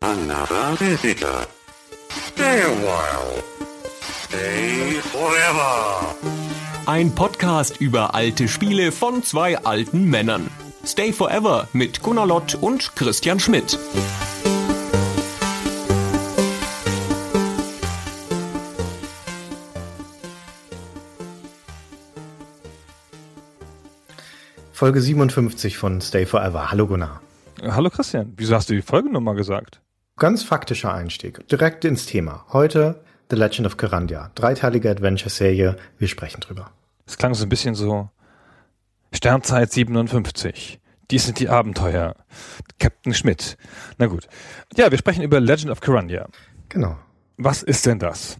[0.00, 1.44] Another visitor.
[2.08, 3.42] Stay a while.
[4.00, 6.14] Stay forever.
[6.86, 10.48] Ein Podcast über alte Spiele von zwei alten Männern.
[10.86, 13.76] Stay Forever mit Gunnar Lott und Christian Schmidt.
[24.72, 26.70] Folge 57 von Stay Forever.
[26.70, 27.20] Hallo Gunnar.
[27.62, 29.80] Hallo Christian, wieso hast du die Folgenummer gesagt?
[30.18, 31.46] Ganz faktischer Einstieg.
[31.46, 32.44] Direkt ins Thema.
[32.52, 34.32] Heute The Legend of Carandia.
[34.34, 35.76] Dreiteilige Adventure-Serie.
[35.96, 36.72] Wir sprechen drüber.
[37.06, 38.10] Es klang so ein bisschen so
[39.12, 40.80] Sternzeit 57.
[41.12, 42.16] Dies sind die Abenteuer.
[42.80, 43.56] Captain Schmidt.
[43.98, 44.28] Na gut.
[44.76, 46.26] Ja, wir sprechen über Legend of Carandia.
[46.68, 46.98] Genau.
[47.36, 48.38] Was ist denn das?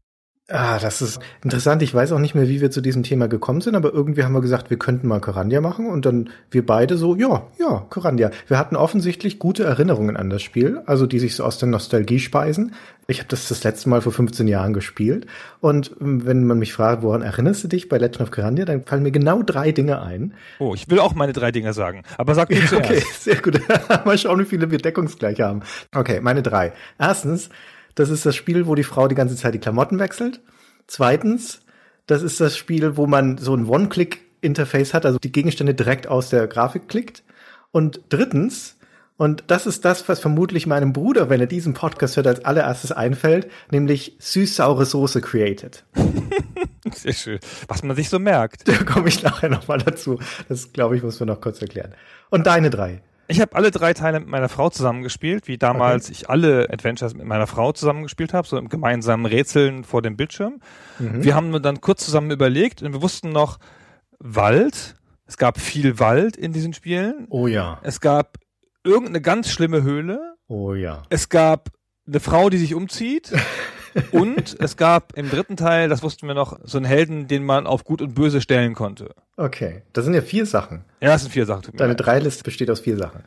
[0.51, 1.83] Ah, das ist interessant.
[1.83, 4.33] Ich weiß auch nicht mehr, wie wir zu diesem Thema gekommen sind, aber irgendwie haben
[4.33, 8.31] wir gesagt, wir könnten mal Corandia machen und dann wir beide so, ja, ja, Corandia.
[8.47, 12.19] Wir hatten offensichtlich gute Erinnerungen an das Spiel, also die sich so aus der Nostalgie
[12.19, 12.75] speisen.
[13.09, 15.27] Ich habe das das letzte Mal vor 15 Jahren gespielt
[15.61, 18.85] und ähm, wenn man mich fragt, woran erinnerst du dich bei Legend of Corandia, dann
[18.85, 20.33] fallen mir genau drei Dinge ein.
[20.61, 22.91] Oh, ich will auch meine drei Dinge sagen, aber sag mir zuerst.
[22.91, 23.61] Okay, sehr gut.
[24.07, 25.61] mal schauen, wie viele wir deckungsgleich haben.
[25.95, 26.73] Okay, meine drei.
[26.99, 27.51] Erstens,
[27.99, 30.41] das ist das Spiel, wo die Frau die ganze Zeit die Klamotten wechselt.
[30.87, 31.61] Zweitens,
[32.07, 36.31] das ist das Spiel, wo man so ein One-Click-Interface hat, also die Gegenstände direkt aus
[36.31, 37.25] der Grafik klickt.
[37.73, 38.77] Und drittens,
[39.17, 42.93] und das ist das, was vermutlich meinem Bruder, wenn er diesen Podcast hört, als allererstes
[42.93, 45.85] einfällt, nämlich süß-saure Soße created.
[46.95, 47.41] Sehr schön.
[47.67, 48.69] Was man sich so merkt.
[48.69, 50.21] Da komme ich nachher nochmal dazu.
[50.49, 51.95] Das, glaube ich, muss man noch kurz erklären.
[52.31, 53.03] Und deine drei.
[53.31, 56.13] Ich habe alle drei Teile mit meiner Frau zusammengespielt, wie damals okay.
[56.13, 60.61] ich alle Adventures mit meiner Frau zusammengespielt habe, so im gemeinsamen Rätseln vor dem Bildschirm.
[60.99, 61.23] Mhm.
[61.23, 63.59] Wir haben dann kurz zusammen überlegt und wir wussten noch
[64.19, 64.97] Wald.
[65.27, 67.27] Es gab viel Wald in diesen Spielen.
[67.29, 67.79] Oh ja.
[67.83, 68.39] Es gab
[68.83, 70.37] irgendeine ganz schlimme Höhle.
[70.47, 71.03] Oh ja.
[71.11, 71.69] Es gab
[72.07, 73.33] eine Frau, die sich umzieht.
[74.13, 77.67] und es gab im dritten Teil, das wussten wir noch, so einen Helden, den man
[77.67, 79.11] auf Gut und Böse stellen konnte.
[79.37, 80.85] Okay, das sind ja vier Sachen.
[81.01, 81.77] Ja, das sind vier Sachen.
[81.77, 83.25] Deine Dreiliste besteht aus vier Sachen.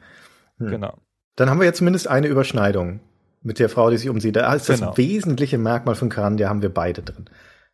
[0.58, 0.70] Hm.
[0.70, 0.98] Genau.
[1.36, 3.00] Dann haben wir jetzt zumindest eine Überschneidung
[3.42, 4.36] mit der Frau, die sich umsieht.
[4.36, 4.88] Da ist genau.
[4.88, 7.26] das wesentliche Merkmal von Karan, haben wir beide drin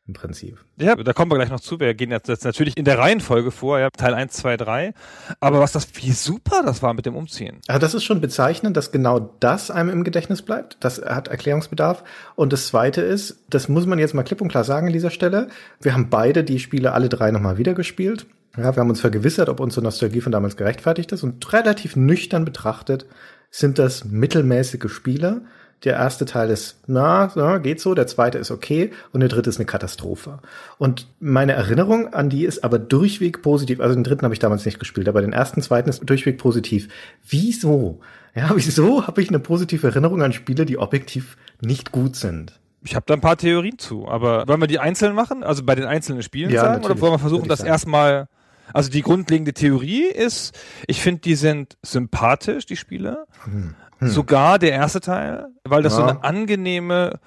[0.07, 0.57] im Prinzip.
[0.79, 1.79] Ja, da kommen wir gleich noch zu.
[1.79, 4.93] Wir gehen jetzt, jetzt natürlich in der Reihenfolge vor, ja, Teil 1, 2, 3.
[5.39, 7.59] Aber was das, wie super das war mit dem Umziehen.
[7.67, 10.77] Ja, das ist schon bezeichnend, dass genau das einem im Gedächtnis bleibt.
[10.79, 12.03] Das hat Erklärungsbedarf.
[12.35, 15.11] Und das zweite ist, das muss man jetzt mal klipp und klar sagen an dieser
[15.11, 15.49] Stelle.
[15.81, 18.25] Wir haben beide die Spiele alle drei nochmal wieder gespielt.
[18.55, 22.45] Ja, wir haben uns vergewissert, ob unsere Nostalgie von damals gerechtfertigt ist und relativ nüchtern
[22.45, 23.05] betrachtet
[23.49, 25.43] sind das mittelmäßige Spiele
[25.83, 29.49] der erste Teil ist, na, na, geht so, der zweite ist okay und der dritte
[29.49, 30.39] ist eine Katastrophe.
[30.77, 33.79] Und meine Erinnerung an die ist aber durchweg positiv.
[33.79, 36.87] Also den dritten habe ich damals nicht gespielt, aber den ersten, zweiten ist durchweg positiv.
[37.27, 37.99] Wieso?
[38.35, 42.59] Ja, wieso habe ich eine positive Erinnerung an Spiele, die objektiv nicht gut sind?
[42.83, 45.43] Ich habe da ein paar Theorien zu, aber wollen wir die einzeln machen?
[45.43, 46.85] Also bei den einzelnen Spielen ja, sagen?
[46.85, 48.27] Oder wollen wir versuchen, das erstmal
[48.73, 53.25] also die grundlegende Theorie ist, ich finde, die sind sympathisch, die Spiele.
[53.45, 53.75] Hm.
[53.99, 54.09] Hm.
[54.09, 55.97] Sogar der erste Teil, weil das ja.
[55.97, 57.19] so eine angenehme,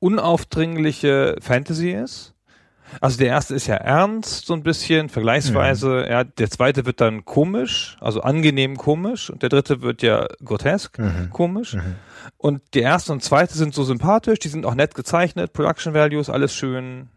[0.00, 2.34] unaufdringliche Fantasy ist.
[3.00, 6.00] Also der erste ist ja ernst, so ein bisschen, vergleichsweise.
[6.00, 6.10] Ja.
[6.10, 6.24] ja.
[6.24, 9.30] der zweite wird dann komisch, also angenehm komisch.
[9.30, 11.30] Und der dritte wird ja grotesk mhm.
[11.30, 11.74] komisch.
[11.74, 11.96] Mhm.
[12.38, 16.30] Und der erste und zweite sind so sympathisch, die sind auch nett gezeichnet, Production Values,
[16.30, 17.08] alles schön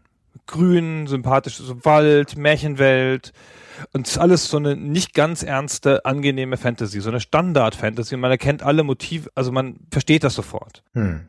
[0.46, 3.32] grün, sympathisch, so Wald, Märchenwelt,
[3.92, 8.16] und es ist alles so eine nicht ganz ernste, angenehme Fantasy, so eine Standard-Fantasy.
[8.16, 10.82] Man erkennt alle Motive, also man versteht das sofort.
[10.94, 11.26] Hm.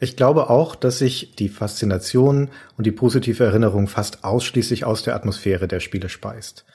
[0.00, 5.14] Ich glaube auch, dass sich die Faszination und die positive Erinnerung fast ausschließlich aus der
[5.14, 6.66] Atmosphäre der Spiele speist.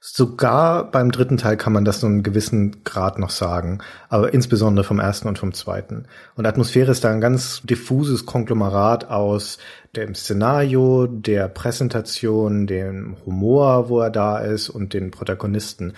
[0.00, 4.84] Sogar beim dritten Teil kann man das so einen gewissen Grad noch sagen, aber insbesondere
[4.84, 6.06] vom ersten und vom zweiten.
[6.34, 9.58] Und Atmosphäre ist da ein ganz diffuses Konglomerat aus
[9.96, 15.94] dem Szenario, der Präsentation, dem Humor, wo er da ist und den Protagonisten.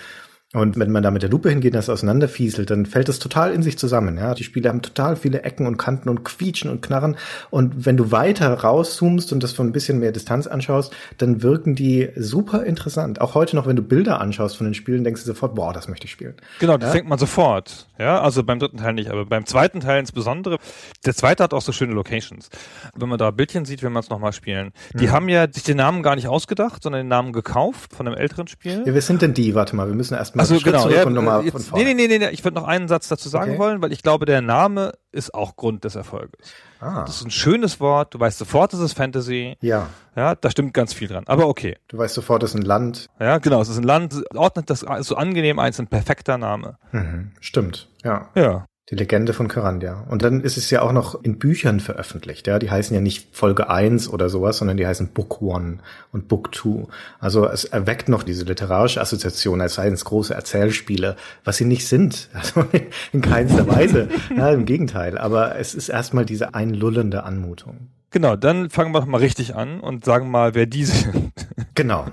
[0.54, 3.52] Und wenn man da mit der Lupe hingeht und das auseinanderfieselt, dann fällt das total
[3.52, 4.16] in sich zusammen.
[4.16, 7.18] Ja, die Spiele haben total viele Ecken und Kanten und quietschen und knarren.
[7.50, 11.74] Und wenn du weiter rauszoomst und das von ein bisschen mehr Distanz anschaust, dann wirken
[11.74, 13.20] die super interessant.
[13.20, 15.86] Auch heute noch, wenn du Bilder anschaust von den Spielen, denkst du sofort, boah, das
[15.86, 16.34] möchte ich spielen.
[16.60, 16.92] Genau, das ja?
[16.94, 17.86] denkt man sofort.
[17.98, 20.56] Ja, also beim dritten Teil nicht, aber beim zweiten Teil insbesondere.
[21.04, 22.48] Der zweite hat auch so schöne Locations.
[22.94, 24.72] Wenn man da Bildchen sieht, wenn man es nochmal spielen.
[24.94, 25.12] Die mhm.
[25.12, 28.48] haben ja sich den Namen gar nicht ausgedacht, sondern den Namen gekauft von einem älteren
[28.48, 28.84] Spiel.
[28.86, 29.54] Ja, wer sind denn die?
[29.54, 31.84] Warte mal, wir müssen erst also genau, ja, und jetzt, von vorne.
[31.84, 33.58] Nee, nee, nee, nee, ich würde noch einen Satz dazu sagen okay.
[33.58, 36.52] wollen, weil ich glaube, der Name ist auch Grund des Erfolges.
[36.80, 37.04] Ah.
[37.04, 39.56] Das ist ein schönes Wort, du weißt sofort, es ist Fantasy.
[39.60, 39.88] Ja.
[40.16, 41.24] Ja, da stimmt ganz viel dran.
[41.26, 41.76] Aber okay.
[41.88, 43.06] Du weißt sofort, es ist ein Land.
[43.20, 46.78] Ja, genau, es ist ein Land, ordnet das so angenehm ein, ist ein perfekter Name.
[46.92, 47.32] Mhm.
[47.40, 48.28] Stimmt, ja.
[48.34, 48.66] Ja.
[48.90, 50.06] Die Legende von Kyrandia.
[50.08, 52.58] Und dann ist es ja auch noch in Büchern veröffentlicht, ja.
[52.58, 55.78] Die heißen ja nicht Folge 1 oder sowas, sondern die heißen Book One
[56.10, 56.88] und Book Two.
[57.18, 61.86] Also es erweckt noch diese literarische Assoziation, als seien es große Erzählspiele, was sie nicht
[61.86, 62.28] sind.
[62.38, 62.64] Also
[63.12, 64.08] in keinster Weise.
[64.34, 65.18] ja, im Gegenteil.
[65.18, 67.88] Aber es ist erstmal diese einlullende Anmutung.
[68.10, 71.32] Genau, dann fangen wir doch mal richtig an und sagen mal, wer die sind.
[71.74, 72.06] Genau.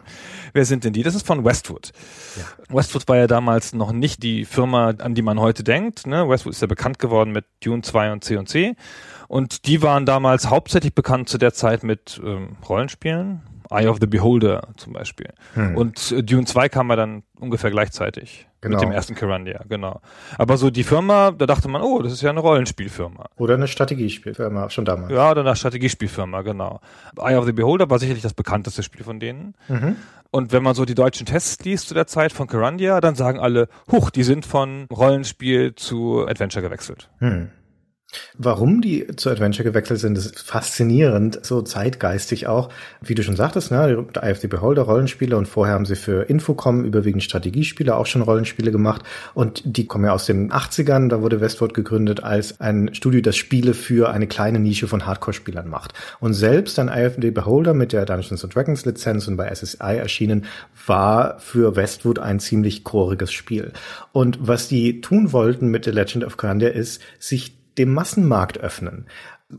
[0.53, 1.01] wer sind denn die?
[1.01, 1.91] Das ist von Westwood.
[2.37, 2.75] Ja.
[2.75, 6.05] Westwood war ja damals noch nicht die Firma, an die man heute denkt.
[6.05, 6.29] Ne?
[6.29, 8.75] Westwood ist ja bekannt geworden mit Dune 2 und C&C.
[9.27, 13.41] Und die waren damals hauptsächlich bekannt zu der Zeit mit ähm, Rollenspielen.
[13.69, 15.29] Eye of the Beholder zum Beispiel.
[15.53, 15.75] Hm.
[15.75, 18.47] Und äh, Dune 2 kam ja dann ungefähr gleichzeitig.
[18.61, 18.77] Genau.
[18.77, 20.01] Mit dem ersten Kyrandia, genau.
[20.39, 23.25] Aber so die Firma, da dachte man, oh, das ist ja eine Rollenspielfirma.
[23.35, 25.11] Oder eine Strategiespielfirma, schon damals.
[25.11, 26.79] Ja, oder eine Strategiespielfirma, genau.
[27.19, 29.53] Eye of the Beholder war sicherlich das bekannteste Spiel von denen.
[29.67, 29.97] Mhm.
[30.31, 33.39] Und wenn man so die deutschen Tests liest zu der Zeit von Kyrandia, dann sagen
[33.39, 37.09] alle, huch, die sind von Rollenspiel zu Adventure gewechselt.
[37.19, 37.51] Mhm.
[38.37, 42.69] Warum die zu Adventure gewechselt sind, ist faszinierend, so zeitgeistig auch.
[43.01, 47.23] Wie du schon sagtest, ne, IFD Beholder Rollenspiele und vorher haben sie für Infocom überwiegend
[47.23, 49.03] Strategiespiele auch schon Rollenspiele gemacht
[49.33, 53.37] und die kommen ja aus den 80ern, da wurde Westwood gegründet als ein Studio, das
[53.37, 55.93] Spiele für eine kleine Nische von Hardcore-Spielern macht.
[56.19, 60.45] Und selbst ein IFD Beholder mit der Dungeons Dragons Lizenz und bei SSI erschienen,
[60.85, 63.71] war für Westwood ein ziemlich choriges Spiel.
[64.11, 69.05] Und was die tun wollten mit The Legend of Grandia ist, sich dem Massenmarkt öffnen.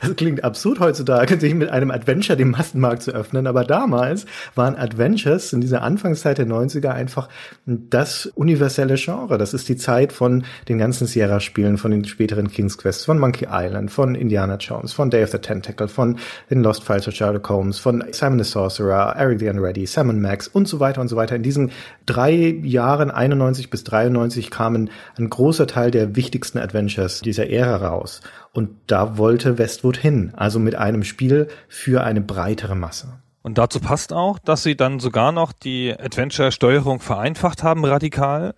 [0.00, 4.76] Das klingt absurd heutzutage, sich mit einem Adventure den Massenmarkt zu öffnen, aber damals waren
[4.76, 7.28] Adventures in dieser Anfangszeit der 90er einfach
[7.66, 9.38] das universelle Genre.
[9.38, 13.48] Das ist die Zeit von den ganzen Sierra-Spielen, von den späteren King's Quest, von Monkey
[13.50, 16.18] Island, von Indiana Jones, von Day of the Tentacle, von
[16.50, 20.46] den Lost Files of Sherlock Holmes, von Simon the Sorcerer, Eric the Unready, Simon Max
[20.46, 21.36] und so weiter und so weiter.
[21.36, 21.72] In diesen
[22.06, 28.20] drei Jahren, 91 bis 93, kamen ein großer Teil der wichtigsten Adventures dieser Ära raus.
[28.56, 33.08] Und da wollte Westwood hin, also mit einem Spiel für eine breitere Masse.
[33.42, 38.54] Und dazu passt auch, dass sie dann sogar noch die Adventure-Steuerung vereinfacht haben, radikal.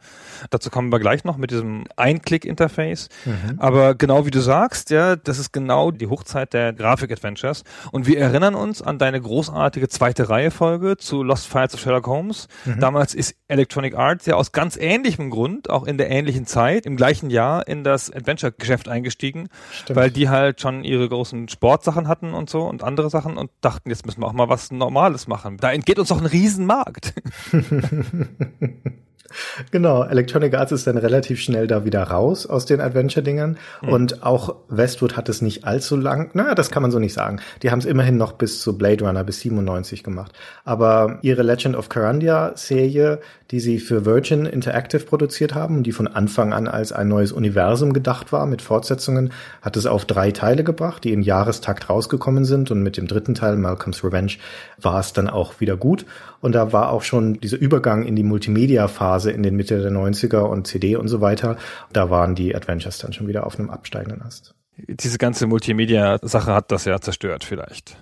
[0.50, 3.08] Dazu kommen wir gleich noch mit diesem Ein-Click-Interface.
[3.24, 3.58] Mhm.
[3.58, 7.64] Aber genau wie du sagst, ja, das ist genau die Hochzeit der Grafik-Adventures.
[7.92, 12.48] Und wir erinnern uns an deine großartige zweite Reihe-Folge zu Lost Files of Sherlock Holmes.
[12.64, 12.80] Mhm.
[12.80, 16.96] Damals ist Electronic Arts ja aus ganz ähnlichem Grund, auch in der ähnlichen Zeit, im
[16.96, 19.96] gleichen Jahr in das Adventure-Geschäft eingestiegen, Stimmt.
[19.96, 23.90] weil die halt schon ihre großen Sportsachen hatten und so und andere Sachen und dachten,
[23.90, 25.56] jetzt müssen wir auch mal was Normales machen.
[25.58, 27.14] Da entgeht uns doch ein Riesenmarkt.
[29.70, 33.58] Genau, Electronic Arts ist dann relativ schnell da wieder raus aus den Adventure-Dingern.
[33.82, 33.88] Mhm.
[33.88, 37.40] Und auch Westwood hat es nicht allzu lang, naja, das kann man so nicht sagen.
[37.62, 40.32] Die haben es immerhin noch bis zu Blade Runner, bis 97 gemacht.
[40.64, 46.52] Aber ihre Legend of Carandia-Serie, die sie für Virgin Interactive produziert haben, die von Anfang
[46.52, 51.04] an als ein neues Universum gedacht war mit Fortsetzungen, hat es auf drei Teile gebracht,
[51.04, 52.70] die im Jahrestakt rausgekommen sind.
[52.70, 54.32] Und mit dem dritten Teil, Malcolm's Revenge,
[54.78, 56.04] war es dann auch wieder gut.
[56.40, 60.40] Und da war auch schon dieser Übergang in die Multimedia-Phase in den Mitte der 90er
[60.40, 61.56] und CD und so weiter.
[61.92, 64.54] Da waren die Adventures dann schon wieder auf einem absteigenden Ast.
[64.76, 67.96] Diese ganze Multimedia-Sache hat das ja zerstört vielleicht.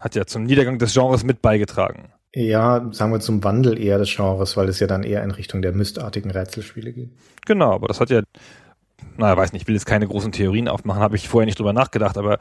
[0.00, 2.12] Hat ja zum Niedergang des Genres mit beigetragen.
[2.34, 5.60] Ja, sagen wir zum Wandel eher des Genres, weil es ja dann eher in Richtung
[5.60, 7.10] der mystartigen Rätselspiele geht.
[7.44, 8.22] Genau, aber das hat ja
[9.16, 11.72] naja, weiß nicht, ich will jetzt keine großen Theorien aufmachen, habe ich vorher nicht drüber
[11.72, 12.38] nachgedacht, aber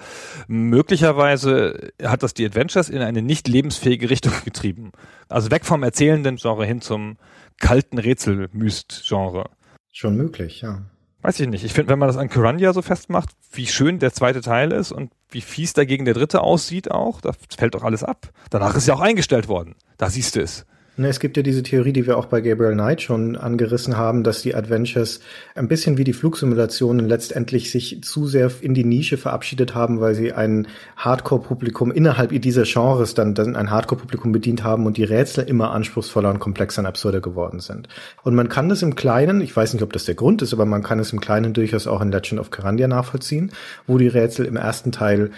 [0.48, 4.92] möglicherweise hat das die Adventures in eine nicht lebensfähige Richtung getrieben.
[5.28, 7.18] Also weg vom erzählenden Genre hin zum
[7.60, 9.50] kalten Rätselmyst-Genre.
[9.92, 10.84] Schon möglich, ja.
[11.22, 11.64] Weiß ich nicht.
[11.64, 14.92] Ich finde, wenn man das an Kurandia so festmacht, wie schön der zweite Teil ist
[14.92, 18.30] und wie fies dagegen der dritte aussieht auch, da fällt doch alles ab.
[18.50, 19.76] Danach ist ja auch eingestellt worden.
[19.98, 20.66] Da siehst du es.
[20.98, 24.24] Ne, es gibt ja diese Theorie, die wir auch bei Gabriel Knight schon angerissen haben,
[24.24, 25.22] dass die Adventures
[25.56, 30.16] ein bisschen wie die Flugsimulationen letztendlich sich zu sehr in die Nische verabschiedet haben, weil
[30.16, 30.68] sie ein
[30.98, 36.30] Hardcore-Publikum innerhalb dieser Genres dann, dann ein Hardcore-Publikum bedient haben und die Rätsel immer anspruchsvoller
[36.30, 37.88] und komplexer und absurder geworden sind.
[38.24, 40.66] Und man kann das im Kleinen, ich weiß nicht, ob das der Grund ist, aber
[40.66, 43.52] man kann es im Kleinen durchaus auch in Legend of Carandia nachvollziehen,
[43.88, 45.32] wo die Rätsel im ersten Teil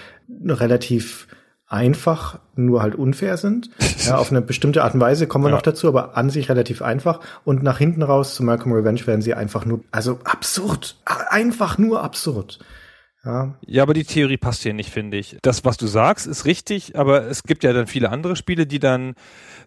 [0.43, 1.27] relativ
[1.73, 3.69] einfach, nur halt unfair sind.
[4.03, 5.55] Ja, auf eine bestimmte Art und Weise kommen wir ja.
[5.55, 7.21] noch dazu, aber an sich relativ einfach.
[7.45, 12.03] Und nach hinten raus zu Malcolm Revenge werden sie einfach nur, also absurd, einfach nur
[12.03, 12.59] absurd.
[13.25, 13.55] Ja.
[13.65, 15.37] ja, aber die Theorie passt hier nicht, finde ich.
[15.41, 18.79] Das, was du sagst, ist richtig, aber es gibt ja dann viele andere Spiele, die
[18.79, 19.15] dann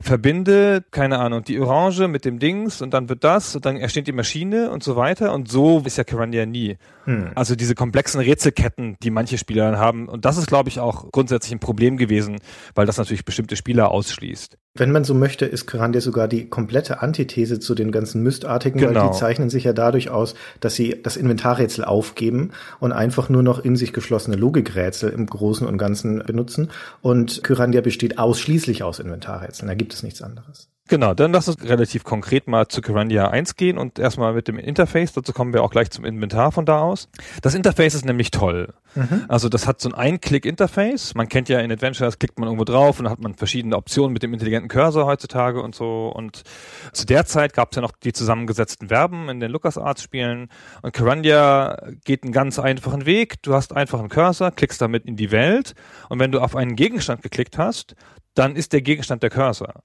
[0.01, 4.09] verbinde, keine Ahnung, die Orange mit dem Dings und dann wird das und dann ersteht
[4.09, 6.77] die Maschine und so weiter und so ist ja Carandia nie.
[7.05, 7.31] Hm.
[7.35, 11.11] Also diese komplexen Rätselketten, die manche Spieler dann haben und das ist, glaube ich, auch
[11.11, 12.39] grundsätzlich ein Problem gewesen,
[12.75, 14.59] weil das natürlich bestimmte Spieler ausschließt.
[14.79, 19.01] Wenn man so möchte, ist Kyrandia sogar die komplette Antithese zu den ganzen Mystartigen, genau.
[19.01, 23.43] weil die zeichnen sich ja dadurch aus, dass sie das Inventarrätsel aufgeben und einfach nur
[23.43, 26.71] noch in sich geschlossene Logikrätsel im Großen und Ganzen benutzen.
[27.03, 29.69] Und Kyrandia besteht ausschließlich aus Inventarrätseln.
[29.69, 30.69] Da gibt es nichts anderes.
[30.89, 34.57] Genau, dann lass uns relativ konkret mal zu Kyrandia 1 gehen und erstmal mit dem
[34.57, 35.13] Interface.
[35.13, 37.09] Dazu kommen wir auch gleich zum Inventar von da aus.
[37.43, 38.73] Das Interface ist nämlich toll.
[38.95, 39.25] Mhm.
[39.27, 41.17] Also das hat so ein Ein-Klick-Interface.
[41.17, 44.13] Man kennt ja in Adventures, klickt man irgendwo drauf und dann hat man verschiedene Optionen
[44.13, 46.07] mit dem intelligenten Cursor heutzutage und so.
[46.15, 46.45] Und
[46.93, 50.49] zu der Zeit gab es ja noch die zusammengesetzten Verben in den LucasArts-Spielen.
[50.83, 53.43] Und Kyrandia geht einen ganz einfachen Weg.
[53.43, 55.75] Du hast einfach einen Cursor, klickst damit in die Welt
[56.09, 57.97] und wenn du auf einen Gegenstand geklickt hast,
[58.35, 59.83] dann ist der Gegenstand der Cursor.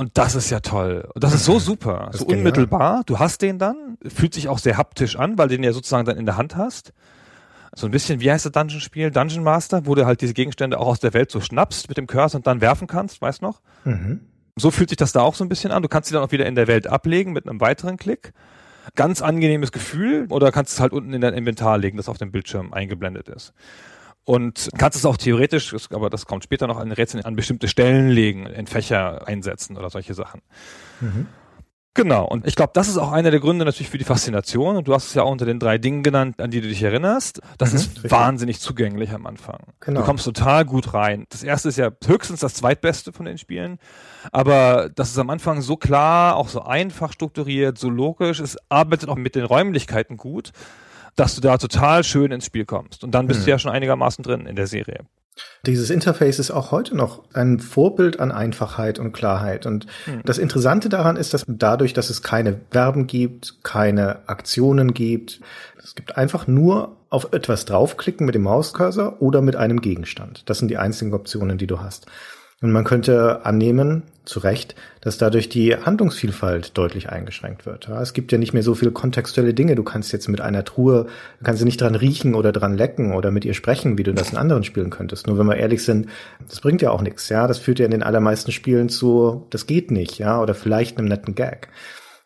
[0.00, 1.06] Und das ist ja toll.
[1.12, 3.02] Und das ist so super, das so unmittelbar.
[3.04, 6.06] Du hast den dann, fühlt sich auch sehr haptisch an, weil du den ja sozusagen
[6.06, 6.94] dann in der Hand hast.
[7.74, 9.10] So ein bisschen, wie heißt das Dungeon-Spiel?
[9.10, 12.06] Dungeon Master, wo du halt diese Gegenstände auch aus der Welt so schnappst mit dem
[12.06, 13.60] Cursor und dann werfen kannst, weißt noch?
[13.84, 14.20] Mhm.
[14.56, 15.82] So fühlt sich das da auch so ein bisschen an.
[15.82, 18.32] Du kannst sie dann auch wieder in der Welt ablegen mit einem weiteren Klick.
[18.94, 20.28] Ganz angenehmes Gefühl.
[20.30, 23.52] Oder kannst es halt unten in dein Inventar legen, das auf dem Bildschirm eingeblendet ist.
[24.30, 28.10] Und kannst es auch theoretisch, aber das kommt später noch an Rätseln, an bestimmte Stellen
[28.10, 30.40] legen, in Fächer einsetzen oder solche Sachen.
[31.00, 31.26] Mhm.
[31.94, 34.76] Genau, und ich glaube, das ist auch einer der Gründe natürlich für die Faszination.
[34.76, 36.80] Und du hast es ja auch unter den drei Dingen genannt, an die du dich
[36.80, 37.40] erinnerst.
[37.58, 38.12] Das mhm, ist richtig.
[38.12, 39.58] wahnsinnig zugänglich am Anfang.
[39.80, 39.98] Genau.
[39.98, 41.26] Du kommst total gut rein.
[41.30, 43.78] Das erste ist ja höchstens das zweitbeste von den Spielen.
[44.30, 48.38] Aber das ist am Anfang so klar, auch so einfach strukturiert, so logisch.
[48.38, 50.52] Es arbeitet auch mit den Räumlichkeiten gut
[51.16, 53.04] dass du da total schön ins Spiel kommst.
[53.04, 53.44] Und dann bist hm.
[53.44, 55.00] du ja schon einigermaßen drin in der Serie.
[55.64, 59.66] Dieses Interface ist auch heute noch ein Vorbild an Einfachheit und Klarheit.
[59.66, 60.22] Und hm.
[60.24, 65.40] das Interessante daran ist, dass dadurch, dass es keine Verben gibt, keine Aktionen gibt,
[65.82, 70.48] es gibt einfach nur auf etwas draufklicken mit dem Mauscursor oder mit einem Gegenstand.
[70.48, 72.06] Das sind die einzigen Optionen, die du hast.
[72.62, 77.88] Und man könnte annehmen, zu Recht, dass dadurch die Handlungsvielfalt deutlich eingeschränkt wird.
[77.88, 79.74] Es gibt ja nicht mehr so viele kontextuelle Dinge.
[79.74, 81.06] Du kannst jetzt mit einer Truhe,
[81.38, 84.12] du kannst sie nicht dran riechen oder dran lecken oder mit ihr sprechen, wie du
[84.12, 85.26] das in anderen Spielen könntest.
[85.26, 86.08] Nur wenn wir ehrlich sind,
[86.48, 87.28] das bringt ja auch nichts.
[87.28, 90.98] Ja, das führt ja in den allermeisten Spielen zu, das geht nicht, ja, oder vielleicht
[90.98, 91.68] einem netten Gag.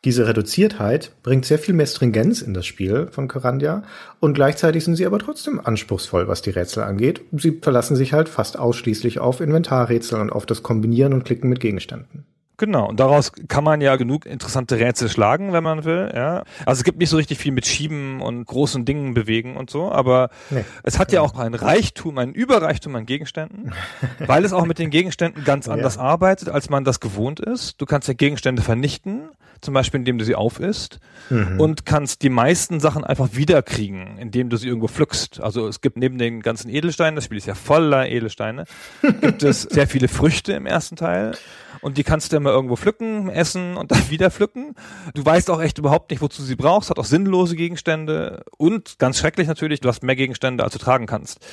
[0.04, 3.84] Diese Reduziertheit bringt sehr viel mehr Stringenz in das Spiel von Corandia
[4.20, 7.22] und gleichzeitig sind sie aber trotzdem anspruchsvoll, was die Rätsel angeht.
[7.32, 11.60] Sie verlassen sich halt fast ausschließlich auf Inventarrätsel und auf das Kombinieren und Klicken mit
[11.60, 12.26] Gegenständen.
[12.56, 16.44] Genau, und daraus kann man ja genug interessante Rätsel schlagen, wenn man will, ja.
[16.64, 19.90] Also es gibt nicht so richtig viel mit Schieben und großen Dingen bewegen und so,
[19.90, 20.64] aber nee.
[20.84, 23.72] es hat ja auch ein Reichtum, ein Überreichtum an Gegenständen,
[24.20, 26.02] weil es auch mit den Gegenständen ganz anders ja.
[26.02, 27.80] arbeitet, als man das gewohnt ist.
[27.80, 29.30] Du kannst ja Gegenstände vernichten,
[29.64, 31.60] zum Beispiel indem du sie aufisst mhm.
[31.60, 35.40] und kannst die meisten Sachen einfach wiederkriegen, indem du sie irgendwo pflückst.
[35.40, 38.64] Also es gibt neben den ganzen Edelsteinen, das Spiel ist ja voller Edelsteine,
[39.20, 41.32] gibt es sehr viele Früchte im ersten Teil
[41.80, 44.74] und die kannst du immer irgendwo pflücken, essen und dann wieder pflücken.
[45.14, 49.18] Du weißt auch echt überhaupt nicht, wozu sie brauchst, hat auch sinnlose Gegenstände und ganz
[49.18, 51.44] schrecklich natürlich, du hast mehr Gegenstände, als du tragen kannst.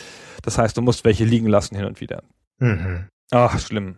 [0.43, 2.23] Das heißt, du musst welche liegen lassen hin und wieder.
[2.59, 3.07] Mhm.
[3.31, 3.95] Ach, schlimm.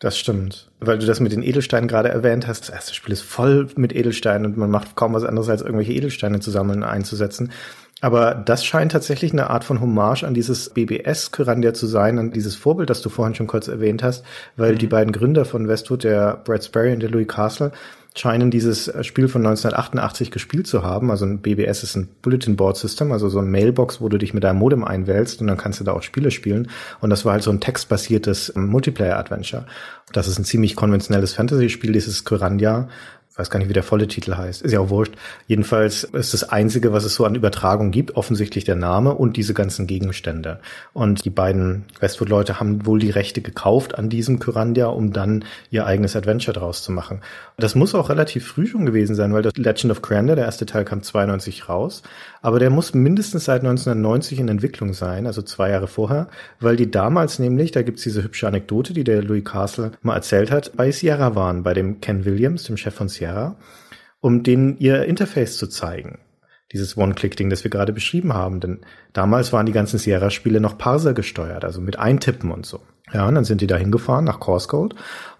[0.00, 0.70] Das stimmt.
[0.80, 2.62] Weil du das mit den Edelsteinen gerade erwähnt hast.
[2.62, 5.92] Das erste Spiel ist voll mit Edelsteinen und man macht kaum was anderes als irgendwelche
[5.92, 7.52] Edelsteine zu sammeln und einzusetzen.
[8.00, 12.56] Aber das scheint tatsächlich eine Art von Hommage an dieses BBS-Kyrandia zu sein, an dieses
[12.56, 14.24] Vorbild, das du vorhin schon kurz erwähnt hast,
[14.56, 14.78] weil mhm.
[14.78, 17.70] die beiden Gründer von Westwood, der Brad Sperry und der Louis Castle,
[18.16, 21.10] scheinen dieses Spiel von 1988 gespielt zu haben.
[21.10, 24.34] Also ein BBS ist ein Bulletin Board System, also so ein Mailbox, wo du dich
[24.34, 26.70] mit deinem Modem einwählst und dann kannst du da auch Spiele spielen.
[27.00, 29.66] Und das war halt so ein textbasiertes ähm, Multiplayer-Adventure.
[30.12, 32.88] Das ist ein ziemlich konventionelles Fantasy-Spiel, dieses Kyrandia,
[33.40, 35.14] weiß gar nicht, wie der volle Titel heißt, ist ja auch wurscht.
[35.46, 39.54] Jedenfalls ist das Einzige, was es so an Übertragung gibt, offensichtlich der Name und diese
[39.54, 40.60] ganzen Gegenstände.
[40.92, 45.86] Und die beiden Westwood-Leute haben wohl die Rechte gekauft an diesem Kyrandia, um dann ihr
[45.86, 47.20] eigenes Adventure draus zu machen.
[47.56, 50.66] Das muss auch relativ früh schon gewesen sein, weil das Legend of Cranda, der erste
[50.66, 52.02] Teil kam 92 raus,
[52.42, 56.28] aber der muss mindestens seit 1990 in Entwicklung sein, also zwei Jahre vorher,
[56.58, 60.50] weil die damals nämlich, da gibt's diese hübsche Anekdote, die der Louis Castle mal erzählt
[60.50, 63.29] hat, bei Sierra waren, bei dem Ken Williams, dem Chef von Sierra,
[64.20, 66.18] um denen ihr Interface zu zeigen.
[66.72, 68.60] Dieses One-Click-Ding, das wir gerade beschrieben haben.
[68.60, 68.80] Denn
[69.12, 72.80] damals waren die ganzen Sierra-Spiele noch Parser gesteuert, also mit Eintippen und so.
[73.12, 74.68] Ja, und dann sind die da hingefahren nach Course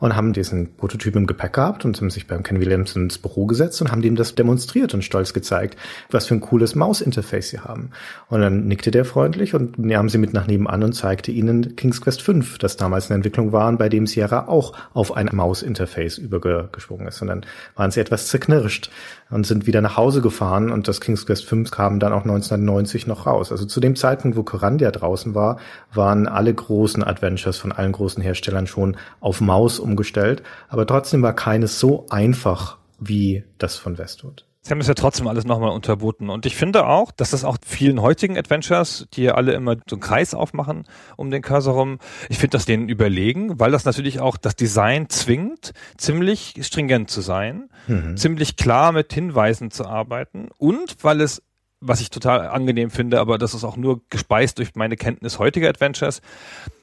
[0.01, 3.47] und haben diesen Prototyp im Gepäck gehabt und haben sich beim Ken Williams ins Büro
[3.47, 5.77] gesetzt und haben dem das demonstriert und stolz gezeigt,
[6.11, 7.91] was für ein cooles Mausinterface sie haben.
[8.29, 12.01] Und dann nickte der freundlich und nahm sie mit nach nebenan und zeigte ihnen King's
[12.01, 16.19] Quest 5, das damals in Entwicklung war und bei dem Sierra auch auf ein Mausinterface
[16.19, 17.23] übergeschwungen ist.
[17.23, 17.47] Und dann
[17.77, 18.91] waren sie etwas zerknirscht
[19.31, 23.07] und sind wieder nach Hause gefahren und das King's Quest 5 kam dann auch 1990
[23.07, 23.53] noch raus.
[23.53, 25.59] Also zu dem Zeitpunkt, wo Corandia draußen war,
[25.93, 30.43] waren alle großen Adventures von allen großen Herstellern schon auf Maus umgestellt.
[30.69, 34.47] Aber trotzdem war keines so einfach wie das von Westwood.
[34.63, 36.29] Sie haben es ja trotzdem alles nochmal unterboten.
[36.29, 39.97] Und ich finde auch, dass das auch vielen heutigen Adventures, die ja alle immer so
[39.97, 40.85] einen Kreis aufmachen
[41.17, 41.99] um den Cursor rum,
[42.29, 47.23] ich finde das denen überlegen, weil das natürlich auch das Design zwingt, ziemlich stringent zu
[47.23, 48.19] sein, mhm.
[48.19, 51.43] ziemlich klar mit Hinweisen zu arbeiten und weil es
[51.81, 55.69] was ich total angenehm finde, aber das ist auch nur gespeist durch meine Kenntnis heutiger
[55.69, 56.21] Adventures,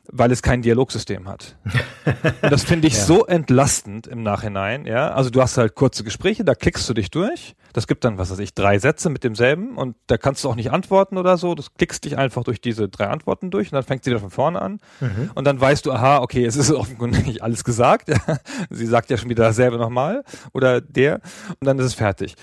[0.10, 1.56] weil es kein Dialogsystem hat.
[2.42, 3.04] Und das finde ich ja.
[3.04, 5.12] so entlastend im Nachhinein, ja.
[5.12, 7.56] Also du hast halt kurze Gespräche, da klickst du dich durch.
[7.74, 10.56] Das gibt dann, was weiß ich, drei Sätze mit demselben und da kannst du auch
[10.56, 11.54] nicht antworten oder so.
[11.54, 14.32] Du klickst dich einfach durch diese drei Antworten durch und dann fängt sie wieder von
[14.32, 14.80] vorne an.
[15.00, 15.32] Mhm.
[15.36, 18.10] Und dann weißt du, aha, okay, es ist offenkundig alles gesagt.
[18.72, 20.24] sie sagt ja schon wieder dasselbe nochmal
[20.54, 21.22] oder der
[21.60, 22.36] und dann ist es fertig.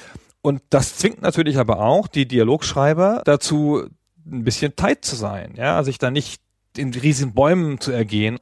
[0.44, 3.86] Und das zwingt natürlich aber auch die Dialogschreiber dazu,
[4.26, 6.42] ein bisschen tight zu sein, ja, sich da nicht
[6.76, 8.38] in riesigen Bäumen zu ergehen.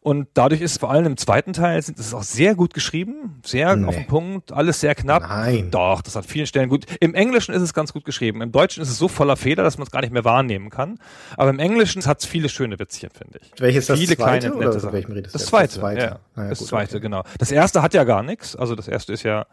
[0.00, 3.76] Und dadurch ist vor allem im zweiten Teil sind es auch sehr gut geschrieben, sehr
[3.76, 3.86] nee.
[3.86, 5.22] auf den Punkt, alles sehr knapp.
[5.22, 5.70] Nein.
[5.70, 6.86] Doch, das hat vielen Stellen gut.
[7.00, 8.40] Im Englischen ist es ganz gut geschrieben.
[8.40, 10.98] Im Deutschen ist es so voller Fehler, dass man es gar nicht mehr wahrnehmen kann.
[11.36, 13.60] Aber im Englischen hat es viele schöne Witzchen, finde ich.
[13.60, 16.00] Welches das viele zweite kleine oder welchem redest das zweite, das zweite.
[16.00, 17.00] Ja, naja, das gut, zweite, okay.
[17.02, 17.22] genau.
[17.36, 18.56] Das erste hat ja gar nichts.
[18.56, 19.44] Also das erste ist ja,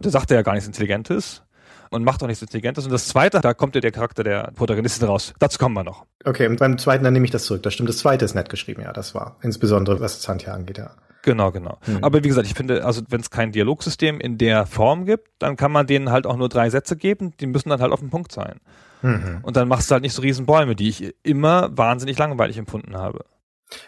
[0.00, 1.42] da sagt er ja gar nichts Intelligentes
[1.90, 2.84] und macht auch nichts Intelligentes.
[2.84, 5.34] Und das zweite, da kommt ja der Charakter der Protagonistin raus.
[5.38, 6.06] Dazu kommen wir noch.
[6.24, 7.62] Okay, und beim zweiten, dann nehme ich das zurück.
[7.62, 9.36] Das stimmt, das zweite ist nett geschrieben, ja, das war.
[9.42, 10.90] Insbesondere was Santja angeht, ja.
[11.22, 11.78] Genau, genau.
[11.82, 12.02] Hm.
[12.02, 15.56] Aber wie gesagt, ich finde, also wenn es kein Dialogsystem in der Form gibt, dann
[15.56, 18.08] kann man denen halt auch nur drei Sätze geben, die müssen dann halt auf den
[18.08, 18.60] Punkt sein.
[19.02, 19.40] Mhm.
[19.42, 22.96] Und dann machst du halt nicht so riesen Bäume, die ich immer wahnsinnig langweilig empfunden
[22.96, 23.24] habe.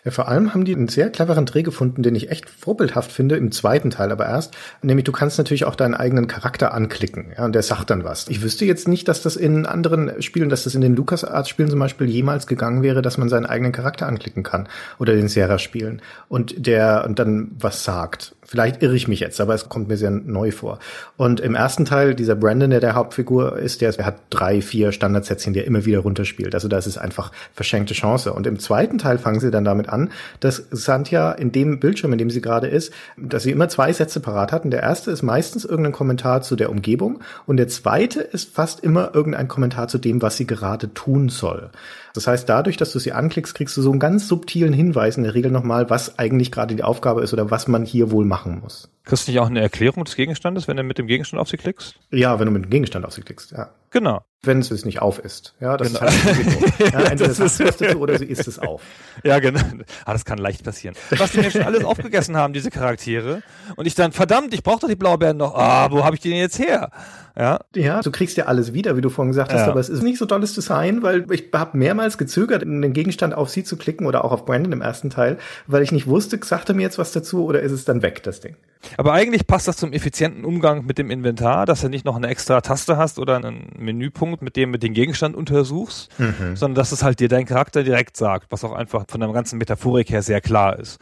[0.05, 3.37] Ja, vor allem haben die einen sehr cleveren Dreh gefunden, den ich echt vorbildhaft finde,
[3.37, 4.55] im zweiten Teil aber erst.
[4.83, 8.29] Nämlich du kannst natürlich auch deinen eigenen Charakter anklicken, ja, und der sagt dann was.
[8.29, 11.79] Ich wüsste jetzt nicht, dass das in anderen Spielen, dass das in den LucasArts-Spielen zum
[11.79, 14.69] Beispiel jemals gegangen wäre, dass man seinen eigenen Charakter anklicken kann.
[14.99, 16.03] Oder den Sierra-Spielen.
[16.29, 18.35] Und der, und dann was sagt.
[18.53, 20.79] Vielleicht irre ich mich jetzt, aber es kommt mir sehr neu vor.
[21.17, 25.55] Und im ersten Teil, dieser Brandon, der der Hauptfigur ist, der, hat drei, vier Standardsätzchen,
[25.55, 26.55] die er immer wieder runterspielt.
[26.55, 28.31] Also das ist einfach verschenkte Chance.
[28.35, 30.11] Und im zweiten Teil fangen sie dann damit an,
[30.41, 34.21] dass Santja in dem Bildschirm, in dem sie gerade ist, dass sie immer zwei Sätze
[34.21, 34.67] parat hat.
[34.67, 38.81] Und der erste ist meistens irgendein Kommentar zu der Umgebung und der zweite ist fast
[38.81, 41.71] immer irgendein Kommentar zu dem, was sie gerade tun soll.
[42.15, 45.23] Das heißt, dadurch, dass du sie anklickst, kriegst du so einen ganz subtilen Hinweis in
[45.23, 48.61] der Regel nochmal, was eigentlich gerade die Aufgabe ist oder was man hier wohl machen
[48.61, 48.91] muss.
[49.05, 51.57] Kriegst du nicht auch eine Erklärung des Gegenstandes, wenn du mit dem Gegenstand auf sie
[51.57, 51.99] klickst?
[52.11, 53.71] Ja, wenn du mit dem Gegenstand auf sie klickst, ja.
[53.91, 54.23] Genau.
[54.45, 55.55] Wenn es nicht auf ist.
[55.61, 56.05] Ja, das genau.
[56.05, 58.83] ist halt ja, entweder das ist du oder sie isst es auf.
[59.23, 59.61] Ja, genau.
[60.05, 60.97] Ah, das kann leicht passieren.
[61.11, 63.45] Was die mir schon alles aufgegessen haben, diese Charaktere.
[63.77, 65.55] Und ich dann, verdammt, ich brauche doch die Blaubeeren noch.
[65.55, 66.91] Ah, wo habe ich die denn jetzt her?
[67.39, 67.61] Ja.
[67.77, 69.69] ja, du kriegst ja alles wieder, wie du vorhin gesagt hast, ja.
[69.69, 73.49] aber es ist nicht so tolles Design, weil ich habe mehrmals gezögert, den Gegenstand auf
[73.49, 76.69] sie zu klicken oder auch auf Brandon im ersten Teil, weil ich nicht wusste, sagt
[76.69, 78.57] er mir jetzt was dazu oder ist es dann weg, das Ding.
[78.97, 82.29] Aber eigentlich passt das zum effizienten Umgang mit dem Inventar, dass du nicht noch eine
[82.29, 86.57] extra Taste hast oder einen Menüpunkt, mit dem du den Gegenstand untersuchst, mhm.
[86.57, 89.59] sondern dass es halt dir dein Charakter direkt sagt, was auch einfach von der ganzen
[89.59, 91.01] Metaphorik her sehr klar ist.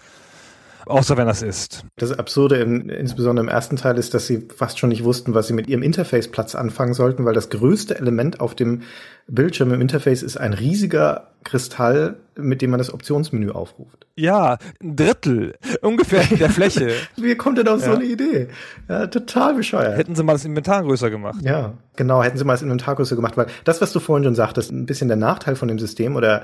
[0.86, 1.84] Außer wenn das ist.
[1.96, 5.46] Das Absurde im, insbesondere im ersten Teil ist, dass sie fast schon nicht wussten, was
[5.46, 8.82] sie mit ihrem Interface-Platz anfangen sollten, weil das größte Element auf dem
[9.26, 14.06] Bildschirm im Interface ist ein riesiger Kristall, mit dem man das Optionsmenü aufruft.
[14.16, 16.92] Ja, ein Drittel ungefähr der Fläche.
[17.16, 17.86] Wie kommt denn auf ja.
[17.86, 18.48] so eine Idee?
[18.88, 19.96] Ja, total bescheuert.
[19.96, 21.40] Hätten sie mal das Inventar größer gemacht.
[21.42, 24.34] Ja, genau, hätten sie mal das Inventar größer gemacht, weil das, was du vorhin schon
[24.34, 26.42] sagtest, ein bisschen der Nachteil von dem System oder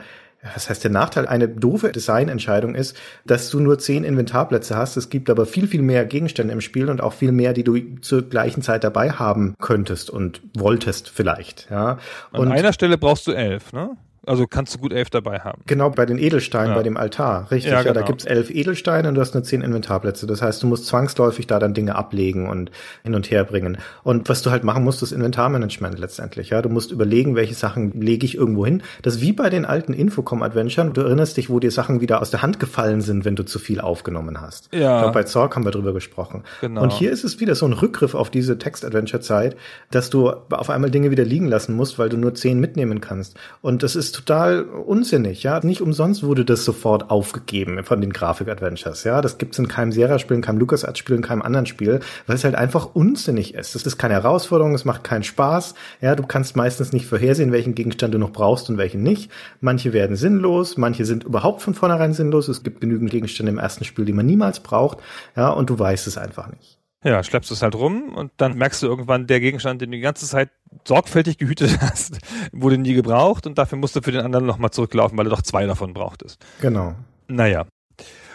[0.54, 1.26] was heißt der Nachteil?
[1.26, 4.96] Eine doofe Designentscheidung ist, dass du nur zehn Inventarplätze hast.
[4.96, 7.76] Es gibt aber viel, viel mehr Gegenstände im Spiel und auch viel mehr, die du
[8.00, 11.68] zur gleichen Zeit dabei haben könntest und wolltest vielleicht.
[11.70, 11.98] Ja.
[12.32, 13.96] Und An einer Stelle brauchst du elf, ne?
[14.26, 15.62] Also kannst du gut elf dabei haben.
[15.66, 16.76] Genau, bei den Edelsteinen, ja.
[16.76, 17.50] bei dem Altar.
[17.50, 17.88] Richtig, ja, genau.
[17.88, 18.06] ja da genau.
[18.08, 20.26] gibt's elf Edelsteine und du hast nur zehn Inventarplätze.
[20.26, 22.70] Das heißt, du musst zwangsläufig da dann Dinge ablegen und
[23.02, 23.78] hin und her bringen.
[24.02, 26.50] Und was du halt machen musst, ist Inventarmanagement letztendlich.
[26.50, 28.82] Ja, Du musst überlegen, welche Sachen lege ich irgendwo hin.
[29.02, 30.92] Das ist wie bei den alten Infocom-Adventuren.
[30.92, 33.60] Du erinnerst dich, wo dir Sachen wieder aus der Hand gefallen sind, wenn du zu
[33.60, 34.74] viel aufgenommen hast.
[34.74, 34.96] Ja.
[34.96, 36.42] Ich glaub, bei Zorg haben wir drüber gesprochen.
[36.60, 36.82] Genau.
[36.82, 39.56] Und hier ist es wieder so ein Rückgriff auf diese Text-Adventure-Zeit,
[39.92, 43.36] dass du auf einmal Dinge wieder liegen lassen musst, weil du nur zehn mitnehmen kannst.
[43.62, 45.60] Und das ist total unsinnig, ja.
[45.62, 49.20] Nicht umsonst wurde das sofort aufgegeben von den Grafik-Adventures, ja.
[49.20, 52.54] Das gibt's in keinem Sierra-Spiel, in keinem LucasArts-Spiel, in keinem anderen Spiel, weil es halt
[52.54, 53.74] einfach unsinnig ist.
[53.74, 56.14] Das ist keine Herausforderung, es macht keinen Spaß, ja.
[56.14, 59.30] Du kannst meistens nicht vorhersehen, welchen Gegenstand du noch brauchst und welchen nicht.
[59.60, 62.48] Manche werden sinnlos, manche sind überhaupt von vornherein sinnlos.
[62.48, 64.98] Es gibt genügend Gegenstände im ersten Spiel, die man niemals braucht,
[65.36, 66.75] ja, und du weißt es einfach nicht.
[67.04, 70.02] Ja, schleppst es halt rum und dann merkst du irgendwann, der Gegenstand, den du die
[70.02, 70.50] ganze Zeit
[70.86, 72.18] sorgfältig gehütet hast,
[72.52, 75.42] wurde nie gebraucht und dafür musst du für den anderen nochmal zurücklaufen, weil du doch
[75.42, 76.44] zwei davon brauchtest.
[76.60, 76.94] Genau.
[77.28, 77.66] Naja,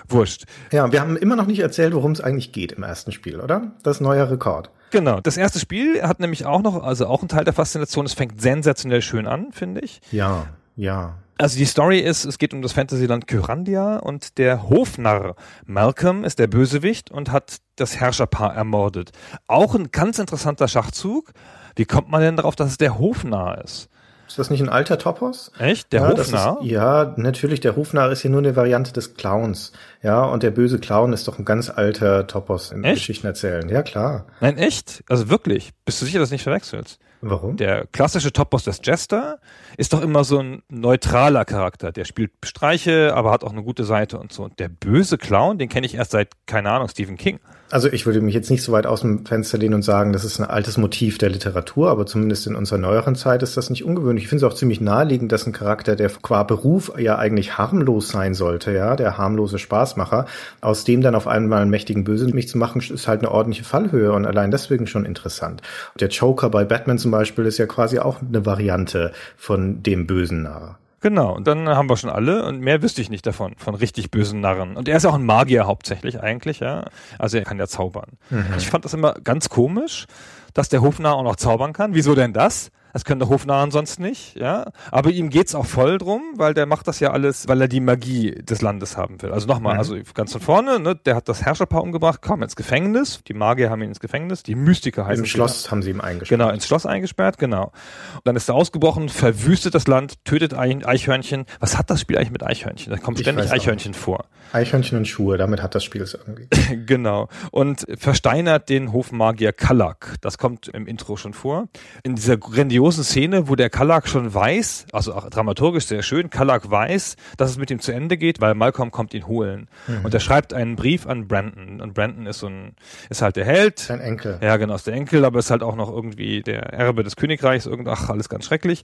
[0.07, 0.45] wurscht.
[0.71, 3.71] Ja, wir haben immer noch nicht erzählt, worum es eigentlich geht im ersten Spiel, oder?
[3.83, 4.69] Das neue Rekord.
[4.91, 5.21] Genau.
[5.21, 8.05] Das erste Spiel hat nämlich auch noch, also auch ein Teil der Faszination.
[8.05, 10.01] Es fängt sensationell schön an, finde ich.
[10.11, 11.17] Ja, ja.
[11.41, 16.37] Also die Story ist, es geht um das Fantasyland Kyrandia und der Hofnarr Malcolm ist
[16.37, 19.09] der Bösewicht und hat das Herrscherpaar ermordet.
[19.47, 21.31] Auch ein ganz interessanter Schachzug.
[21.75, 23.89] Wie kommt man denn darauf, dass es der Hofnarr ist?
[24.27, 25.51] Ist das nicht ein alter Topos?
[25.57, 25.91] Echt?
[25.91, 26.59] Der ja, Hofnarr?
[26.61, 27.59] Ist, ja, natürlich.
[27.59, 29.71] Der Hofnarr ist hier nur eine Variante des Clowns.
[30.03, 32.97] Ja, und der böse Clown ist doch ein ganz alter Topos in echt?
[32.97, 33.67] Geschichten erzählen.
[33.67, 34.27] Ja, klar.
[34.41, 35.03] Nein, echt?
[35.09, 35.71] Also wirklich?
[35.85, 36.99] Bist du sicher, dass du nicht verwechselst?
[37.21, 37.55] Warum?
[37.55, 39.39] Der klassische Topos des Jester
[39.77, 41.91] ist doch immer so ein neutraler Charakter.
[41.91, 44.43] Der spielt Streiche, aber hat auch eine gute Seite und so.
[44.43, 47.39] Und der böse Clown, den kenne ich erst seit, keine Ahnung, Stephen King.
[47.71, 50.25] Also ich würde mich jetzt nicht so weit aus dem Fenster lehnen und sagen, das
[50.25, 53.85] ist ein altes Motiv der Literatur, aber zumindest in unserer neueren Zeit ist das nicht
[53.85, 54.25] ungewöhnlich.
[54.25, 58.09] Ich finde es auch ziemlich naheliegend, dass ein Charakter, der qua Beruf ja eigentlich harmlos
[58.09, 60.25] sein sollte, ja, der harmlose Spaßmacher,
[60.59, 64.11] aus dem dann auf einmal einen mächtigen Bösewicht zu machen, ist halt eine ordentliche Fallhöhe
[64.11, 65.61] und allein deswegen schon interessant.
[65.97, 70.43] Der Joker bei Batman zum Beispiel ist ja quasi auch eine Variante von dem bösen
[70.43, 70.80] Narr.
[71.01, 74.11] Genau, und dann haben wir schon alle und mehr wüsste ich nicht davon, von richtig
[74.11, 74.77] bösen Narren.
[74.77, 76.85] Und er ist auch ein Magier hauptsächlich eigentlich, ja.
[77.17, 78.11] Also er kann ja zaubern.
[78.29, 78.45] Mhm.
[78.57, 80.05] Ich fand das immer ganz komisch,
[80.53, 81.95] dass der Hofnarr auch noch zaubern kann.
[81.95, 82.71] Wieso denn das?
[82.93, 84.71] Das können der Hofnarren sonst nicht, ja.
[84.91, 87.79] Aber ihm geht's auch voll drum, weil der macht das ja alles, weil er die
[87.79, 89.31] Magie des Landes haben will.
[89.31, 89.79] Also nochmal, mhm.
[89.79, 93.21] also ganz von vorne, ne, der hat das Herrscherpaar umgebracht, kam ins Gefängnis.
[93.27, 95.71] Die Magier haben ihn ins Gefängnis, die Mystiker heißen Im Schloss wieder.
[95.71, 96.39] haben sie ihn eingesperrt.
[96.39, 97.71] Genau, ins Schloss eingesperrt, genau.
[98.15, 101.45] Und dann ist er ausgebrochen, verwüstet das Land, tötet Eichhörnchen.
[101.59, 102.91] Was hat das Spiel eigentlich mit Eichhörnchen?
[102.91, 104.25] Da kommt ständig Eichhörnchen vor.
[104.53, 106.47] Eichhörnchen und Schuhe, damit hat das Spiel es irgendwie.
[106.85, 107.29] genau.
[107.51, 110.15] Und versteinert den Hofmagier Kallak.
[110.21, 111.67] Das kommt im Intro schon vor.
[112.03, 116.69] In dieser grandiosen Szene, wo der Kallak schon weiß, also auch dramaturgisch sehr schön, Kallak
[116.69, 119.67] weiß, dass es mit ihm zu Ende geht, weil Malcolm kommt ihn holen.
[119.87, 120.05] Mhm.
[120.05, 121.81] Und er schreibt einen Brief an Brandon.
[121.81, 122.75] Und Brandon ist so ein,
[123.09, 123.79] ist halt der Held.
[123.79, 124.39] Sein Enkel.
[124.41, 127.65] Ja, genau, ist der Enkel, aber ist halt auch noch irgendwie der Erbe des Königreichs.
[127.65, 128.83] Irgend, ach, alles ganz schrecklich.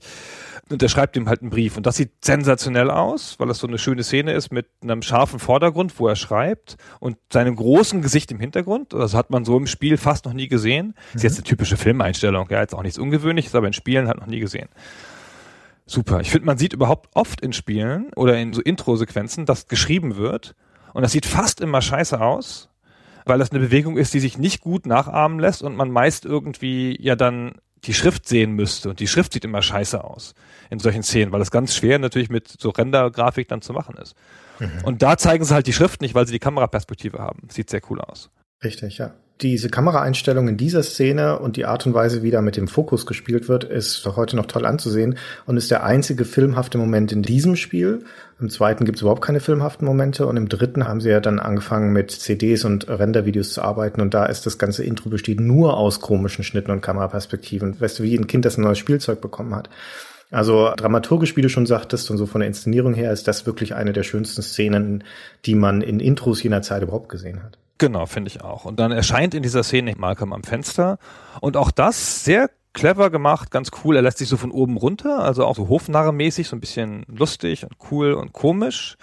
[0.70, 1.76] Und er schreibt ihm halt einen Brief.
[1.76, 5.38] Und das sieht sensationell aus, weil das so eine schöne Szene ist mit einem scharfen
[5.38, 8.92] Vordergrund, wo er schreibt und seinem großen Gesicht im Hintergrund.
[8.92, 10.88] Das hat man so im Spiel fast noch nie gesehen.
[10.88, 11.16] Mhm.
[11.16, 12.48] Ist jetzt eine typische Filmeinstellung.
[12.50, 14.68] Ja, jetzt auch nichts Ungewöhnliches, aber in Spielen halt noch nie gesehen.
[15.86, 16.20] Super.
[16.20, 20.54] Ich finde, man sieht überhaupt oft in Spielen oder in so Intro-Sequenzen, dass geschrieben wird.
[20.92, 22.68] Und das sieht fast immer scheiße aus,
[23.24, 26.98] weil das eine Bewegung ist, die sich nicht gut nachahmen lässt und man meist irgendwie
[27.00, 27.52] ja dann
[27.84, 28.90] die Schrift sehen müsste.
[28.90, 30.34] Und die Schrift sieht immer scheiße aus
[30.70, 34.14] in solchen Szenen, weil das ganz schwer natürlich mit so Render-Grafik dann zu machen ist.
[34.58, 34.84] Mhm.
[34.84, 37.48] Und da zeigen sie halt die Schrift nicht, weil sie die Kameraperspektive haben.
[37.50, 38.30] Sieht sehr cool aus.
[38.62, 39.14] Richtig, ja.
[39.40, 43.06] Diese Kameraeinstellung in dieser Szene und die Art und Weise, wie da mit dem Fokus
[43.06, 47.54] gespielt wird, ist heute noch toll anzusehen und ist der einzige filmhafte Moment in diesem
[47.54, 48.04] Spiel.
[48.40, 51.38] Im zweiten gibt es überhaupt keine filmhaften Momente und im dritten haben sie ja dann
[51.38, 55.76] angefangen mit CDs und Rendervideos zu arbeiten und da ist das ganze Intro besteht nur
[55.76, 57.80] aus komischen Schnitten und Kameraperspektiven.
[57.80, 59.70] Weißt du, wie ein Kind, das ein neues Spielzeug bekommen hat.
[60.32, 63.76] Also dramaturgisch, wie du schon sagtest, und so von der Inszenierung her ist das wirklich
[63.76, 65.04] eine der schönsten Szenen,
[65.46, 67.56] die man in Intros jener Zeit überhaupt gesehen hat.
[67.78, 68.64] Genau, finde ich auch.
[68.64, 70.98] Und dann erscheint in dieser Szene Malcolm am Fenster
[71.40, 73.96] und auch das sehr clever gemacht, ganz cool.
[73.96, 77.64] Er lässt sich so von oben runter, also auch so Hofnarre-mäßig, so ein bisschen lustig
[77.64, 78.96] und cool und komisch.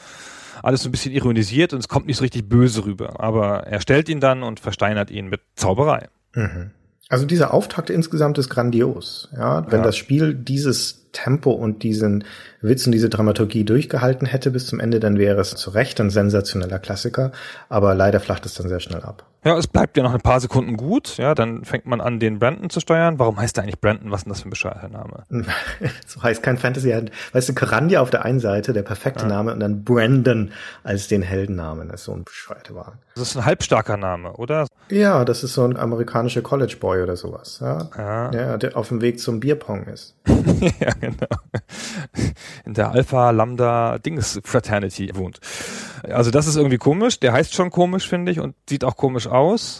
[0.64, 3.20] Alles so ein bisschen ironisiert und es kommt nicht so richtig böse rüber.
[3.20, 6.08] Aber er stellt ihn dann und versteinert ihn mit Zauberei.
[6.34, 6.72] Mhm.
[7.10, 9.30] Also dieser Auftakt insgesamt ist grandios.
[9.36, 9.86] Ja, wenn ja.
[9.86, 12.26] das Spiel dieses Tempo und diesen
[12.62, 16.10] Witz und diese Dramaturgie durchgehalten hätte bis zum Ende, dann wäre es zu Recht ein
[16.10, 17.32] sensationeller Klassiker.
[17.70, 19.26] Aber leider flacht es dann sehr schnell ab.
[19.46, 21.18] Ja, es bleibt ja noch ein paar Sekunden gut.
[21.18, 23.20] Ja, dann fängt man an, den Brandon zu steuern.
[23.20, 24.10] Warum heißt der eigentlich Brandon?
[24.10, 25.24] Was ist denn das für ein bescheuerter Name?
[26.08, 26.92] so heißt kein Fantasy.
[27.32, 29.30] Weißt du, Karandia auf der einen Seite, der perfekte ja.
[29.30, 30.52] Name, und dann Brandon
[30.84, 31.90] als den Heldennamen.
[31.90, 32.98] Das ist so ein bescheuerter Wagen.
[33.14, 34.66] Das ist ein halbstarker Name, oder?
[34.90, 37.60] Ja, das ist so ein amerikanischer College Boy oder sowas.
[37.62, 38.32] Ja, ja.
[38.32, 40.16] ja der auf dem Weg zum Bierpong ist.
[40.80, 41.28] ja, genau.
[42.66, 45.40] In der Alpha Lambda Dings Fraternity wohnt.
[46.04, 47.20] Also das ist irgendwie komisch.
[47.20, 49.35] Der heißt schon komisch, finde ich, und sieht auch komisch aus.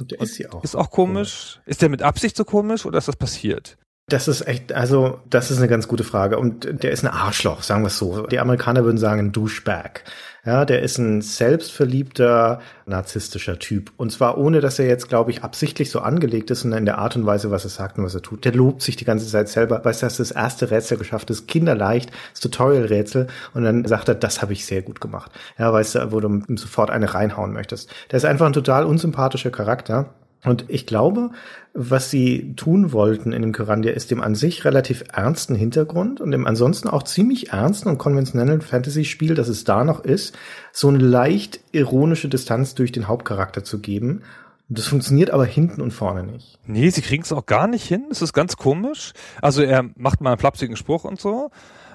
[0.10, 0.64] Der ist sie auch.
[0.64, 1.60] Ist auch komisch.
[1.66, 3.78] Ist der mit Absicht so komisch oder ist das passiert?
[4.08, 6.38] Das ist echt, also das ist eine ganz gute Frage.
[6.38, 8.28] Und der ist ein Arschloch, sagen wir es so.
[8.28, 10.04] Die Amerikaner würden sagen ein Douchebag.
[10.46, 13.92] Ja, der ist ein selbstverliebter, narzisstischer Typ.
[13.98, 17.00] Und zwar ohne, dass er jetzt, glaube ich, absichtlich so angelegt ist und in der
[17.00, 18.46] Art und Weise, was er sagt und was er tut.
[18.46, 19.84] Der lobt sich die ganze Zeit selber.
[19.84, 23.26] Weißt du, das erste Rätsel geschafft, das kinderleicht, das Tutorial-Rätsel.
[23.56, 25.32] Und dann sagt er, das habe ich sehr gut gemacht.
[25.58, 27.90] Ja, weißt du, wo du sofort eine reinhauen möchtest.
[28.12, 30.14] Der ist einfach ein total unsympathischer Charakter.
[30.46, 31.32] Und ich glaube,
[31.74, 36.32] was sie tun wollten in dem Kyrandia ist dem an sich relativ ernsten Hintergrund und
[36.32, 40.38] dem ansonsten auch ziemlich ernsten und konventionellen Fantasy-Spiel, das es da noch ist,
[40.72, 44.22] so eine leicht ironische Distanz durch den Hauptcharakter zu geben.
[44.68, 46.58] Das funktioniert aber hinten und vorne nicht.
[46.66, 48.06] Nee, sie kriegen es auch gar nicht hin.
[48.10, 49.14] Es ist ganz komisch.
[49.42, 51.52] Also er macht mal einen flapsigen Spruch und so.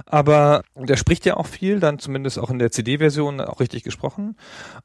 [0.06, 4.36] Aber der spricht ja auch viel, dann zumindest auch in der CD-Version auch richtig gesprochen.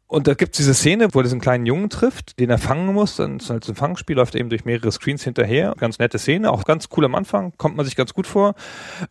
[0.08, 3.16] Und da gibt's diese Szene, wo er diesen kleinen Jungen trifft, den er fangen muss.
[3.16, 5.74] Dann ist halt so ein Fangspiel, läuft eben durch mehrere Screens hinterher.
[5.78, 8.56] Ganz nette Szene, auch ganz cool am Anfang, kommt man sich ganz gut vor.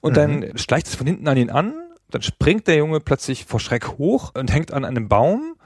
[0.01, 0.15] Und mhm.
[0.17, 1.75] dann schleicht es von hinten an ihn an.
[2.11, 5.57] Dann springt der Junge plötzlich vor Schreck hoch und hängt an einem Baum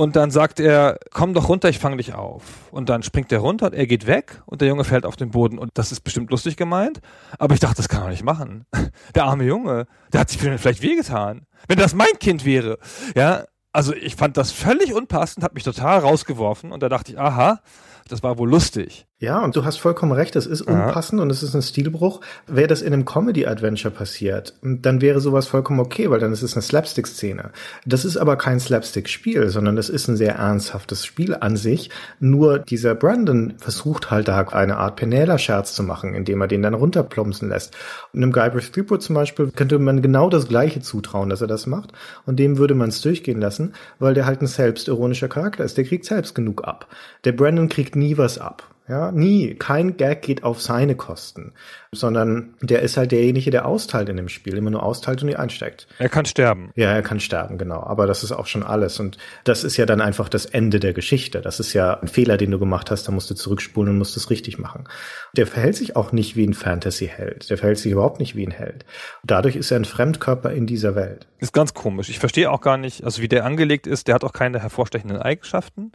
[0.00, 2.42] und dann sagt er, komm doch runter, ich fange dich auf.
[2.70, 5.30] Und dann springt er runter und er geht weg und der Junge fällt auf den
[5.30, 5.58] Boden.
[5.58, 7.02] Und das ist bestimmt lustig gemeint.
[7.38, 8.64] Aber ich dachte, das kann er nicht machen.
[9.14, 11.46] Der arme Junge, der hat sich vielleicht wehgetan.
[11.68, 12.78] Wenn das mein Kind wäre.
[13.14, 16.72] Ja, also ich fand das völlig unpassend, hat mich total rausgeworfen.
[16.72, 17.60] Und da dachte ich, aha,
[18.08, 19.06] das war wohl lustig.
[19.22, 21.22] Ja, und du hast vollkommen recht, das ist unpassend ja.
[21.22, 22.22] und es ist ein Stilbruch.
[22.46, 26.54] Wäre das in einem Comedy-Adventure passiert, dann wäre sowas vollkommen okay, weil dann ist es
[26.54, 27.50] eine Slapstick-Szene.
[27.84, 31.90] Das ist aber kein Slapstick-Spiel, sondern das ist ein sehr ernsthaftes Spiel an sich.
[32.18, 36.72] Nur dieser Brandon versucht halt da eine Art Penela-Scherz zu machen, indem er den dann
[36.72, 37.76] runterplumpsen lässt.
[38.14, 41.66] Und einem Guybrush Threepwood zum Beispiel könnte man genau das Gleiche zutrauen, dass er das
[41.66, 41.92] macht.
[42.24, 45.76] Und dem würde man es durchgehen lassen, weil der halt ein selbstironischer Charakter ist.
[45.76, 46.86] Der kriegt selbst genug ab.
[47.24, 48.69] Der Brandon kriegt nie was ab.
[48.90, 49.54] Ja, nie.
[49.54, 51.52] Kein Gag geht auf seine Kosten,
[51.92, 55.36] sondern der ist halt derjenige, der austeilt in dem Spiel, immer nur austeilt und nie
[55.36, 55.86] einsteckt.
[55.98, 56.72] Er kann sterben.
[56.74, 57.84] Ja, er kann sterben, genau.
[57.84, 58.98] Aber das ist auch schon alles.
[58.98, 61.40] Und das ist ja dann einfach das Ende der Geschichte.
[61.40, 63.06] Das ist ja ein Fehler, den du gemacht hast.
[63.06, 64.88] Da musst du zurückspulen und musst es richtig machen.
[65.36, 67.48] Der verhält sich auch nicht wie ein Fantasy-Held.
[67.48, 68.84] Der verhält sich überhaupt nicht wie ein Held.
[69.22, 71.28] Dadurch ist er ein Fremdkörper in dieser Welt.
[71.38, 72.08] Ist ganz komisch.
[72.08, 74.08] Ich verstehe auch gar nicht, also wie der angelegt ist.
[74.08, 75.92] Der hat auch keine hervorstechenden Eigenschaften.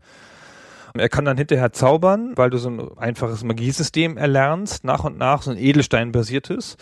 [1.00, 5.42] Er kann dann hinterher zaubern, weil du so ein einfaches Magiesystem erlernst, nach und nach,
[5.42, 6.78] so ein Edelstein-basiertes.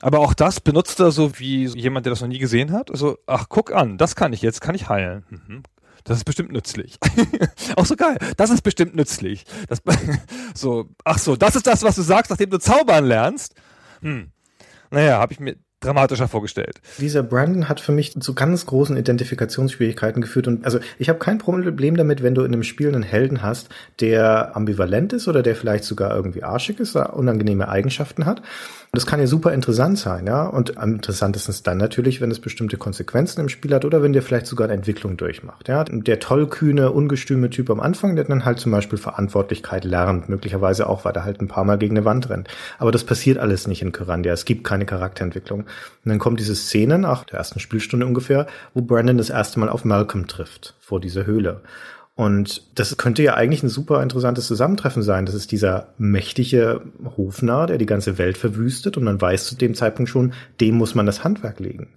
[0.00, 2.90] Aber auch das benutzt er so wie jemand, der das noch nie gesehen hat.
[2.90, 5.24] Also, ach, guck an, das kann ich jetzt, kann ich heilen.
[5.30, 5.62] Mhm.
[6.04, 6.98] Das ist bestimmt nützlich.
[7.76, 8.16] auch so geil.
[8.36, 9.44] Das ist bestimmt nützlich.
[9.68, 9.82] Das,
[10.54, 13.54] so, ach so, das ist das, was du sagst, nachdem du zaubern lernst.
[14.02, 14.30] Hm.
[14.90, 16.80] Naja, habe ich mir dramatischer vorgestellt.
[16.98, 21.38] Dieser Brandon hat für mich zu ganz großen Identifikationsschwierigkeiten geführt und also ich habe kein
[21.38, 23.68] Problem damit, wenn du in einem Spiel einen Helden hast,
[24.00, 28.42] der ambivalent ist oder der vielleicht sogar irgendwie arschig ist, unangenehme Eigenschaften hat
[28.96, 30.46] das kann ja super interessant sein, ja.
[30.46, 34.12] Und am interessantesten ist dann natürlich, wenn es bestimmte Konsequenzen im Spiel hat oder wenn
[34.12, 35.84] der vielleicht sogar eine Entwicklung durchmacht, ja.
[35.84, 41.04] Der tollkühne, ungestüme Typ am Anfang, der dann halt zum Beispiel Verantwortlichkeit lernt, möglicherweise auch,
[41.04, 42.48] weil er halt ein paar Mal gegen eine Wand rennt.
[42.78, 44.32] Aber das passiert alles nicht in Kyrandia.
[44.32, 45.60] Es gibt keine Charakterentwicklung.
[45.60, 45.68] Und
[46.04, 49.84] dann kommt diese Szene nach der ersten Spielstunde ungefähr, wo Brandon das erste Mal auf
[49.84, 51.60] Malcolm trifft, vor dieser Höhle.
[52.16, 55.26] Und das könnte ja eigentlich ein super interessantes Zusammentreffen sein.
[55.26, 56.80] Das ist dieser mächtige
[57.14, 60.94] Hofnarr, der die ganze Welt verwüstet und man weiß zu dem Zeitpunkt schon, dem muss
[60.94, 61.88] man das Handwerk legen.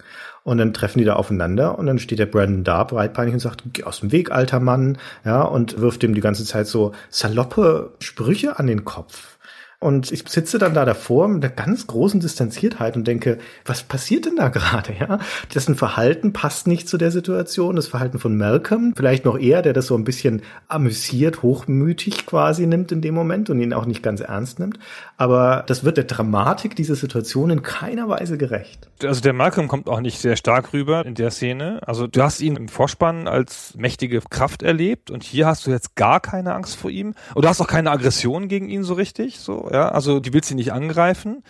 [0.43, 3.63] Und dann treffen die da aufeinander und dann steht der Brandon da breitbeinig und sagt,
[3.71, 7.93] geh aus dem Weg, alter Mann, ja, und wirft ihm die ganze Zeit so saloppe
[7.99, 9.37] Sprüche an den Kopf.
[9.81, 14.25] Und ich sitze dann da davor mit einer ganz großen Distanziertheit und denke, was passiert
[14.25, 15.19] denn da gerade, ja?
[15.55, 17.77] Dessen Verhalten passt nicht zu der Situation.
[17.77, 22.67] Das Verhalten von Malcolm, vielleicht noch eher, der das so ein bisschen amüsiert, hochmütig quasi
[22.67, 24.79] nimmt in dem Moment und ihn auch nicht ganz ernst nimmt.
[25.15, 28.89] Aber das wird der Dramatik dieser Situation in keiner Weise gerecht.
[29.01, 31.79] Also der Malcolm kommt auch nicht sehr stark rüber in der Szene.
[31.85, 35.95] Also du hast ihn im Vorspann als mächtige Kraft erlebt und hier hast du jetzt
[35.95, 37.13] gar keine Angst vor ihm.
[37.33, 40.51] Und du hast auch keine Aggression gegen ihn so richtig, so ja, also die willst
[40.51, 41.43] ihn nicht angreifen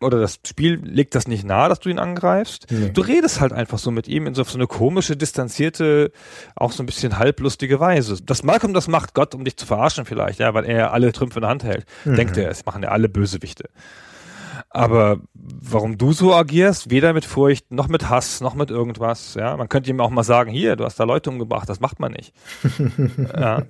[0.00, 2.66] oder das Spiel legt das nicht nahe, dass du ihn angreifst.
[2.70, 2.90] Nee.
[2.90, 6.10] Du redest halt einfach so mit ihm in so, so eine komische, distanzierte,
[6.56, 8.22] auch so ein bisschen halblustige Weise.
[8.22, 11.38] Dass Malcolm das macht, Gott, um dich zu verarschen vielleicht, ja, weil er alle Trümpfe
[11.38, 11.86] in der Hand hält.
[12.04, 12.16] Mhm.
[12.16, 13.68] Denkt er, es machen ja alle Bösewichte.
[14.70, 19.56] Aber warum du so agierst, weder mit Furcht, noch mit Hass, noch mit irgendwas, ja,
[19.56, 22.12] man könnte ihm auch mal sagen, hier, du hast da Leute umgebracht, das macht man
[22.12, 22.34] nicht.
[23.36, 23.62] ja.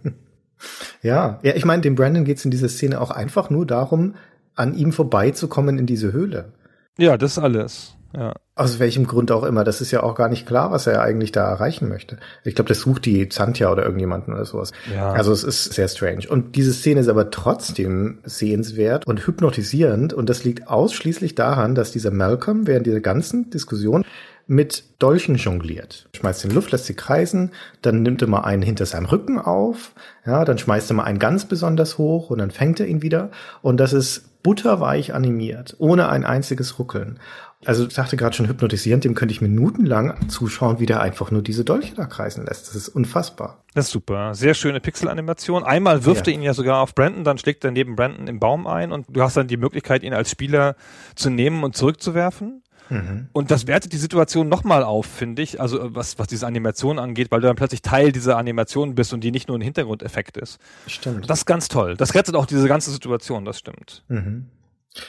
[1.03, 4.15] Ja, ja, ich meine, dem Brandon geht's in dieser Szene auch einfach nur darum,
[4.55, 6.53] an ihm vorbeizukommen in diese Höhle.
[6.97, 7.97] Ja, das alles.
[8.17, 8.35] Ja.
[8.55, 9.65] Aus welchem Grund auch immer.
[9.65, 12.19] Das ist ja auch gar nicht klar, was er eigentlich da erreichen möchte.
[12.45, 14.71] Ich glaube, das sucht die Zantia oder irgendjemanden oder sowas.
[14.95, 15.11] Ja.
[15.11, 16.29] Also es ist sehr strange.
[16.29, 20.13] Und diese Szene ist aber trotzdem sehenswert und hypnotisierend.
[20.13, 24.05] Und das liegt ausschließlich daran, dass dieser Malcolm während dieser ganzen Diskussion
[24.47, 26.09] mit Dolchen jongliert.
[26.15, 27.53] Schmeißt in die Luft, lässt sie kreisen,
[27.83, 29.93] dann nimmt er mal einen hinter seinem Rücken auf,
[30.27, 33.31] ja, dann schmeißt er mal einen ganz besonders hoch und dann fängt er ihn wieder.
[33.63, 37.19] Und das ist butterweich animiert, ohne ein einziges Ruckeln.
[37.65, 41.41] Also ich sagte gerade schon hypnotisierend, dem könnte ich minutenlang zuschauen, wie der einfach nur
[41.41, 42.69] diese Dolche da kreisen lässt.
[42.69, 43.65] Das ist unfassbar.
[43.73, 44.35] Das ist super.
[44.35, 45.65] Sehr schöne Pixelanimation.
[45.65, 46.33] Einmal wirft ja.
[46.33, 49.07] er ihn ja sogar auf Brandon, dann schlägt er neben Brandon im Baum ein und
[49.09, 50.77] du hast dann die Möglichkeit, ihn als Spieler
[51.15, 52.63] zu nehmen und zurückzuwerfen.
[52.95, 53.29] Mhm.
[53.33, 57.31] Und das wertet die Situation nochmal auf, finde ich, also was, was diese Animation angeht,
[57.31, 60.59] weil du dann plötzlich Teil dieser Animation bist und die nicht nur ein Hintergrundeffekt ist.
[60.87, 61.29] Stimmt.
[61.29, 61.97] Das ist ganz toll.
[61.97, 64.05] Das rettet auch diese ganze Situation, das stimmt.
[64.09, 64.47] Mhm.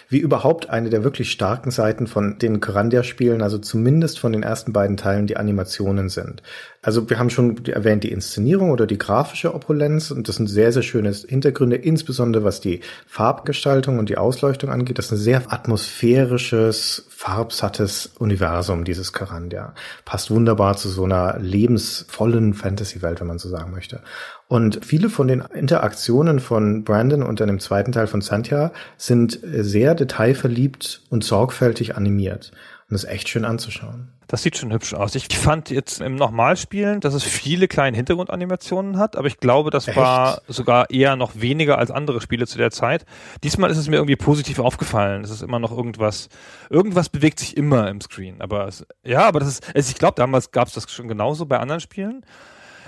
[0.09, 4.73] Wie überhaupt eine der wirklich starken Seiten von den Grandia-Spielen, also zumindest von den ersten
[4.73, 6.41] beiden Teilen, die Animationen sind.
[6.81, 10.71] Also wir haben schon erwähnt die Inszenierung oder die grafische Opulenz und das sind sehr,
[10.71, 14.97] sehr schöne Hintergründe, insbesondere was die Farbgestaltung und die Ausleuchtung angeht.
[14.97, 19.73] Das ist ein sehr atmosphärisches, farbsattes Universum, dieses Carandia.
[20.03, 24.01] Passt wunderbar zu so einer lebensvollen Fantasy-Welt, wenn man so sagen möchte.
[24.47, 29.39] Und viele von den Interaktionen von Brandon und dann im zweiten Teil von Santia sind
[29.43, 32.51] sehr detailverliebt und sorgfältig animiert.
[32.87, 34.11] Und das ist echt schön anzuschauen.
[34.27, 35.13] Das sieht schon hübsch aus.
[35.15, 39.87] Ich fand jetzt im Normalspielen, dass es viele kleine Hintergrundanimationen hat, aber ich glaube, das
[39.87, 39.97] Echt?
[39.97, 43.05] war sogar eher noch weniger als andere Spiele zu der Zeit.
[43.43, 45.23] Diesmal ist es mir irgendwie positiv aufgefallen.
[45.23, 46.29] Es ist immer noch irgendwas,
[46.69, 48.41] irgendwas bewegt sich immer im Screen.
[48.41, 51.45] Aber es, ja, aber das ist, also ich glaube, damals gab es das schon genauso
[51.45, 52.25] bei anderen Spielen.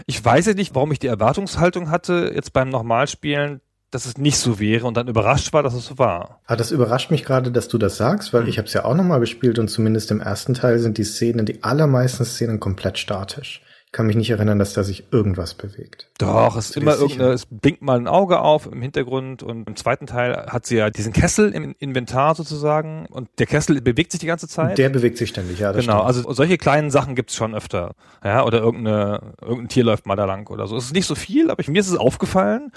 [0.05, 4.38] Ich weiß ja nicht, warum ich die Erwartungshaltung hatte, jetzt beim Normalspielen, dass es nicht
[4.38, 6.41] so wäre und dann überrascht war, dass es so war.
[6.45, 8.49] Ah, das überrascht mich gerade, dass du das sagst, weil mhm.
[8.49, 11.45] ich habe es ja auch nochmal gespielt und zumindest im ersten Teil sind die Szenen,
[11.45, 13.62] die allermeisten Szenen komplett statisch.
[13.97, 16.12] Ich kann mich nicht erinnern, dass da sich irgendwas bewegt.
[16.19, 19.75] Doch, es ist immer irgendeine, es blinkt mal ein Auge auf im Hintergrund und im
[19.75, 24.19] zweiten Teil hat sie ja diesen Kessel im Inventar sozusagen und der Kessel bewegt sich
[24.19, 24.77] die ganze Zeit.
[24.77, 25.73] Der bewegt sich ständig, ja.
[25.73, 26.27] Das genau, stimmt.
[26.27, 27.95] also solche kleinen Sachen gibt's schon öfter.
[28.23, 30.77] Ja, oder irgendeine, irgendein Tier läuft mal da lang oder so.
[30.77, 32.71] Es ist nicht so viel, aber ich, mir ist es aufgefallen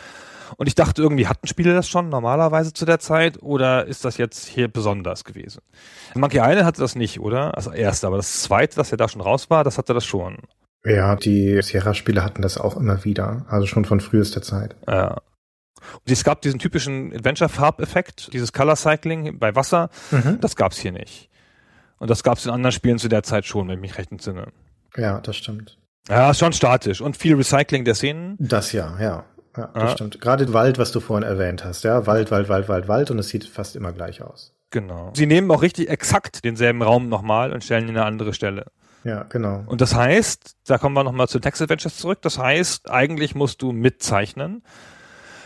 [0.57, 4.17] und ich dachte irgendwie, hatten Spiele das schon normalerweise zu der Zeit oder ist das
[4.17, 5.61] jetzt hier besonders gewesen?
[6.15, 7.55] Monkey Island hatte das nicht, oder?
[7.59, 10.39] Also erste, aber das zweite, das ja da schon raus war, das hatte das schon.
[10.85, 14.77] Ja, die Sierra-Spiele hatten das auch immer wieder, also schon von frühester Zeit.
[14.89, 15.19] Ja.
[15.93, 20.39] Und es gab diesen typischen Adventure-Farbeffekt, dieses Color Cycling bei Wasser, mhm.
[20.41, 21.31] das gab's hier nicht.
[21.99, 24.49] Und das gab's in anderen Spielen zu der Zeit schon, wenn ich mich recht entsinne.
[24.97, 25.79] Ja, das stimmt.
[26.09, 28.37] Ja, schon statisch und viel Recycling der Szenen.
[28.39, 29.25] Das ja, ja.
[29.57, 29.89] Ja, das ja.
[29.91, 30.21] stimmt.
[30.21, 33.29] Gerade Wald, was du vorhin erwähnt hast, ja, Wald, Wald, Wald, Wald, Wald und es
[33.29, 34.55] sieht fast immer gleich aus.
[34.71, 35.13] Genau.
[35.15, 38.67] Sie nehmen auch richtig exakt denselben Raum nochmal und stellen ihn an eine andere Stelle.
[39.05, 39.65] Ja, genau.
[39.67, 43.63] Und das heißt, da kommen wir nochmal zu Text Adventures zurück, das heißt, eigentlich musst
[43.63, 44.63] du mitzeichnen.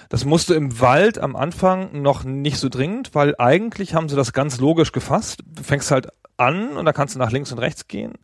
[0.09, 4.17] Das musst du im Wald am Anfang noch nicht so dringend, weil eigentlich haben sie
[4.17, 5.43] das ganz logisch gefasst.
[5.47, 8.15] Du fängst halt an und da kannst du nach links und rechts gehen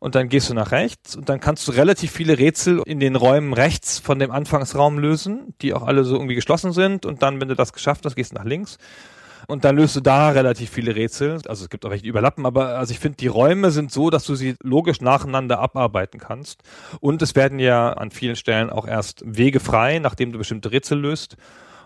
[0.00, 3.16] und dann gehst du nach rechts und dann kannst du relativ viele Rätsel in den
[3.16, 7.40] Räumen rechts von dem Anfangsraum lösen, die auch alle so irgendwie geschlossen sind und dann,
[7.40, 8.78] wenn du das geschafft hast, gehst du nach links
[9.50, 11.40] und dann löst du da relativ viele Rätsel.
[11.46, 14.08] Also es gibt auch welche, die überlappen, aber also ich finde, die Räume sind so,
[14.08, 16.62] dass du sie logisch nacheinander abarbeiten kannst.
[17.00, 21.00] Und es werden ja an vielen Stellen auch erst Wege frei, nachdem du bestimmte Rätsel
[21.00, 21.36] löst.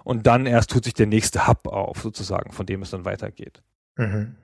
[0.05, 3.63] Und dann erst tut sich der nächste Hub auf, sozusagen, von dem es dann weitergeht.
[3.97, 4.37] Mhm.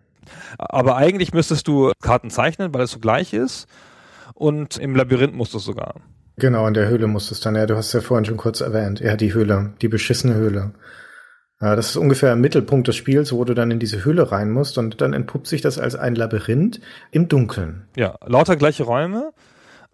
[0.58, 3.66] Aber eigentlich müsstest du Karten zeichnen, weil es so gleich ist.
[4.34, 5.96] Und im Labyrinth musst du es sogar.
[6.36, 7.54] Genau, in der Höhle musst du es dann.
[7.54, 9.00] Ja, du hast ja vorhin schon kurz erwähnt.
[9.00, 10.72] Ja, die Höhle, die beschissene Höhle.
[11.62, 14.50] Ja, das ist ungefähr im Mittelpunkt des Spiels, wo du dann in diese Höhle rein
[14.50, 17.86] musst und dann entpuppt sich das als ein Labyrinth im Dunkeln.
[17.96, 19.32] Ja, lauter gleiche Räume,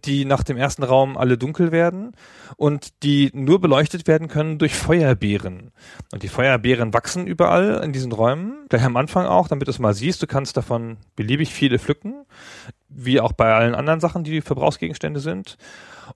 [0.05, 2.13] die nach dem ersten Raum alle dunkel werden
[2.57, 5.73] und die nur beleuchtet werden können durch Feuerbeeren.
[6.13, 9.81] Und die Feuerbeeren wachsen überall in diesen Räumen, gleich am Anfang auch, damit du es
[9.81, 10.23] mal siehst.
[10.23, 12.27] Du kannst davon beliebig viele pflücken,
[12.89, 15.57] wie auch bei allen anderen Sachen, die Verbrauchsgegenstände sind.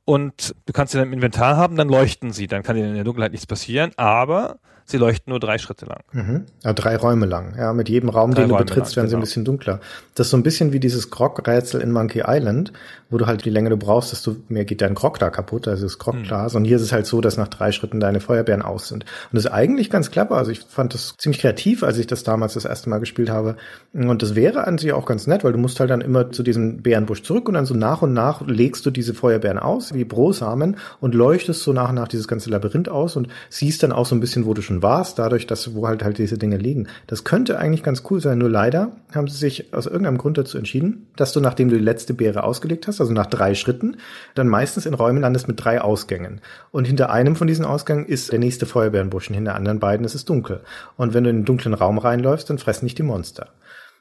[0.05, 2.95] Und du kannst sie dann im Inventar haben, dann leuchten sie, dann kann dir in
[2.95, 4.61] der Dunkelheit nichts passieren, aber
[4.91, 6.01] Sie leuchten nur drei Schritte lang.
[6.13, 6.47] Mhm.
[6.65, 7.55] Ja, drei Räume lang.
[7.57, 9.21] Ja, mit jedem Raum, drei den du Räume betrittst, lang, werden sie genau.
[9.21, 9.81] ein bisschen dunkler.
[10.15, 12.73] Das ist so ein bisschen wie dieses Grog-Rätsel in Monkey Island,
[13.09, 15.85] wo du halt die Länge du brauchst, desto mehr geht dein Grog da kaputt, also
[15.85, 16.53] das Grogglas.
[16.53, 16.59] Mhm.
[16.59, 19.05] Und hier ist es halt so, dass nach drei Schritten deine Feuerbeeren aus sind.
[19.05, 20.37] Und das ist eigentlich ganz clever.
[20.37, 23.57] Also ich fand das ziemlich kreativ, als ich das damals das erste Mal gespielt habe.
[23.93, 26.43] Und das wäre an sich auch ganz nett, weil du musst halt dann immer zu
[26.43, 30.05] diesem Bärenbusch zurück und dann so nach und nach legst du diese Feuerbeeren aus, wie
[30.05, 34.07] Brosamen, und leuchtest so nach und nach dieses ganze Labyrinth aus und siehst dann auch
[34.07, 36.89] so ein bisschen, wo du schon warst, dadurch, dass wo halt halt diese Dinge liegen.
[37.07, 40.59] Das könnte eigentlich ganz cool sein, nur leider haben sie sich aus irgendeinem Grund dazu
[40.59, 43.97] entschieden, dass du, nachdem du die letzte Beere ausgelegt hast, also nach drei Schritten,
[44.35, 46.41] dann meistens in Räumen landest mit drei Ausgängen.
[46.71, 50.15] Und hinter einem von diesen Ausgängen ist der nächste Feuerbeerenbusch und hinter anderen beiden ist
[50.15, 50.61] es dunkel.
[50.97, 53.49] Und wenn du in einen dunklen Raum reinläufst, dann fressen nicht die Monster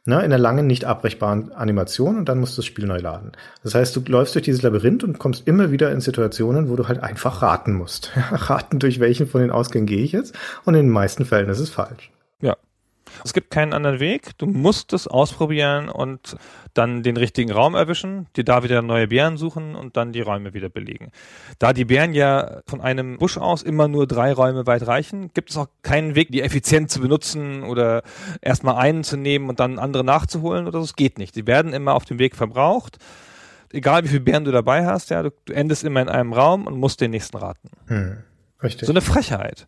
[0.05, 3.31] ne, in einer langen, nicht abbrechbaren Animation und dann musst du das Spiel neu laden.
[3.63, 6.87] Das heißt, du läufst durch dieses Labyrinth und kommst immer wieder in Situationen, wo du
[6.87, 8.11] halt einfach raten musst.
[8.31, 10.35] raten, durch welchen von den Ausgängen gehe ich jetzt
[10.65, 12.11] und in den meisten Fällen ist es falsch.
[13.23, 14.37] Es gibt keinen anderen Weg.
[14.37, 16.37] Du musst es ausprobieren und
[16.73, 20.53] dann den richtigen Raum erwischen, dir da wieder neue Bären suchen und dann die Räume
[20.53, 21.11] wieder belegen.
[21.57, 25.49] Da die Bären ja von einem Busch aus immer nur drei Räume weit reichen, gibt
[25.49, 28.03] es auch keinen Weg, die effizient zu benutzen oder
[28.41, 30.85] erstmal einen zu nehmen und dann andere nachzuholen oder so.
[30.85, 31.35] Es geht nicht.
[31.35, 32.97] Die werden immer auf dem Weg verbraucht.
[33.71, 36.65] Egal wie viele Bären du dabei hast, ja, du, du endest immer in einem Raum
[36.65, 37.69] und musst den nächsten raten.
[37.87, 38.17] Hm,
[38.63, 38.87] richtig.
[38.87, 39.67] So eine Frechheit.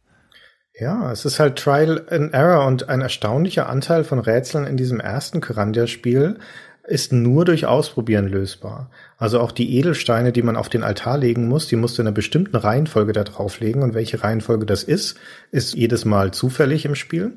[0.80, 5.00] Ja, es ist halt Trial and Error und ein erstaunlicher Anteil von Rätseln in diesem
[5.00, 6.40] ersten Kyrandia-Spiel
[6.84, 8.90] ist nur durch Ausprobieren lösbar.
[9.18, 12.08] Also auch die Edelsteine, die man auf den Altar legen muss, die musst du in
[12.08, 13.84] einer bestimmten Reihenfolge da drauflegen.
[13.84, 15.18] Und welche Reihenfolge das ist,
[15.52, 17.36] ist jedes Mal zufällig im Spiel.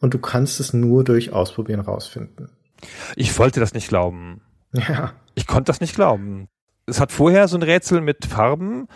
[0.00, 2.50] Und du kannst es nur durch Ausprobieren rausfinden.
[3.16, 4.42] Ich wollte das nicht glauben.
[4.72, 5.12] Ja.
[5.34, 6.48] Ich konnte das nicht glauben.
[6.86, 8.88] Es hat vorher so ein Rätsel mit Farben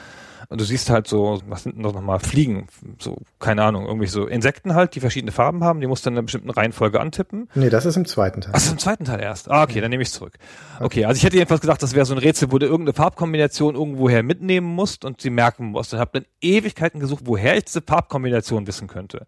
[0.50, 2.68] und du siehst halt so, was sind noch mal Fliegen,
[2.98, 6.14] so, keine Ahnung, irgendwie so Insekten halt, die verschiedene Farben haben, die musst du in
[6.14, 7.48] einer bestimmten Reihenfolge antippen.
[7.54, 8.52] Nee, das ist im zweiten Teil.
[8.52, 9.50] Ach, das ist im zweiten Teil erst.
[9.50, 10.38] Ah, okay, dann nehme ich zurück.
[10.80, 13.74] Okay, also ich hätte jedenfalls gedacht, das wäre so ein Rätsel, wo du irgendeine Farbkombination
[13.74, 15.92] irgendwoher mitnehmen musst und sie merken musst.
[15.92, 19.26] Ich habe dann Ewigkeiten gesucht, woher ich diese Farbkombination wissen könnte.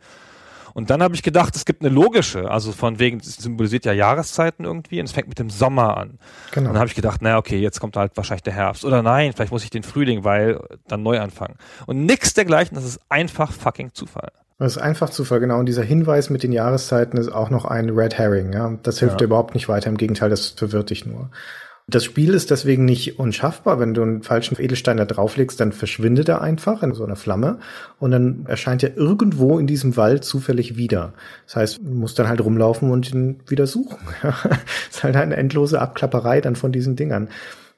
[0.74, 3.92] Und dann habe ich gedacht, es gibt eine logische, also von wegen, es symbolisiert ja
[3.92, 6.18] Jahreszeiten irgendwie und es fängt mit dem Sommer an.
[6.52, 6.68] Genau.
[6.68, 8.84] Und dann habe ich gedacht, naja, okay, jetzt kommt halt wahrscheinlich der Herbst.
[8.84, 11.56] Oder nein, vielleicht muss ich den Frühling, weil dann neu anfangen.
[11.86, 14.30] Und nix dergleichen, das ist einfach fucking Zufall.
[14.58, 15.58] Das ist einfach Zufall, genau.
[15.58, 18.76] Und dieser Hinweis mit den Jahreszeiten ist auch noch ein Red Herring, ja.
[18.82, 19.18] Das hilft ja.
[19.18, 19.88] dir überhaupt nicht weiter.
[19.88, 21.30] Im Gegenteil, das verwirrt dich nur.
[21.90, 23.80] Das Spiel ist deswegen nicht unschaffbar.
[23.80, 27.58] Wenn du einen falschen Edelstein da drauflegst, dann verschwindet er einfach in so einer Flamme
[27.98, 31.14] und dann erscheint er irgendwo in diesem Wald zufällig wieder.
[31.46, 33.98] Das heißt, du musst dann halt rumlaufen und ihn wieder suchen.
[34.22, 34.36] das
[34.90, 37.28] ist halt eine endlose Abklapperei dann von diesen Dingern.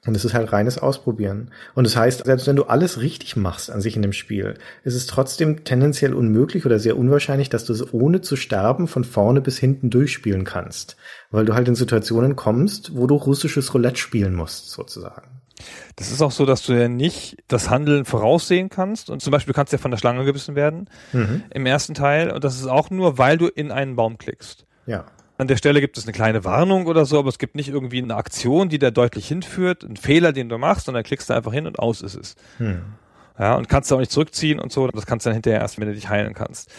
[0.05, 1.51] Und es ist halt reines Ausprobieren.
[1.75, 4.95] Und das heißt, selbst wenn du alles richtig machst an sich in dem Spiel, ist
[4.95, 9.39] es trotzdem tendenziell unmöglich oder sehr unwahrscheinlich, dass du es ohne zu sterben von vorne
[9.39, 10.97] bis hinten durchspielen kannst.
[11.31, 15.41] Weil du halt in Situationen kommst, wo du russisches Roulette spielen musst, sozusagen.
[15.95, 19.09] Das ist auch so, dass du ja nicht das Handeln voraussehen kannst.
[19.09, 21.43] Und zum Beispiel kannst du ja von der Schlange gebissen werden mhm.
[21.49, 22.31] im ersten Teil.
[22.31, 24.65] Und das ist auch nur, weil du in einen Baum klickst.
[24.85, 25.05] Ja.
[25.43, 28.01] An der Stelle gibt es eine kleine Warnung oder so, aber es gibt nicht irgendwie
[28.01, 31.33] eine Aktion, die da deutlich hinführt, einen Fehler, den du machst, und dann klickst du
[31.33, 32.35] einfach hin und aus ist es.
[32.59, 32.81] Hm.
[33.37, 34.87] Ja, und kannst du auch nicht zurückziehen und so.
[34.87, 36.71] Das kannst du dann hinterher erst, wenn du dich heilen kannst.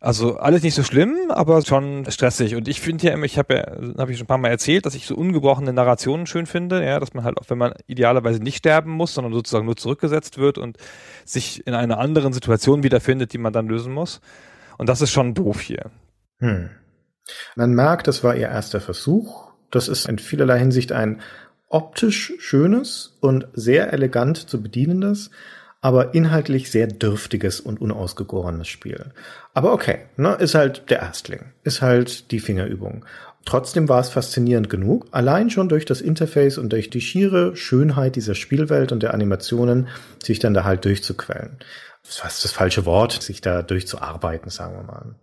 [0.00, 2.54] Also alles nicht so schlimm, aber schon stressig.
[2.54, 4.86] Und ich finde ja immer, ich habe ja, habe ich schon ein paar Mal erzählt,
[4.86, 8.42] dass ich so ungebrochene Narrationen schön finde, ja, dass man halt auch, wenn man idealerweise
[8.42, 10.78] nicht sterben muss, sondern sozusagen nur zurückgesetzt wird und
[11.26, 14.22] sich in einer anderen Situation wiederfindet, die man dann lösen muss.
[14.78, 15.90] Und das ist schon doof hier.
[16.38, 16.70] Hm.
[17.54, 19.50] Man merkt, das war ihr erster Versuch.
[19.70, 21.20] Das ist in vielerlei Hinsicht ein
[21.68, 25.30] optisch schönes und sehr elegant zu bedienendes,
[25.80, 29.12] aber inhaltlich sehr dürftiges und unausgegorenes Spiel.
[29.54, 33.04] Aber okay, ne, ist halt der Erstling, ist halt die Fingerübung.
[33.44, 38.16] Trotzdem war es faszinierend genug, allein schon durch das Interface und durch die schiere Schönheit
[38.16, 39.86] dieser Spielwelt und der Animationen,
[40.22, 41.58] sich dann da halt durchzuquellen.
[42.04, 45.14] Das war das falsche Wort, sich da durchzuarbeiten, sagen wir mal.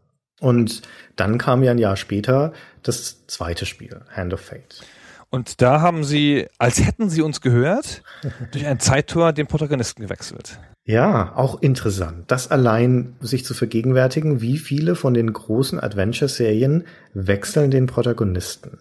[0.44, 0.82] Und
[1.16, 4.82] dann kam ja ein Jahr später das zweite Spiel, Hand of Fate.
[5.30, 8.04] Und da haben sie, als hätten sie uns gehört,
[8.52, 10.60] durch ein Zeittor den Protagonisten gewechselt.
[10.84, 12.26] Ja, auch interessant.
[12.30, 16.84] Das allein sich zu vergegenwärtigen, wie viele von den großen Adventure-Serien
[17.14, 18.80] wechseln den Protagonisten.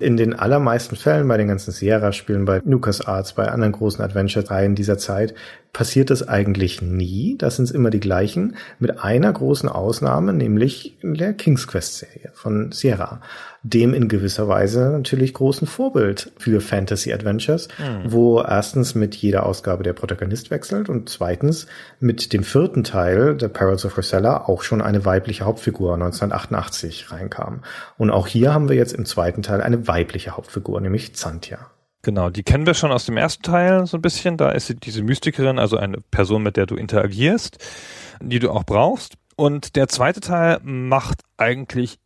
[0.00, 4.96] In den allermeisten Fällen, bei den ganzen Sierra-Spielen, bei LucasArts, bei anderen großen Adventure-Reihen dieser
[4.96, 5.34] Zeit,
[5.74, 7.36] passiert das eigentlich nie.
[7.36, 13.20] Das sind immer die gleichen, mit einer großen Ausnahme, nämlich der King's Quest-Serie von Sierra
[13.62, 18.12] dem in gewisser Weise natürlich großen Vorbild für Fantasy Adventures, mhm.
[18.12, 21.66] wo erstens mit jeder Ausgabe der Protagonist wechselt und zweitens
[21.98, 27.60] mit dem vierten Teil, The Perils of Rosella, auch schon eine weibliche Hauptfigur 1988 reinkam.
[27.98, 31.70] Und auch hier haben wir jetzt im zweiten Teil eine weibliche Hauptfigur, nämlich Zantia.
[32.02, 34.38] Genau, die kennen wir schon aus dem ersten Teil so ein bisschen.
[34.38, 37.58] Da ist sie diese Mystikerin, also eine Person, mit der du interagierst,
[38.22, 39.16] die du auch brauchst.
[39.36, 41.98] Und der zweite Teil macht eigentlich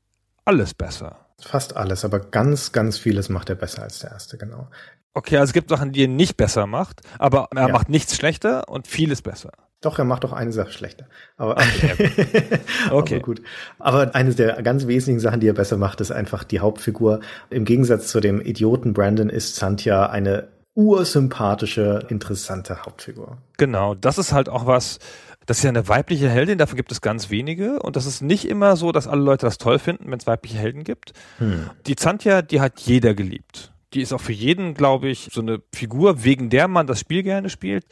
[0.45, 1.24] alles besser.
[1.41, 4.69] Fast alles, aber ganz, ganz vieles macht er besser als der erste, genau.
[5.15, 7.73] Okay, also es gibt Sachen, die er nicht besser macht, aber er ja.
[7.73, 9.53] macht nichts schlechter und vieles besser.
[9.81, 11.07] Doch, er macht doch eine Sache schlechter.
[11.37, 12.61] Aber, okay.
[12.91, 13.17] okay.
[13.17, 13.43] aber gut.
[13.79, 17.21] Aber eine der ganz wesentlichen Sachen, die er besser macht, ist einfach die Hauptfigur.
[17.51, 23.39] Im Gegensatz zu dem Idioten Brandon ist Santia eine ursympathische, interessante Hauptfigur.
[23.59, 24.99] Genau, das ist halt auch was,
[25.47, 27.81] das ist ja eine weibliche Heldin, davon gibt es ganz wenige.
[27.83, 30.59] Und das ist nicht immer so, dass alle Leute das toll finden, wenn es weibliche
[30.59, 31.13] Helden gibt.
[31.39, 31.71] Hm.
[31.87, 33.73] Die Zantia, die hat jeder geliebt.
[33.93, 37.23] Die ist auch für jeden, glaube ich, so eine Figur, wegen der man das Spiel
[37.23, 37.87] gerne spielt.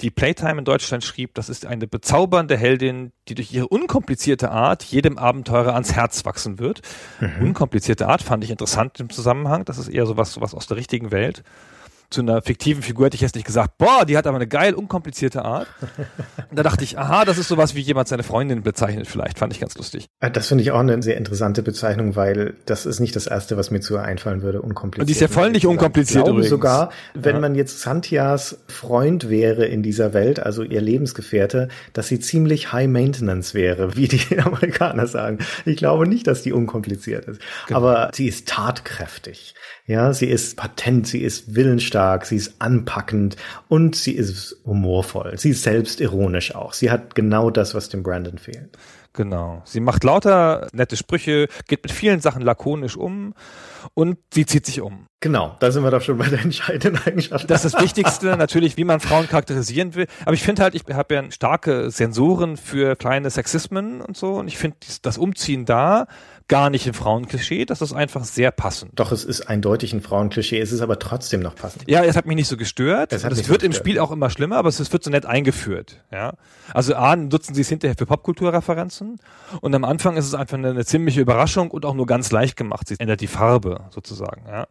[0.00, 4.82] Die Playtime in Deutschland schrieb, das ist eine bezaubernde Heldin, die durch ihre unkomplizierte Art
[4.82, 6.80] jedem Abenteurer ans Herz wachsen wird.
[7.20, 7.48] Mhm.
[7.48, 9.66] Unkomplizierte Art fand ich interessant im Zusammenhang.
[9.66, 11.42] Das ist eher sowas, sowas aus der richtigen Welt
[12.12, 14.74] zu einer fiktiven Figur hätte ich jetzt nicht gesagt, boah, die hat aber eine geil,
[14.74, 15.66] unkomplizierte Art.
[16.50, 19.38] Und da dachte ich, aha, das ist sowas, wie jemand seine Freundin bezeichnet vielleicht.
[19.38, 20.06] Fand ich ganz lustig.
[20.20, 23.56] Äh, das finde ich auch eine sehr interessante Bezeichnung, weil das ist nicht das Erste,
[23.56, 25.02] was mir zu einfallen würde, unkompliziert.
[25.02, 27.40] Und die ist ja voll nicht unkompliziert ich glaube sogar, wenn ja.
[27.40, 32.88] man jetzt Santias Freund wäre in dieser Welt, also ihr Lebensgefährte, dass sie ziemlich high
[32.88, 35.38] maintenance wäre, wie die Amerikaner sagen.
[35.64, 37.40] Ich glaube nicht, dass die unkompliziert ist.
[37.66, 37.78] Genau.
[37.78, 39.54] Aber sie ist tatkräftig.
[39.86, 43.36] Ja, sie ist patent, sie ist willensstark, sie ist anpackend
[43.68, 45.36] und sie ist humorvoll.
[45.36, 46.72] Sie ist selbst ironisch auch.
[46.72, 48.78] Sie hat genau das, was dem Brandon fehlt.
[49.14, 49.60] Genau.
[49.66, 53.34] Sie macht lauter nette Sprüche, geht mit vielen Sachen lakonisch um
[53.94, 55.06] und sie zieht sich um.
[55.20, 57.50] Genau, da sind wir doch schon bei der entscheidenden Eigenschaft.
[57.50, 60.06] Das ist das Wichtigste, natürlich, wie man Frauen charakterisieren will.
[60.24, 64.34] Aber ich finde halt, ich habe ja starke Sensoren für kleine Sexismen und so.
[64.34, 66.06] Und ich finde das Umziehen da
[66.52, 68.92] gar nicht ein Frauenklischee, das ist einfach sehr passend.
[68.96, 71.84] Doch, es ist eindeutig ein Frauenklischee, es ist aber trotzdem noch passend.
[71.88, 73.14] Ja, es hat mich nicht so gestört.
[73.14, 76.04] Es, es wird im Spiel auch immer schlimmer, aber es wird so nett eingeführt.
[76.12, 76.34] Ja,
[76.74, 79.18] Also A, nutzen sie es hinterher für Popkulturreferenzen
[79.62, 82.58] und am Anfang ist es einfach eine, eine ziemliche Überraschung und auch nur ganz leicht
[82.58, 82.86] gemacht.
[82.86, 84.44] Sie ändert die Farbe sozusagen.
[84.46, 84.66] Ja.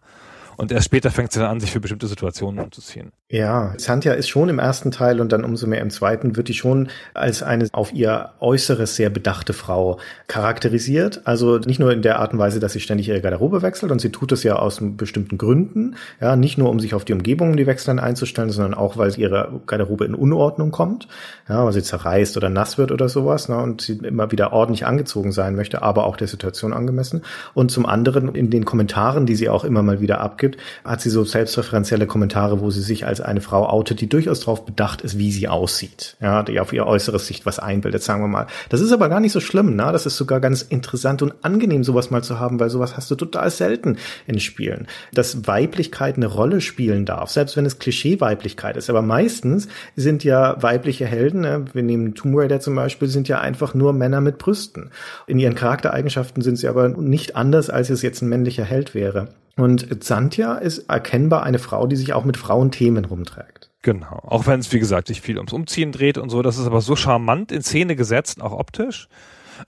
[0.58, 3.12] Und erst später fängt sie dann an, sich für bestimmte Situationen umzuziehen.
[3.32, 6.54] Ja, Santia ist schon im ersten Teil und dann umso mehr im zweiten, wird die
[6.54, 11.22] schon als eine auf ihr Äußeres sehr bedachte Frau charakterisiert.
[11.26, 14.00] Also nicht nur in der Art und Weise, dass sie ständig ihre Garderobe wechselt und
[14.00, 15.96] sie tut es ja aus bestimmten Gründen.
[16.20, 19.62] Ja, nicht nur um sich auf die Umgebung, die wechseln einzustellen, sondern auch, weil ihre
[19.66, 21.08] Garderobe in Unordnung kommt.
[21.50, 23.50] Ja, weil sie zerreißt oder nass wird oder sowas.
[23.50, 27.24] Ne, und sie immer wieder ordentlich angezogen sein möchte, aber auch der Situation angemessen.
[27.54, 31.02] Und zum anderen in den Kommentaren, die sie auch immer mal wieder abgibt, gibt, hat
[31.02, 35.02] sie so selbstreferenzielle Kommentare, wo sie sich als eine Frau outet, die durchaus darauf bedacht
[35.02, 36.18] ist, wie sie aussieht.
[36.22, 38.48] Ja, die auf ihr äußeres Sicht was einbildet, sagen wir mal.
[38.70, 39.90] Das ist aber gar nicht so schlimm, ne?
[39.92, 43.16] Das ist sogar ganz interessant und angenehm, sowas mal zu haben, weil sowas hast du
[43.16, 43.98] total selten
[44.28, 44.88] in Spielen.
[45.14, 48.90] Dass Weiblichkeit eine Rolle spielen darf, selbst wenn es Klischee-Weiblichkeit ist.
[48.90, 51.66] Aber meistens sind ja weibliche Helden, ne?
[51.74, 54.92] wir nehmen Tomb Raider zum Beispiel, sind ja einfach nur Männer mit Brüsten.
[55.28, 59.30] In ihren Charaktereigenschaften sind sie aber nicht anders, als es jetzt ein männlicher Held wäre.
[59.58, 63.70] Und Xantia ist erkennbar eine Frau, die sich auch mit Frauenthemen rumträgt.
[63.82, 64.22] Genau.
[64.24, 66.42] Auch wenn es, wie gesagt, sich viel ums Umziehen dreht und so.
[66.42, 69.08] Das ist aber so charmant in Szene gesetzt, auch optisch.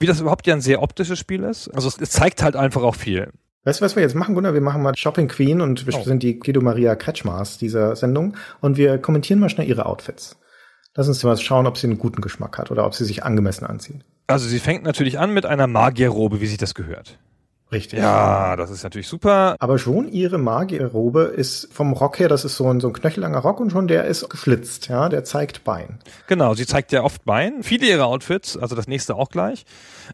[0.00, 1.68] Wie das überhaupt ja ein sehr optisches Spiel ist.
[1.68, 3.30] Also es, es zeigt halt einfach auch viel.
[3.64, 4.54] Weißt du, was wir jetzt machen, Gunnar?
[4.54, 6.02] Wir machen mal Shopping Queen und wir oh.
[6.02, 10.36] sind die Guido Maria Kretschmars dieser Sendung und wir kommentieren mal schnell ihre Outfits.
[10.94, 13.64] Lass uns mal schauen, ob sie einen guten Geschmack hat oder ob sie sich angemessen
[13.64, 14.04] anzieht.
[14.26, 17.18] Also sie fängt natürlich an mit einer Magierrobe, wie sich das gehört.
[17.74, 17.98] Richtig.
[17.98, 19.56] Ja, das ist natürlich super.
[19.58, 23.38] Aber schon ihre Magierrobe ist vom Rock her, das ist so ein, so ein knöchellanger
[23.38, 25.98] Rock und schon der ist geflitzt, ja, der zeigt Bein.
[26.28, 27.64] Genau, sie zeigt ja oft Bein.
[27.64, 29.64] Viele ihrer Outfits, also das nächste auch gleich,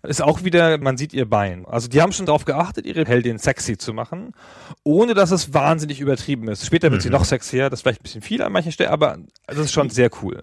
[0.03, 1.67] ist auch wieder, man sieht ihr Bein.
[1.67, 4.33] Also die haben schon darauf geachtet, ihre Heldin sexy zu machen,
[4.83, 6.65] ohne dass es wahnsinnig übertrieben ist.
[6.65, 7.05] Später wird mhm.
[7.05, 9.73] sie noch sexier, das ist vielleicht ein bisschen viel an manchen Stellen, aber das ist
[9.73, 10.43] schon sehr cool.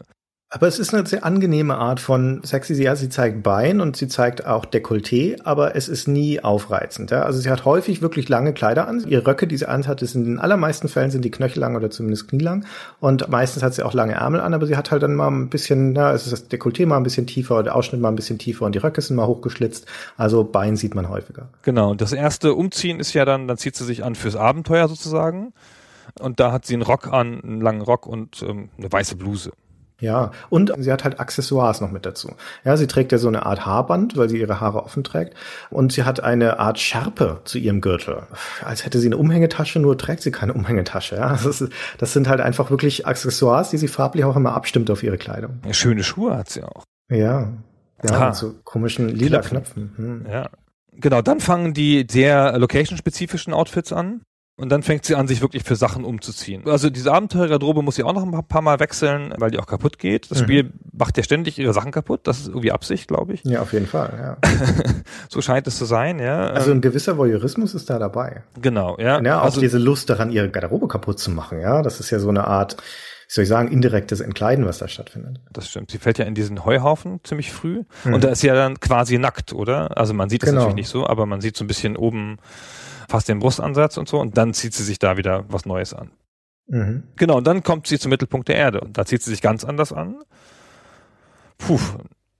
[0.50, 2.82] Aber es ist eine sehr angenehme Art von sexy.
[2.82, 7.12] Ja, sie zeigt Bein und sie zeigt auch Dekolleté, aber es ist nie aufreizend.
[7.12, 7.24] Ja?
[7.24, 9.04] Also sie hat häufig wirklich lange Kleider an.
[9.06, 12.30] Ihre Röcke, die sie anhat, ist in den allermeisten Fällen sind die knöchellang oder zumindest
[12.30, 12.66] knielang.
[13.02, 15.50] Und meistens hat sie auch lange Ärmel an, aber sie hat halt dann mal ein
[15.50, 18.40] bisschen, na, es ist das Dekolleté mal ein bisschen tiefer, der Ausschnitt mal ein bisschen
[18.40, 19.86] tiefer und die Röcke sind mal hochgeschlitzt.
[20.16, 21.50] Also Bein sieht man häufiger.
[21.64, 21.92] Genau.
[21.92, 25.52] Und das erste Umziehen ist ja dann, dann zieht sie sich an fürs Abenteuer sozusagen.
[26.22, 29.52] Und da hat sie einen Rock an, einen langen Rock und ähm, eine weiße Bluse.
[30.00, 32.36] Ja, und sie hat halt Accessoires noch mit dazu.
[32.64, 35.36] Ja, sie trägt ja so eine Art Haarband, weil sie ihre Haare offen trägt.
[35.72, 38.24] Und sie hat eine Art Schärpe zu ihrem Gürtel.
[38.64, 41.16] Als hätte sie eine Umhängetasche, nur trägt sie keine Umhängetasche.
[41.16, 44.92] Ja, das, ist, das sind halt einfach wirklich Accessoires, die sie farblich auch immer abstimmt
[44.92, 45.62] auf ihre Kleidung.
[45.66, 46.84] Ja, schöne Schuhe hat sie auch.
[47.10, 47.54] Ja.
[48.04, 49.96] Ja, mit so komischen lila Knöpfen.
[49.96, 50.24] Knöpfen.
[50.26, 50.32] Hm.
[50.32, 50.50] Ja.
[50.94, 54.22] Genau, dann fangen die sehr location-spezifischen Outfits an.
[54.60, 56.64] Und dann fängt sie an, sich wirklich für Sachen umzuziehen.
[56.66, 60.00] Also diese Abenteuergarderobe muss sie auch noch ein paar Mal wechseln, weil die auch kaputt
[60.00, 60.32] geht.
[60.32, 60.44] Das mhm.
[60.44, 62.22] Spiel macht ja ständig ihre Sachen kaputt.
[62.24, 63.44] Das ist irgendwie Absicht, glaube ich.
[63.44, 64.50] Ja, auf jeden Fall, ja.
[65.30, 66.48] so scheint es zu sein, ja.
[66.48, 68.42] Also ein gewisser Voyeurismus ist da dabei.
[68.60, 69.22] Genau, ja.
[69.22, 71.84] Ja, auch also, diese Lust daran, ihre Garderobe kaputt zu machen, ja.
[71.84, 75.40] Das ist ja so eine Art, wie soll ich sagen, indirektes Entkleiden, was da stattfindet.
[75.54, 75.92] Das stimmt.
[75.92, 77.84] Sie fällt ja in diesen Heuhaufen ziemlich früh.
[78.06, 78.14] Mhm.
[78.16, 79.96] Und da ist sie ja dann quasi nackt, oder?
[79.96, 80.62] Also man sieht das genau.
[80.62, 82.40] natürlich nicht so, aber man sieht so ein bisschen oben
[83.08, 86.12] fast den Brustansatz und so und dann zieht sie sich da wieder was Neues an.
[86.68, 87.04] Mhm.
[87.16, 89.64] Genau, und dann kommt sie zum Mittelpunkt der Erde und da zieht sie sich ganz
[89.64, 90.18] anders an.
[91.58, 91.80] Puh,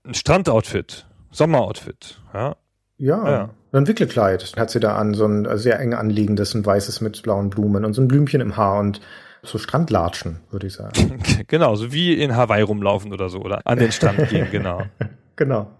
[0.04, 2.56] ein Strandoutfit, Sommeroutfit, ja.
[3.00, 3.50] Ja, ja.
[3.72, 7.48] ein Wickelkleid hat sie da an, so ein sehr eng anliegendes, ein weißes mit blauen
[7.48, 9.00] Blumen und so ein Blümchen im Haar und
[9.42, 11.22] so Strandlatschen, würde ich sagen.
[11.46, 14.82] genau, so wie in Hawaii rumlaufen oder so, oder an den Strand gehen, genau.
[15.36, 15.70] genau.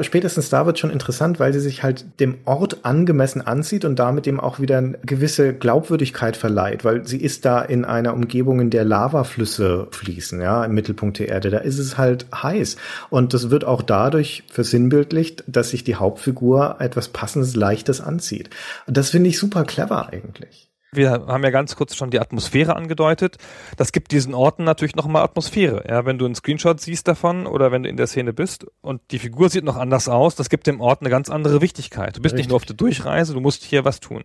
[0.00, 4.26] Spätestens da wird schon interessant, weil sie sich halt dem Ort angemessen anzieht und damit
[4.26, 8.70] dem auch wieder eine gewisse Glaubwürdigkeit verleiht, weil sie ist da in einer Umgebung, in
[8.70, 11.50] der Lavaflüsse fließen, ja, im Mittelpunkt der Erde.
[11.50, 12.76] Da ist es halt heiß.
[13.10, 18.50] Und das wird auch dadurch versinnbildlicht, dass sich die Hauptfigur etwas Passendes, Leichtes anzieht.
[18.86, 20.67] Und das finde ich super clever eigentlich.
[20.92, 23.36] Wir haben ja ganz kurz schon die Atmosphäre angedeutet.
[23.76, 25.84] Das gibt diesen Orten natürlich nochmal Atmosphäre.
[25.86, 29.02] Ja, wenn du einen Screenshot siehst davon oder wenn du in der Szene bist und
[29.10, 32.16] die Figur sieht noch anders aus, das gibt dem Ort eine ganz andere Wichtigkeit.
[32.16, 32.46] Du bist Richtig.
[32.46, 34.24] nicht nur auf der Durchreise, du musst hier was tun.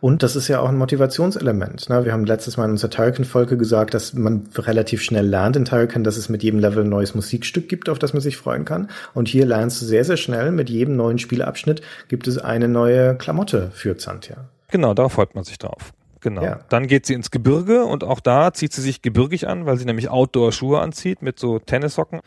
[0.00, 1.88] Und das ist ja auch ein Motivationselement.
[1.88, 2.04] Ne?
[2.04, 6.04] Wir haben letztes Mal in unserer Turrican-Folge gesagt, dass man relativ schnell lernt in Turrican,
[6.04, 8.90] dass es mit jedem Level ein neues Musikstück gibt, auf das man sich freuen kann.
[9.14, 13.16] Und hier lernst du sehr, sehr schnell, mit jedem neuen Spielabschnitt gibt es eine neue
[13.16, 14.48] Klamotte für Zantia.
[14.70, 15.92] Genau, darauf freut man sich drauf.
[16.20, 16.42] Genau.
[16.42, 16.60] Ja.
[16.68, 19.84] Dann geht sie ins Gebirge und auch da zieht sie sich gebirgig an, weil sie
[19.84, 22.20] nämlich Outdoor-Schuhe anzieht mit so Tennissocken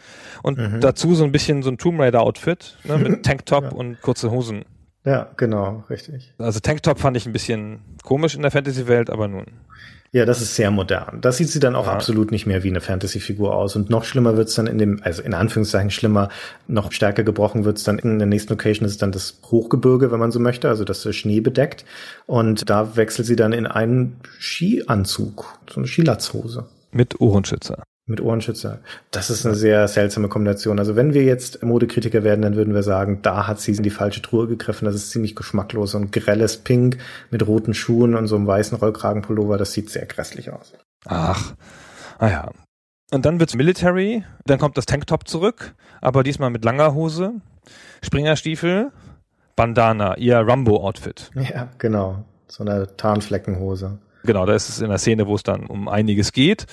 [0.43, 0.79] und mhm.
[0.81, 3.71] dazu so ein bisschen so ein Tomb Raider-Outfit ne, mit Tanktop ja.
[3.71, 4.65] und kurze Hosen.
[5.03, 6.33] Ja, genau, richtig.
[6.37, 9.45] Also Tanktop fand ich ein bisschen komisch in der Fantasy-Welt, aber nun.
[10.13, 11.21] Ja, das ist sehr modern.
[11.21, 11.93] Das sieht sie dann auch ja.
[11.93, 13.77] absolut nicht mehr wie eine Fantasy-Figur aus.
[13.77, 16.27] Und noch schlimmer wird's dann in dem, also in Anführungszeichen schlimmer,
[16.67, 20.33] noch stärker gebrochen wird's dann in der nächsten Location ist dann das Hochgebirge, wenn man
[20.33, 21.85] so möchte, also das Schnee bedeckt.
[22.25, 26.65] Und da wechselt sie dann in einen Skianzug, so eine Skilatzhose.
[26.91, 27.83] Mit Ohrenschützer.
[28.11, 28.79] Mit Ohrenschützer.
[29.09, 30.77] Das ist eine sehr seltsame Kombination.
[30.77, 33.89] Also wenn wir jetzt Modekritiker werden, dann würden wir sagen, da hat sie in die
[33.89, 34.85] falsche Truhe gegriffen.
[34.85, 35.95] Das ist ziemlich geschmacklos.
[35.95, 36.97] Und grelles Pink
[37.31, 40.73] mit roten Schuhen und so einem weißen Rollkragenpullover, das sieht sehr grässlich aus.
[41.05, 41.53] Ach,
[42.19, 42.47] naja.
[42.47, 42.51] Ah
[43.13, 47.33] und dann wird's Military, dann kommt das Tanktop zurück, aber diesmal mit langer Hose,
[48.01, 48.91] Springerstiefel,
[49.57, 51.29] Bandana, ihr Rumbo-Outfit.
[51.35, 52.23] Ja, genau.
[52.47, 53.99] So eine Tarnfleckenhose.
[54.23, 56.67] Genau, da ist es in der Szene, wo es dann um einiges geht.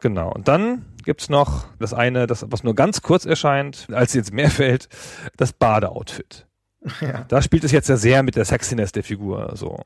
[0.00, 0.32] Genau.
[0.32, 4.32] Und dann gibt's noch das eine, das, was nur ganz kurz erscheint, als sie ins
[4.32, 4.88] Meer fällt,
[5.36, 6.46] das Badeoutfit.
[7.00, 7.24] Ja.
[7.26, 9.82] Da spielt es jetzt ja sehr mit der Sexiness der Figur, so.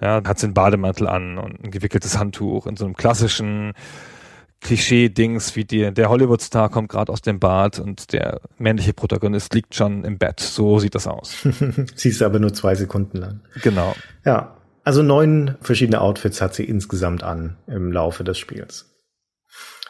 [0.00, 3.74] Ja, hat sie einen Bademantel an und ein gewickeltes Handtuch in so einem klassischen
[4.60, 9.74] Klischee-Dings wie die, der Hollywood-Star kommt gerade aus dem Bad und der männliche Protagonist liegt
[9.74, 10.40] schon im Bett.
[10.40, 11.46] So sieht das aus.
[11.94, 13.40] Siehst aber nur zwei Sekunden lang.
[13.62, 13.94] Genau.
[14.24, 14.56] Ja.
[14.84, 18.95] Also neun verschiedene Outfits hat sie insgesamt an im Laufe des Spiels.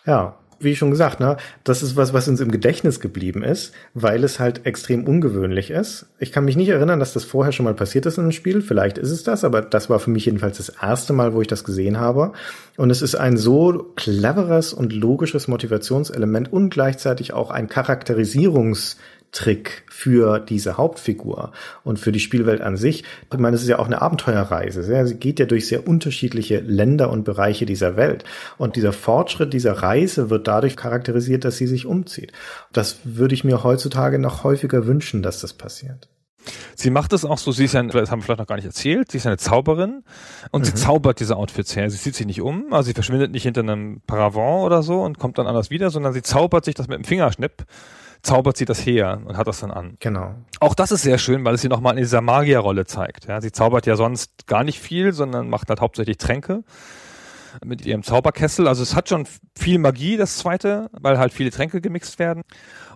[0.07, 4.25] Ja, wie schon gesagt, ne, das ist was, was uns im Gedächtnis geblieben ist, weil
[4.25, 6.07] es halt extrem ungewöhnlich ist.
[6.19, 8.63] Ich kann mich nicht erinnern, dass das vorher schon mal passiert ist in einem Spiel.
[8.63, 11.49] Vielleicht ist es das, aber das war für mich jedenfalls das erste Mal, wo ich
[11.49, 12.33] das gesehen habe.
[12.77, 18.97] Und es ist ein so cleveres und logisches Motivationselement und gleichzeitig auch ein Charakterisierungs
[19.37, 21.53] Trick für diese Hauptfigur
[21.84, 23.05] und für die Spielwelt an sich.
[23.30, 24.82] Ich meine, es ist ja auch eine Abenteuerreise.
[25.07, 28.24] Sie geht ja durch sehr unterschiedliche Länder und Bereiche dieser Welt.
[28.57, 32.32] Und dieser Fortschritt dieser Reise wird dadurch charakterisiert, dass sie sich umzieht.
[32.72, 36.09] Das würde ich mir heutzutage noch häufiger wünschen, dass das passiert.
[36.74, 38.64] Sie macht es auch so, sie ist ja, das haben wir vielleicht noch gar nicht
[38.64, 40.03] erzählt, sie ist eine Zauberin
[40.51, 40.64] und mhm.
[40.64, 41.91] sie zaubert diese Outfits her.
[41.91, 45.18] Sie zieht sich nicht um, also sie verschwindet nicht hinter einem Paravent oder so und
[45.18, 47.66] kommt dann anders wieder, sondern sie zaubert sich das mit dem Fingerschnipp
[48.27, 49.97] zaubert sie das her und hat das dann an.
[50.01, 50.35] Genau.
[50.61, 53.27] Auch das ist sehr schön, weil es sie nochmal in dieser Magierrolle zeigt.
[53.27, 56.64] Ja, sie zaubert ja sonst gar nicht viel, sondern macht halt hauptsächlich Tränke
[57.64, 58.68] mit ihrem Zauberkessel.
[58.68, 59.27] Also es hat schon
[59.59, 62.43] viel Magie, das zweite, weil halt viele Tränke gemixt werden.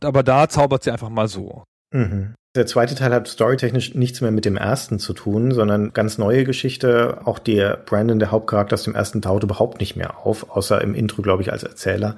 [0.03, 1.65] Aber da zaubert sie einfach mal so.
[1.93, 2.35] Mhm.
[2.57, 6.43] Der zweite Teil hat storytechnisch nichts mehr mit dem ersten zu tun, sondern ganz neue
[6.43, 7.21] Geschichte.
[7.25, 10.97] Auch der Brandon, der Hauptcharakter aus dem ersten, taucht überhaupt nicht mehr auf, außer im
[10.97, 12.17] Intro, glaube ich, als Erzähler.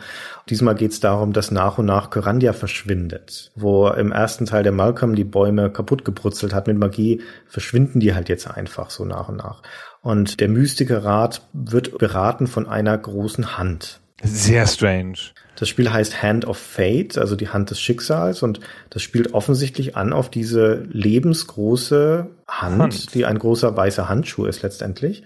[0.49, 3.53] Diesmal geht es darum, dass nach und nach Kyrandia verschwindet.
[3.57, 8.15] Wo im ersten Teil der Malcolm die Bäume kaputt gebrutzelt hat mit Magie, verschwinden die
[8.15, 9.61] halt jetzt einfach so nach und nach.
[10.01, 14.02] Und der Mystikerrat wird beraten von einer großen Hand.
[14.23, 15.19] Sehr strange.
[15.57, 18.61] Das Spiel heißt Hand of Fate, also die Hand des Schicksals, und
[18.91, 23.15] das spielt offensichtlich an auf diese lebensgroße Hand, Hand.
[23.15, 25.23] die ein großer weißer Handschuh ist letztendlich.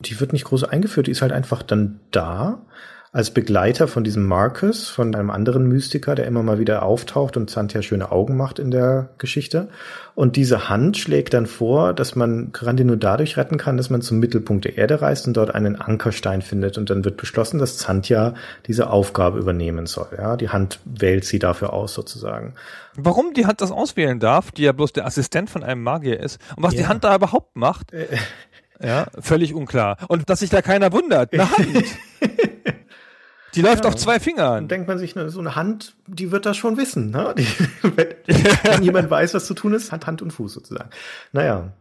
[0.00, 2.66] Die wird nicht groß eingeführt, die ist halt einfach dann da
[3.14, 7.50] als Begleiter von diesem Marcus, von einem anderen Mystiker, der immer mal wieder auftaucht und
[7.50, 9.68] Santia schöne Augen macht in der Geschichte.
[10.14, 14.00] Und diese Hand schlägt dann vor, dass man Grandi nur dadurch retten kann, dass man
[14.00, 16.78] zum Mittelpunkt der Erde reist und dort einen Ankerstein findet.
[16.78, 18.32] Und dann wird beschlossen, dass Santia
[18.66, 20.08] diese Aufgabe übernehmen soll.
[20.16, 22.54] Ja, die Hand wählt sie dafür aus, sozusagen.
[22.96, 26.40] Warum die Hand das auswählen darf, die ja bloß der Assistent von einem Magier ist,
[26.56, 26.80] und was ja.
[26.80, 28.06] die Hand da überhaupt macht, äh.
[28.82, 29.98] ja, völlig unklar.
[30.08, 31.34] Und dass sich da keiner wundert.
[31.34, 31.84] Eine Hand.
[33.54, 33.90] Die läuft ja.
[33.90, 34.54] auf zwei Fingern.
[34.54, 37.10] Dann denkt man sich, so eine Hand, die wird das schon wissen.
[37.10, 37.34] Ne?
[37.36, 37.46] Die,
[38.64, 40.90] wenn jemand weiß, was zu tun ist, hat Hand und Fuß sozusagen.
[41.32, 41.72] Naja.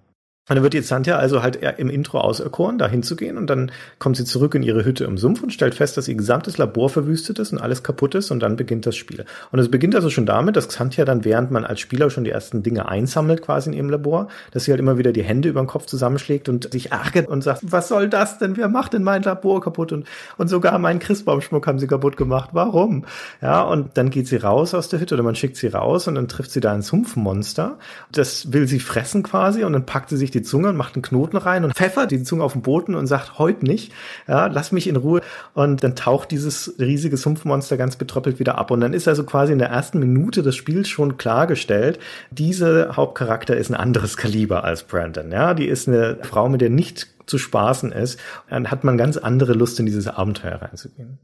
[0.50, 4.18] Und dann wird jetzt Santja also halt im Intro auserkoren, da hinzugehen und dann kommt
[4.18, 7.38] sie zurück in ihre Hütte im Sumpf und stellt fest, dass ihr gesamtes Labor verwüstet
[7.38, 9.26] ist und alles kaputt ist und dann beginnt das Spiel.
[9.52, 12.32] Und es beginnt also schon damit, dass Xantia dann, während man als Spieler schon die
[12.32, 15.62] ersten Dinge einsammelt quasi in ihrem Labor, dass sie halt immer wieder die Hände über
[15.62, 18.58] den Kopf zusammenschlägt und sich ärgert und sagt, was soll das denn?
[18.58, 19.92] Wer macht denn mein Labor kaputt?
[19.92, 20.08] Und,
[20.39, 22.50] und sogar meinen Christbaumschmuck haben sie kaputt gemacht.
[22.54, 23.06] Warum?
[23.44, 26.16] Ja, und dann geht sie raus aus der Hütte oder man schickt sie raus und
[26.16, 27.78] dann trifft sie da ein Sumpfmonster.
[28.12, 31.04] Das will sie fressen quasi und dann packt sie sich die Zunge und macht einen
[31.04, 33.92] Knoten rein und pfeffert die Zunge auf den Boden und sagt, heute nicht,
[34.28, 35.22] ja, lass mich in Ruhe.
[35.54, 38.72] Und dann taucht dieses riesige Sumpfmonster ganz betröppelt wieder ab.
[38.72, 42.00] Und dann ist also quasi in der ersten Minute des Spiels schon klargestellt,
[42.32, 45.32] diese Hauptcharakter ist ein anderes Kaliber als Brandon.
[45.32, 48.20] Ja, die ist eine Frau, mit der nicht zu spaßen ist.
[48.50, 51.20] Dann hat man ganz andere Lust, in dieses Abenteuer reinzugehen.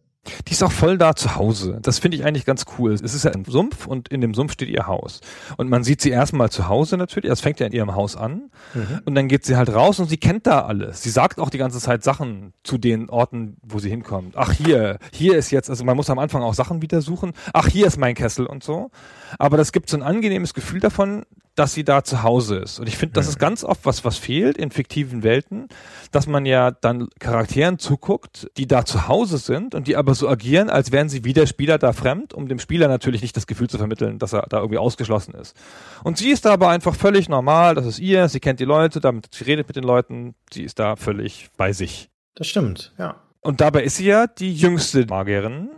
[0.47, 1.80] Die ist auch voll da zu Hause.
[1.82, 2.93] Das finde ich eigentlich ganz cool.
[2.93, 5.21] Es ist ja ein Sumpf und in dem Sumpf steht ihr Haus.
[5.57, 7.30] Und man sieht sie erstmal zu Hause natürlich.
[7.30, 8.49] Das fängt ja in ihrem Haus an.
[8.73, 9.01] Mhm.
[9.05, 11.03] Und dann geht sie halt raus und sie kennt da alles.
[11.03, 14.36] Sie sagt auch die ganze Zeit Sachen zu den Orten, wo sie hinkommt.
[14.38, 17.34] Ach, hier, hier ist jetzt, also man muss am Anfang auch Sachen wieder suchen.
[17.53, 18.91] Ach, hier ist mein Kessel und so.
[19.39, 21.23] Aber das gibt so ein angenehmes Gefühl davon,
[21.58, 22.80] dass sie da zu Hause ist.
[22.80, 25.68] Und ich finde, das ist ganz oft was, was fehlt in fiktiven Welten,
[26.12, 30.30] dass man ja dann Charakteren zuguckt, die da zu Hause sind und die aber so
[30.30, 33.47] agieren, als wären sie wie der Spieler da fremd, um dem Spieler natürlich nicht das
[33.47, 35.58] Gefühl zu vermitteln, dass er da irgendwie ausgeschlossen ist.
[36.03, 39.01] Und sie ist da aber einfach völlig normal, das ist ihr, sie kennt die Leute,
[39.01, 42.12] damit sie redet mit den Leuten, sie ist da völlig bei sich.
[42.36, 43.16] Das stimmt, ja.
[43.41, 45.70] Und dabei ist sie ja die jüngste Magierin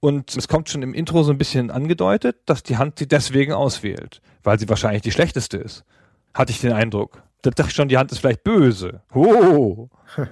[0.00, 3.52] und es kommt schon im Intro so ein bisschen angedeutet, dass die Hand sie deswegen
[3.52, 5.84] auswählt, weil sie wahrscheinlich die schlechteste ist.
[6.34, 7.22] Hatte ich den Eindruck.
[7.42, 9.02] Da dachte ich schon, die Hand ist vielleicht böse.
[9.14, 9.88] Oh.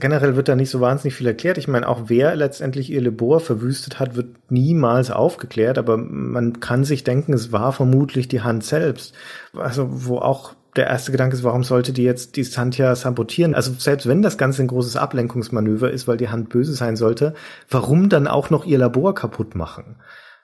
[0.00, 1.56] Generell wird da nicht so wahnsinnig viel erklärt.
[1.56, 6.82] Ich meine, auch wer letztendlich ihr Labor verwüstet hat, wird niemals aufgeklärt, aber man kann
[6.84, 9.14] sich denken, es war vermutlich die Hand selbst.
[9.52, 13.54] Also, wo auch der erste Gedanke ist, warum sollte die jetzt die Santja sabotieren?
[13.54, 17.34] Also selbst wenn das Ganze ein großes Ablenkungsmanöver ist, weil die Hand böse sein sollte,
[17.70, 19.96] warum dann auch noch ihr Labor kaputt machen?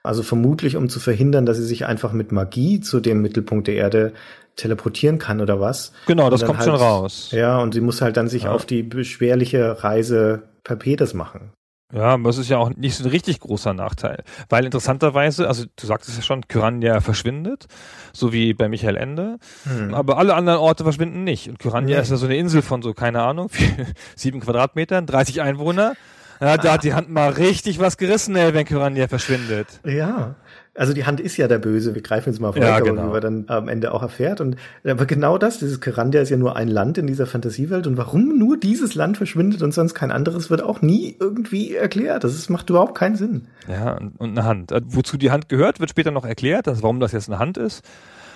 [0.02, 3.74] Also vermutlich, um zu verhindern, dass sie sich einfach mit Magie zu dem Mittelpunkt der
[3.74, 4.12] Erde
[4.56, 5.92] teleportieren kann oder was.
[6.06, 7.30] Genau, das kommt halt, schon raus.
[7.32, 8.52] Ja, und sie muss halt dann sich ja.
[8.52, 11.52] auf die beschwerliche Reise per Pedes machen.
[11.92, 14.22] Ja, aber es ist ja auch nicht so ein richtig großer Nachteil.
[14.48, 17.66] Weil interessanterweise, also du sagtest ja schon, Kyrania verschwindet,
[18.12, 19.38] so wie bei Michael Ende.
[19.64, 19.94] Hm.
[19.94, 21.48] Aber alle anderen Orte verschwinden nicht.
[21.48, 22.02] Und Kyrania nee.
[22.02, 23.50] ist ja so eine Insel von so, keine Ahnung,
[24.16, 25.94] sieben Quadratmetern, 30 Einwohner.
[26.40, 29.80] Ja, da hat die Hand mal richtig was gerissen, ey, wenn Kyrania verschwindet.
[29.84, 30.36] Ja.
[30.80, 33.08] Also die Hand ist ja der Böse, wir greifen jetzt mal vor, ja, genau.
[33.08, 34.40] wie man dann am Ende auch erfährt.
[34.40, 37.98] Und aber genau das, dieses Kerandia ist ja nur ein Land in dieser Fantasiewelt und
[37.98, 42.24] warum nur dieses Land verschwindet und sonst kein anderes, wird auch nie irgendwie erklärt.
[42.24, 43.48] Das ist, macht überhaupt keinen Sinn.
[43.68, 44.72] Ja, und, und eine Hand.
[44.72, 47.58] Äh, wozu die Hand gehört, wird später noch erklärt, also warum das jetzt eine Hand
[47.58, 47.84] ist.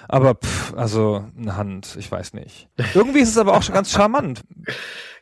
[0.06, 2.68] Aber pff, also eine Hand, ich weiß nicht.
[2.94, 4.42] Irgendwie ist es aber auch schon ganz charmant.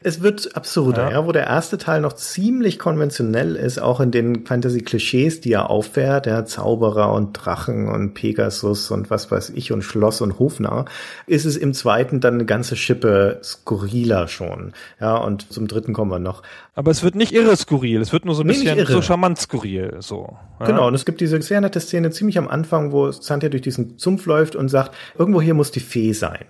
[0.05, 1.11] Es wird absurder, ja.
[1.11, 1.27] ja.
[1.27, 6.27] wo der erste Teil noch ziemlich konventionell ist, auch in den Fantasy-Klischees, die er auffährt,
[6.27, 10.85] ja, Zauberer und Drachen und Pegasus und was weiß ich und Schloss und Hofnarr,
[11.27, 16.11] ist es im zweiten dann eine ganze Schippe skurriler schon, ja, und zum dritten kommen
[16.11, 16.43] wir noch.
[16.75, 19.39] Aber es wird nicht irre skurril, es wird nur so ein nee, bisschen so charmant
[19.39, 20.37] skurril, so.
[20.61, 20.67] Ja?
[20.67, 23.99] Genau, und es gibt diese sehr nette Szene ziemlich am Anfang, wo Santia durch diesen
[23.99, 26.45] Zumpf läuft und sagt, irgendwo hier muss die Fee sein.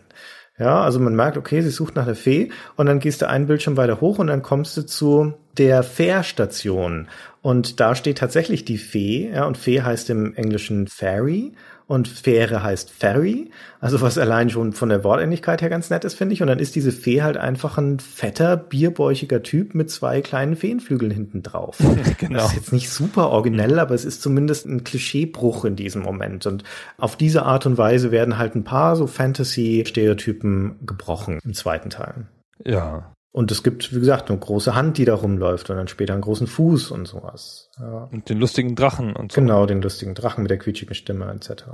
[0.59, 3.47] Ja, also man merkt, okay, sie sucht nach der Fee und dann gehst du einen
[3.47, 7.09] Bildschirm weiter hoch und dann kommst du zu der Fährstation.
[7.41, 11.55] Und da steht tatsächlich die Fee, ja, und Fee heißt im Englischen Fairy
[11.87, 16.15] und Fähre heißt Ferry, also was allein schon von der Wortähnlichkeit her ganz nett ist,
[16.15, 16.43] finde ich.
[16.43, 21.11] Und dann ist diese Fee halt einfach ein fetter, bierbäuchiger Typ mit zwei kleinen Feenflügeln
[21.11, 21.79] hinten drauf.
[22.19, 22.39] genau.
[22.43, 26.47] Das ist jetzt nicht super originell, aber es ist zumindest ein Klischeebruch in diesem Moment.
[26.47, 26.65] Und
[26.99, 32.27] auf diese Art und Weise werden halt ein paar so Fantasy-Stereotypen gebrochen im zweiten Teil.
[32.65, 33.13] Ja.
[33.33, 36.23] Und es gibt, wie gesagt, eine große Hand, die da rumläuft und dann später einen
[36.23, 37.71] großen Fuß und sowas.
[37.81, 38.09] Ja.
[38.13, 39.41] Und den lustigen Drachen und so.
[39.41, 41.65] Genau, den lustigen Drachen mit der quietschigen Stimme etc.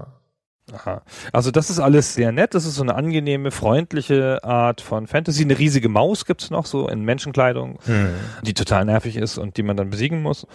[0.72, 1.02] Aha.
[1.32, 2.54] Also das ist alles sehr nett.
[2.54, 5.42] Das ist so eine angenehme, freundliche Art von Fantasy.
[5.42, 8.10] Eine riesige Maus gibt's noch so in Menschenkleidung, hm.
[8.42, 10.46] die total nervig ist und die man dann besiegen muss.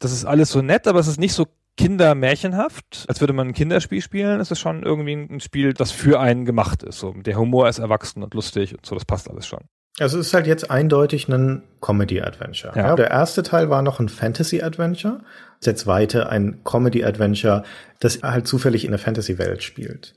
[0.00, 1.46] Das ist alles so nett, aber es ist nicht so
[1.76, 4.40] kindermärchenhaft, als würde man ein Kinderspiel spielen.
[4.40, 6.98] Es ist schon irgendwie ein Spiel, das für einen gemacht ist.
[6.98, 9.60] So, der Humor ist erwachsen und lustig und so, das passt alles schon.
[10.00, 12.72] Also es ist halt jetzt eindeutig ein Comedy-Adventure.
[12.76, 12.88] Ja.
[12.88, 12.96] ja.
[12.96, 15.20] der erste Teil war noch ein Fantasy-Adventure,
[15.64, 17.64] der zweite ein Comedy-Adventure,
[18.00, 20.14] das halt zufällig in der Fantasy-Welt spielt.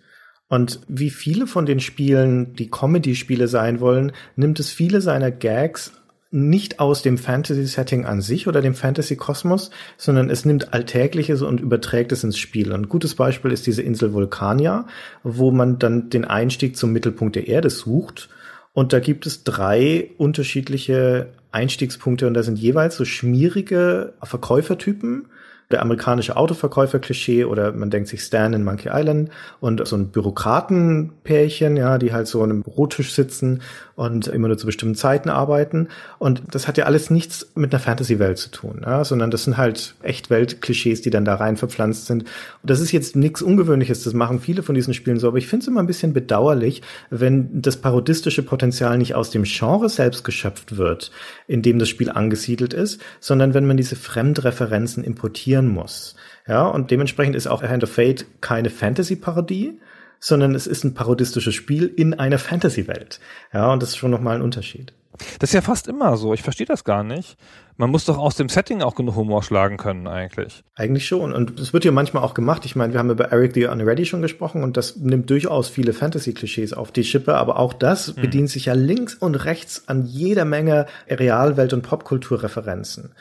[0.48, 5.94] Und wie viele von den Spielen, die Comedy-Spiele sein wollen, nimmt es viele seiner Gags
[6.32, 12.14] nicht aus dem Fantasy-Setting an sich oder dem Fantasy-Kosmos, sondern es nimmt Alltägliches und überträgt
[12.14, 12.72] es ins Spiel.
[12.72, 14.88] Und ein gutes Beispiel ist diese Insel Vulkania,
[15.24, 18.30] wo man dann den Einstieg zum Mittelpunkt der Erde sucht.
[18.74, 25.28] Und da gibt es drei unterschiedliche Einstiegspunkte und da sind jeweils so schmierige Verkäufertypen,
[25.72, 31.78] der amerikanische Autoverkäufer-Klischee oder man denkt sich Stan in Monkey Island und so ein Bürokratenpärchen,
[31.78, 33.62] ja, die halt so an einem Bürotisch sitzen
[33.96, 35.90] und immer nur zu bestimmten Zeiten arbeiten.
[36.18, 39.58] Und das hat ja alles nichts mit einer Fantasy-Welt zu tun, ja, sondern das sind
[39.58, 42.24] halt echt Welt-Klischees, die dann da rein verpflanzt sind.
[42.24, 45.48] Und das ist jetzt nichts Ungewöhnliches, das machen viele von diesen Spielen so, aber ich
[45.48, 50.24] finde es immer ein bisschen bedauerlich, wenn das parodistische Potenzial nicht aus dem Genre selbst
[50.24, 51.12] geschöpft wird,
[51.48, 56.16] in dem das Spiel angesiedelt ist, sondern wenn man diese Fremdreferenzen importieren muss.
[56.48, 59.80] Ja, und dementsprechend ist auch Hand of Fate keine Fantasy-Parodie,
[60.20, 63.20] sondern es ist ein parodistisches Spiel in einer Fantasy-Welt.
[63.54, 64.94] Ja, und das ist schon nochmal ein Unterschied.
[65.40, 66.34] Das ist ja fast immer so.
[66.34, 67.38] Ich verstehe das gar nicht.
[67.78, 70.64] Man muss doch aus dem Setting auch genug Humor schlagen können, eigentlich.
[70.76, 71.34] Eigentlich schon.
[71.34, 72.66] Und es wird ja manchmal auch gemacht.
[72.66, 75.94] Ich meine, wir haben über Eric the Unready schon gesprochen und das nimmt durchaus viele
[75.94, 77.36] Fantasy-Klischees auf die Schippe.
[77.36, 78.22] Aber auch das mhm.
[78.22, 83.12] bedient sich ja links und rechts an jeder Menge Realwelt- und Popkulturreferenzen.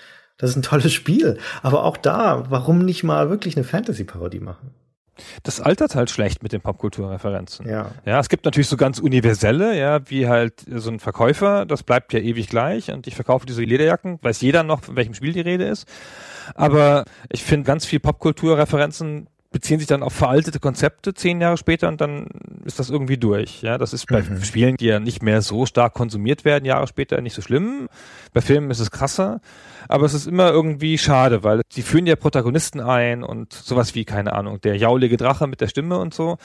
[0.40, 1.38] Das ist ein tolles Spiel.
[1.62, 4.70] Aber auch da, warum nicht mal wirklich eine Fantasy-Parodie machen?
[5.42, 7.68] Das altert halt schlecht mit den Popkulturreferenzen.
[7.68, 7.90] Ja.
[8.06, 12.14] Ja, es gibt natürlich so ganz universelle, ja, wie halt so ein Verkäufer, das bleibt
[12.14, 15.40] ja ewig gleich und ich verkaufe diese Lederjacken, weiß jeder noch, von welchem Spiel die
[15.40, 15.86] Rede ist.
[16.54, 21.88] Aber ich finde ganz viel Popkulturreferenzen beziehen sich dann auf veraltete Konzepte zehn Jahre später
[21.88, 22.28] und dann
[22.64, 23.62] ist das irgendwie durch.
[23.62, 24.42] Ja, das ist bei mhm.
[24.44, 27.88] Spielen, die ja nicht mehr so stark konsumiert werden, Jahre später nicht so schlimm.
[28.32, 29.40] Bei Filmen ist es krasser,
[29.88, 34.04] aber es ist immer irgendwie schade, weil sie führen ja Protagonisten ein und sowas wie,
[34.04, 36.38] keine Ahnung, der jaulige Drache mit der Stimme und so,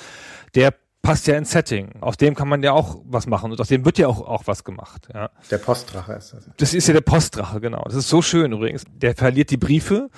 [0.55, 0.73] der
[1.05, 2.01] passt ja ins Setting.
[2.01, 4.43] Aus dem kann man ja auch was machen und aus dem wird ja auch, auch
[4.47, 5.07] was gemacht.
[5.13, 5.29] Ja.
[5.51, 6.49] Der Postdrache ist das.
[6.57, 7.83] Das ist ja der Postdrache, genau.
[7.85, 8.85] Das ist so schön übrigens.
[8.91, 10.09] Der verliert die Briefe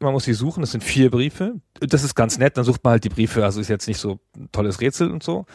[0.00, 1.60] man muss sie suchen, das sind vier Briefe.
[1.80, 4.18] Das ist ganz nett, dann sucht man halt die Briefe, also ist jetzt nicht so
[4.36, 5.46] ein tolles Rätsel und so.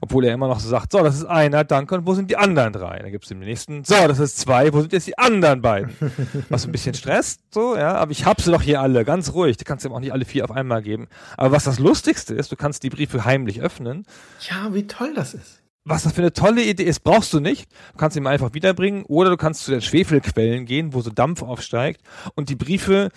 [0.00, 2.36] Obwohl er immer noch so sagt, so, das ist einer, danke, und wo sind die
[2.36, 2.98] anderen drei?
[2.98, 5.92] Dann gibt es den nächsten, so, das ist zwei, wo sind jetzt die anderen beiden?
[6.48, 9.56] Was ein bisschen stresst, so, ja, aber ich hab sie doch hier alle, ganz ruhig.
[9.56, 11.08] Du kannst ihm auch nicht alle vier auf einmal geben.
[11.36, 14.04] Aber was das Lustigste ist, du kannst die Briefe heimlich öffnen.
[14.48, 17.70] Ja, wie toll das ist was das für eine tolle Idee ist, brauchst du nicht.
[17.92, 21.42] Du kannst ihn einfach wiederbringen oder du kannst zu den Schwefelquellen gehen, wo so Dampf
[21.42, 22.02] aufsteigt
[22.34, 23.08] und die Briefe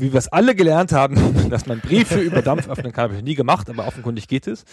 [0.00, 3.22] wie wir es alle gelernt haben, dass man Briefe über Dampf öffnen kann, habe ich
[3.22, 4.64] nie gemacht, aber offenkundig geht es.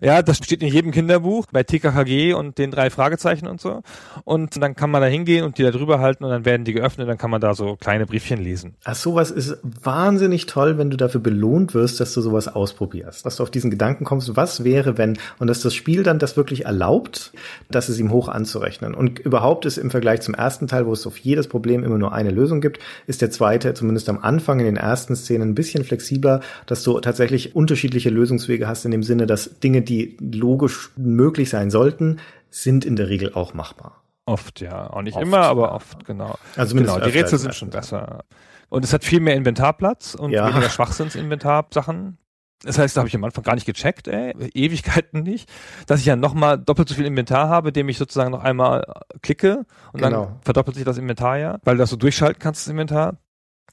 [0.00, 3.82] Ja, das steht in jedem Kinderbuch bei TKKG und den drei Fragezeichen und so.
[4.24, 6.72] Und dann kann man da hingehen und die da drüber halten und dann werden die
[6.72, 8.74] geöffnet, dann kann man da so kleine Briefchen lesen.
[8.84, 13.26] Ach, sowas ist wahnsinnig toll, wenn du dafür belohnt wirst, dass du sowas ausprobierst.
[13.26, 16.36] Dass du auf diesen Gedanken kommst, was wäre, wenn, und dass das Spiel dann das
[16.36, 17.32] wirklich erlaubt,
[17.70, 18.94] dass es ihm hoch anzurechnen.
[18.94, 22.12] Und überhaupt ist im Vergleich zum ersten Teil, wo es auf jedes Problem immer nur
[22.12, 25.84] eine Lösung gibt, ist der zweite zumindest am Anfang in den ersten Szenen ein bisschen
[25.84, 31.50] flexibler, dass du tatsächlich unterschiedliche Lösungswege hast in dem Sinne, dass Dinge die logisch möglich
[31.50, 32.18] sein sollten,
[32.50, 34.02] sind in der Regel auch machbar.
[34.26, 34.90] Oft, ja.
[34.90, 36.36] Auch nicht oft, immer, aber oft, genau.
[36.56, 38.24] Also genau, die Rätsel sind schon besser.
[38.68, 40.48] Und es hat viel mehr Inventarplatz und ja.
[40.48, 42.18] weniger Schwachsinns-Inventarsachen.
[42.62, 45.50] Das heißt, da habe ich am Anfang gar nicht gecheckt, ey, Ewigkeiten nicht,
[45.86, 48.84] dass ich ja nochmal doppelt so viel Inventar habe, dem ich sozusagen noch einmal
[49.22, 50.26] klicke und genau.
[50.26, 53.16] dann verdoppelt sich das Inventar ja, weil du das so durchschalten kannst, das Inventar.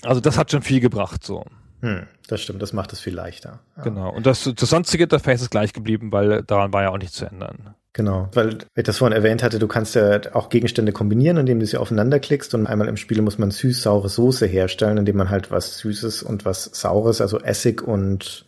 [0.04, 1.46] Also das hat schon viel gebracht, so.
[1.82, 3.60] Hm, das stimmt, das macht es viel leichter.
[3.78, 3.84] Ja.
[3.84, 4.12] Genau.
[4.12, 7.26] Und das, das sonstige Interface ist gleich geblieben, weil daran war ja auch nichts zu
[7.26, 7.76] ändern.
[7.94, 11.66] Genau, weil ich das vorhin erwähnt hatte, du kannst ja auch Gegenstände kombinieren, indem du
[11.66, 15.50] sie aufeinander klickst und einmal im Spiel muss man süß-saure Soße herstellen, indem man halt
[15.50, 18.46] was Süßes und was Saures, also Essig und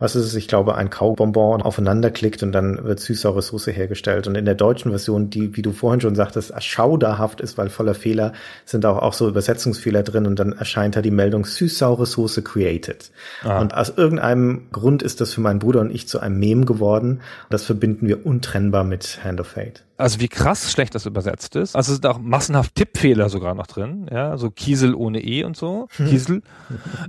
[0.00, 4.26] was ist es, ich glaube, ein Kaubonbon aufeinander klickt und dann wird süß-saure Soße hergestellt.
[4.26, 7.94] Und in der deutschen Version, die, wie du vorhin schon sagtest, schauderhaft ist, weil voller
[7.94, 8.32] Fehler,
[8.64, 13.10] sind auch, auch so Übersetzungsfehler drin und dann erscheint da die Meldung süß-saure Soße created.
[13.44, 13.60] Ah.
[13.60, 17.20] Und aus irgendeinem Grund ist das für meinen Bruder und ich zu einem Mem geworden.
[17.50, 19.84] Das verbinden wir untrennbar mit Hand of Fate.
[20.00, 21.76] Also wie krass schlecht das übersetzt ist.
[21.76, 25.56] Also es sind auch massenhaft Tippfehler sogar noch drin, ja, so Kiesel ohne E und
[25.56, 26.42] so, Kiesel.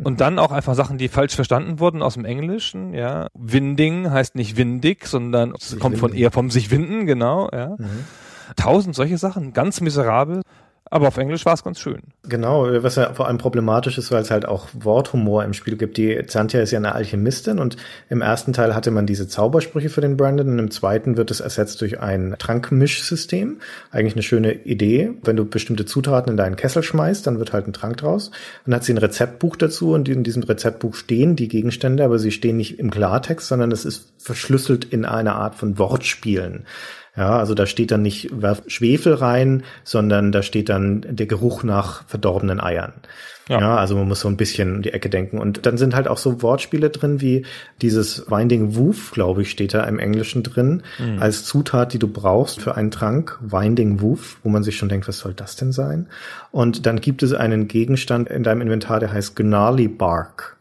[0.04, 3.28] und dann auch einfach Sachen, die falsch verstanden wurden aus dem Englischen, ja.
[3.34, 7.76] Winding heißt nicht windig, sondern es kommt von eher vom sich winden, genau, ja.
[7.78, 8.06] Mhm.
[8.56, 10.42] Tausend solche Sachen, ganz miserabel.
[10.94, 12.02] Aber auf Englisch war es ganz schön.
[12.28, 15.96] Genau, was ja vor allem problematisch ist, weil es halt auch Worthumor im Spiel gibt.
[15.96, 17.78] Die Xantia ist ja eine Alchemistin und
[18.10, 21.40] im ersten Teil hatte man diese Zaubersprüche für den Brandon und im zweiten wird es
[21.40, 23.60] ersetzt durch ein Trankmischsystem.
[23.90, 25.14] Eigentlich eine schöne Idee.
[25.24, 28.30] Wenn du bestimmte Zutaten in deinen Kessel schmeißt, dann wird halt ein Trank draus.
[28.66, 32.32] Dann hat sie ein Rezeptbuch dazu und in diesem Rezeptbuch stehen die Gegenstände, aber sie
[32.32, 36.66] stehen nicht im Klartext, sondern es ist verschlüsselt in einer Art von Wortspielen.
[37.16, 38.32] Ja, also da steht dann nicht
[38.68, 42.94] Schwefel rein, sondern da steht dann der Geruch nach verdorbenen Eiern.
[43.50, 43.60] Ja.
[43.60, 43.76] ja.
[43.76, 45.38] also man muss so ein bisschen um die Ecke denken.
[45.38, 47.46] Und dann sind halt auch so Wortspiele drin wie
[47.82, 51.22] dieses Winding Woof, glaube ich, steht da im Englischen drin, mhm.
[51.22, 53.38] als Zutat, die du brauchst für einen Trank.
[53.42, 56.08] Winding Woof, wo man sich schon denkt, was soll das denn sein?
[56.52, 60.58] Und dann gibt es einen Gegenstand in deinem Inventar, der heißt Gnarly Bark.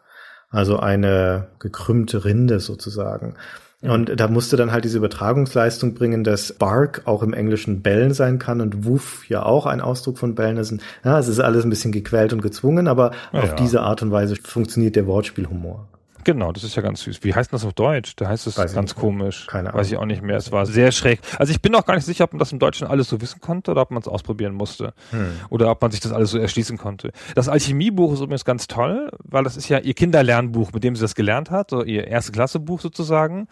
[0.51, 3.37] Also eine gekrümmte Rinde sozusagen.
[3.83, 8.39] Und da musste dann halt diese Übertragungsleistung bringen, dass Bark auch im Englischen bellen sein
[8.39, 10.75] kann und Woof ja auch ein Ausdruck von bellen ist.
[11.03, 14.11] Ja, es ist alles ein bisschen gequält und gezwungen, aber ja, auf diese Art und
[14.11, 15.89] Weise funktioniert der Wortspielhumor.
[16.25, 17.23] Genau, das ist ja ganz süß.
[17.23, 18.15] Wie heißt das auf Deutsch?
[18.17, 19.47] Da heißt es Weiß ganz komisch.
[19.47, 19.81] Keine Ahnung.
[19.81, 20.37] Weiß ich auch nicht mehr.
[20.37, 21.21] Es war sehr schräg.
[21.39, 23.41] Also ich bin auch gar nicht sicher, ob man das im Deutschen alles so wissen
[23.41, 24.93] konnte oder ob man es ausprobieren musste.
[25.11, 25.33] Hm.
[25.49, 27.13] Oder ob man sich das alles so erschließen konnte.
[27.35, 31.03] Das Alchemiebuch ist übrigens ganz toll, weil das ist ja ihr Kinderlernbuch, mit dem sie
[31.03, 33.49] das gelernt hat, so ihr erste Klasse Buch sozusagen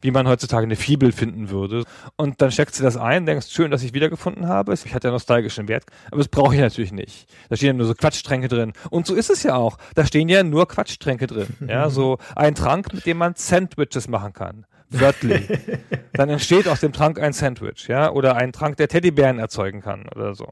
[0.00, 1.84] wie man heutzutage eine Fibel finden würde.
[2.16, 4.72] Und dann steckst du das ein, denkst, schön, dass ich wiedergefunden habe.
[4.72, 7.28] Ich hatte ja nostalgischen Wert, aber das brauche ich natürlich nicht.
[7.48, 8.72] Da stehen ja nur so Quatschtränke drin.
[8.90, 9.78] Und so ist es ja auch.
[9.94, 11.48] Da stehen ja nur Quatschtränke drin.
[11.66, 15.48] Ja, so ein Trank, mit dem man Sandwiches machen kann wörtlich,
[16.12, 20.06] dann entsteht aus dem Trank ein Sandwich, ja, oder ein Trank, der Teddybären erzeugen kann
[20.14, 20.48] oder so.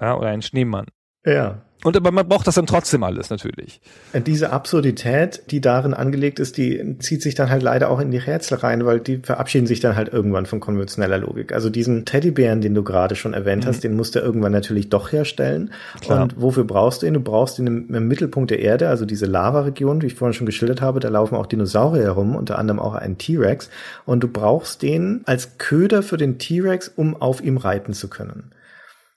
[0.00, 0.86] Ja, oder ein Schneemann.
[1.24, 1.62] Ja.
[1.84, 3.80] Und aber man braucht das dann trotzdem alles natürlich.
[4.26, 8.16] Diese Absurdität, die darin angelegt ist, die zieht sich dann halt leider auch in die
[8.16, 11.52] Rätsel rein, weil die verabschieden sich dann halt irgendwann von konventioneller Logik.
[11.52, 13.68] Also diesen Teddybären, den du gerade schon erwähnt mhm.
[13.68, 15.72] hast, den musst du irgendwann natürlich doch herstellen.
[16.00, 16.22] Klar.
[16.22, 17.12] Und wofür brauchst du ihn?
[17.12, 20.46] Du brauchst ihn im, im Mittelpunkt der Erde, also diese Lava-Region, wie ich vorhin schon
[20.46, 23.68] geschildert habe, da laufen auch Dinosaurier herum, unter anderem auch ein T-Rex.
[24.06, 28.53] Und du brauchst den als Köder für den T-Rex, um auf ihm reiten zu können.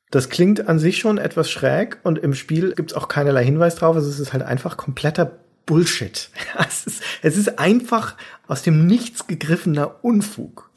[0.09, 3.75] Das klingt an sich schon etwas schräg und im Spiel gibt es auch keinerlei Hinweis
[3.75, 3.95] drauf.
[3.95, 5.31] Also es ist halt einfach kompletter
[5.65, 6.29] Bullshit.
[6.67, 8.15] Es ist, es ist einfach
[8.47, 10.67] aus dem Nichts gegriffener Unfug.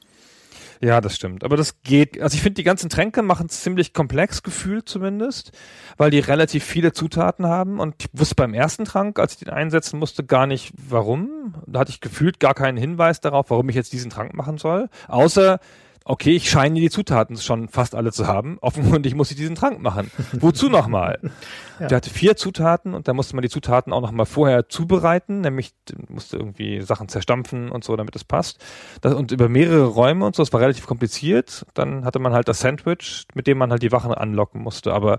[0.82, 1.44] Ja, das stimmt.
[1.44, 2.20] Aber das geht.
[2.20, 5.52] Also ich finde, die ganzen Tränke machen es ziemlich komplex gefühlt zumindest,
[5.98, 7.78] weil die relativ viele Zutaten haben.
[7.78, 11.54] Und ich wusste beim ersten Trank, als ich den einsetzen musste, gar nicht warum.
[11.66, 14.88] Da hatte ich gefühlt gar keinen Hinweis darauf, warum ich jetzt diesen Trank machen soll.
[15.06, 15.60] Außer
[16.04, 18.58] okay, ich scheine die Zutaten schon fast alle zu haben.
[18.60, 20.10] Offenkundig muss ich diesen Trank machen.
[20.32, 21.18] Wozu nochmal?
[21.80, 21.86] ja.
[21.88, 25.72] Der hatte vier Zutaten und da musste man die Zutaten auch nochmal vorher zubereiten, nämlich
[26.08, 28.64] musste irgendwie Sachen zerstampfen und so, damit es passt.
[29.00, 31.66] Das, und über mehrere Räume und so, das war relativ kompliziert.
[31.74, 34.92] Dann hatte man halt das Sandwich, mit dem man halt die Wachen anlocken musste.
[34.92, 35.18] Aber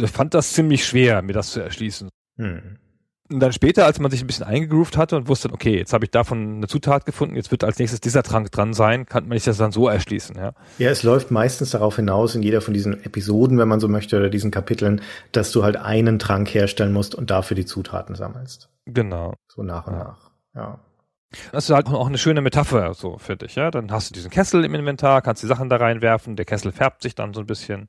[0.00, 2.08] ich fand das ziemlich schwer, mir das zu erschließen.
[2.36, 2.78] Hm.
[3.30, 6.04] Und dann später, als man sich ein bisschen eingegroovt hatte und wusste, okay, jetzt habe
[6.04, 9.38] ich davon eine Zutat gefunden, jetzt wird als nächstes dieser Trank dran sein, kann man
[9.38, 10.52] sich das dann so erschließen, ja.
[10.78, 14.18] Ja, es läuft meistens darauf hinaus, in jeder von diesen Episoden, wenn man so möchte,
[14.18, 15.00] oder diesen Kapiteln,
[15.32, 18.68] dass du halt einen Trank herstellen musst und dafür die Zutaten sammelst.
[18.84, 19.32] Genau.
[19.48, 19.98] So nach und ja.
[20.00, 20.78] nach, ja.
[21.50, 23.70] Das ist halt auch eine schöne Metapher so für dich, ja.
[23.70, 27.02] Dann hast du diesen Kessel im Inventar, kannst die Sachen da reinwerfen, der Kessel färbt
[27.02, 27.88] sich dann so ein bisschen.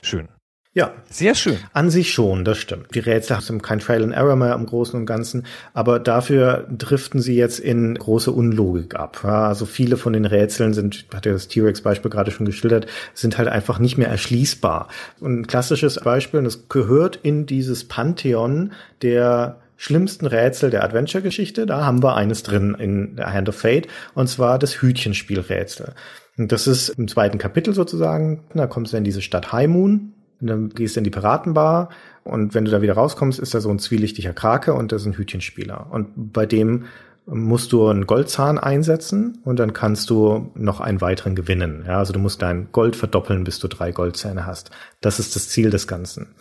[0.00, 0.28] Schön.
[0.72, 0.92] Ja.
[1.10, 1.58] Sehr schön.
[1.72, 2.94] An sich schon, das stimmt.
[2.94, 5.44] Die Rätsel haben kein Trail and Error mehr im Großen und Ganzen,
[5.74, 9.20] aber dafür driften sie jetzt in große Unlogik ab.
[9.24, 13.36] Ja, also viele von den Rätseln sind, hat ja das T-Rex-Beispiel gerade schon geschildert, sind
[13.36, 14.86] halt einfach nicht mehr erschließbar.
[15.18, 18.70] Und ein klassisches Beispiel, und das gehört in dieses Pantheon
[19.02, 21.66] der schlimmsten Rätsel der Adventure-Geschichte.
[21.66, 25.94] Da haben wir eines drin in der Hand of Fate, und zwar das Hütchenspielrätsel.
[26.38, 28.44] Und das ist im zweiten Kapitel sozusagen.
[28.54, 31.90] Da kommst du in diese Stadt High Moon und dann gehst du in die Piratenbar
[32.24, 35.06] und wenn du da wieder rauskommst, ist da so ein zwielichtiger Krake und da ist
[35.06, 35.86] ein Hütchenspieler.
[35.90, 36.84] Und bei dem
[37.26, 41.84] musst du einen Goldzahn einsetzen und dann kannst du noch einen weiteren gewinnen.
[41.86, 44.70] Ja, also du musst dein Gold verdoppeln, bis du drei Goldzähne hast.
[45.00, 46.34] Das ist das Ziel des Ganzen.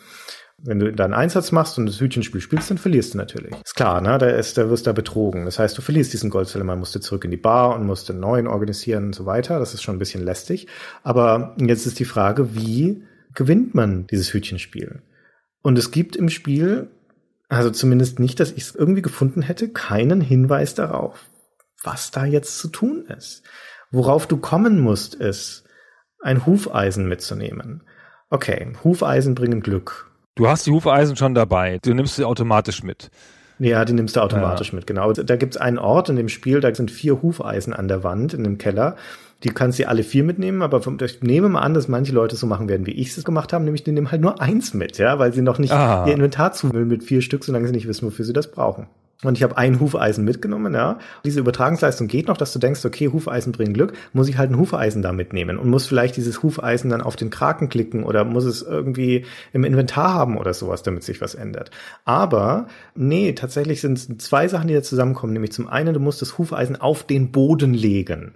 [0.62, 3.54] Wenn du deinen Einsatz machst und das Hütchenspiel spielst, dann verlierst du natürlich.
[3.64, 4.18] Ist klar, ne?
[4.18, 5.46] Da ist, da wirst du da betrogen.
[5.46, 8.20] Das heißt, du verlierst diesen Goldzähler, man musste zurück in die Bar und musste einen
[8.20, 9.60] neuen organisieren und so weiter.
[9.60, 10.68] Das ist schon ein bisschen lästig.
[11.02, 15.02] Aber jetzt ist die Frage, wie gewinnt man dieses Hütchenspiel.
[15.62, 16.90] Und es gibt im Spiel,
[17.48, 21.26] also zumindest nicht, dass ich es irgendwie gefunden hätte, keinen Hinweis darauf,
[21.84, 23.44] was da jetzt zu tun ist.
[23.92, 25.66] Worauf du kommen musst, ist,
[26.22, 27.84] ein Hufeisen mitzunehmen.
[28.30, 30.12] Okay, Hufeisen bringen Glück.
[30.36, 31.80] Du hast die Hufeisen schon dabei.
[31.82, 33.10] Du nimmst sie automatisch mit.
[33.58, 34.76] Ja, die nimmst du automatisch ja.
[34.76, 35.12] mit, genau.
[35.12, 38.44] Da gibt's einen Ort in dem Spiel, da sind vier Hufeisen an der Wand in
[38.44, 38.96] dem Keller.
[39.44, 42.46] Die kannst du alle vier mitnehmen, aber ich nehme mal an, dass manche Leute so
[42.46, 45.18] machen werden, wie ich es gemacht habe, nämlich die nehmen halt nur eins mit, ja,
[45.18, 46.06] weil sie noch nicht ah.
[46.06, 48.88] ihr Inventar zumüllen mit vier Stück, solange sie nicht wissen, wofür sie das brauchen.
[49.24, 50.98] Und ich habe ein Hufeisen mitgenommen, ja.
[51.26, 54.58] Diese Übertragungsleistung geht noch, dass du denkst, okay, Hufeisen bringen Glück, muss ich halt ein
[54.58, 58.46] Hufeisen da mitnehmen und muss vielleicht dieses Hufeisen dann auf den Kraken klicken oder muss
[58.46, 61.70] es irgendwie im Inventar haben oder sowas, damit sich was ändert.
[62.06, 66.22] Aber nee, tatsächlich sind es zwei Sachen, die da zusammenkommen, nämlich zum einen, du musst
[66.22, 68.36] das Hufeisen auf den Boden legen.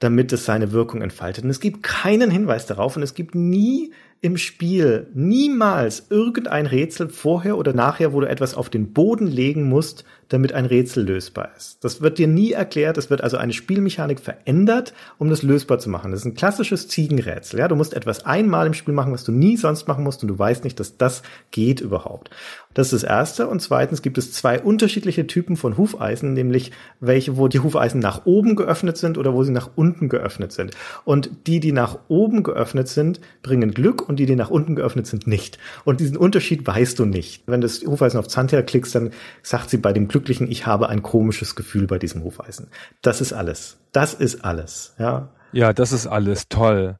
[0.00, 1.44] Damit es seine Wirkung entfaltet.
[1.44, 3.92] Und es gibt keinen Hinweis darauf und es gibt nie
[4.22, 9.68] im Spiel niemals irgendein Rätsel vorher oder nachher, wo du etwas auf den Boden legen
[9.68, 11.84] musst, damit ein Rätsel lösbar ist.
[11.84, 12.96] Das wird dir nie erklärt.
[12.96, 16.12] Es wird also eine Spielmechanik verändert, um das lösbar zu machen.
[16.12, 17.58] Das ist ein klassisches Ziegenrätsel.
[17.58, 20.28] Ja, du musst etwas einmal im Spiel machen, was du nie sonst machen musst und
[20.28, 22.30] du weißt nicht, dass das geht überhaupt.
[22.72, 23.48] Das ist das erste.
[23.48, 26.70] Und zweitens gibt es zwei unterschiedliche Typen von Hufeisen, nämlich
[27.00, 30.76] welche, wo die Hufeisen nach oben geöffnet sind oder wo sie nach unten geöffnet sind.
[31.04, 35.08] Und die, die nach oben geöffnet sind, bringen Glück und die, die nach unten geöffnet
[35.08, 35.58] sind, nicht.
[35.84, 37.42] Und diesen Unterschied weißt du nicht.
[37.46, 39.10] Wenn du das Hufeisen auf Zantia klickst, dann
[39.42, 42.68] sagt sie bei dem Glücklichen, ich habe ein komisches Gefühl bei diesem Hufeisen.
[43.02, 43.78] Das ist alles.
[43.92, 44.94] Das ist alles.
[44.98, 45.30] Ja.
[45.52, 46.98] Ja, das ist alles toll.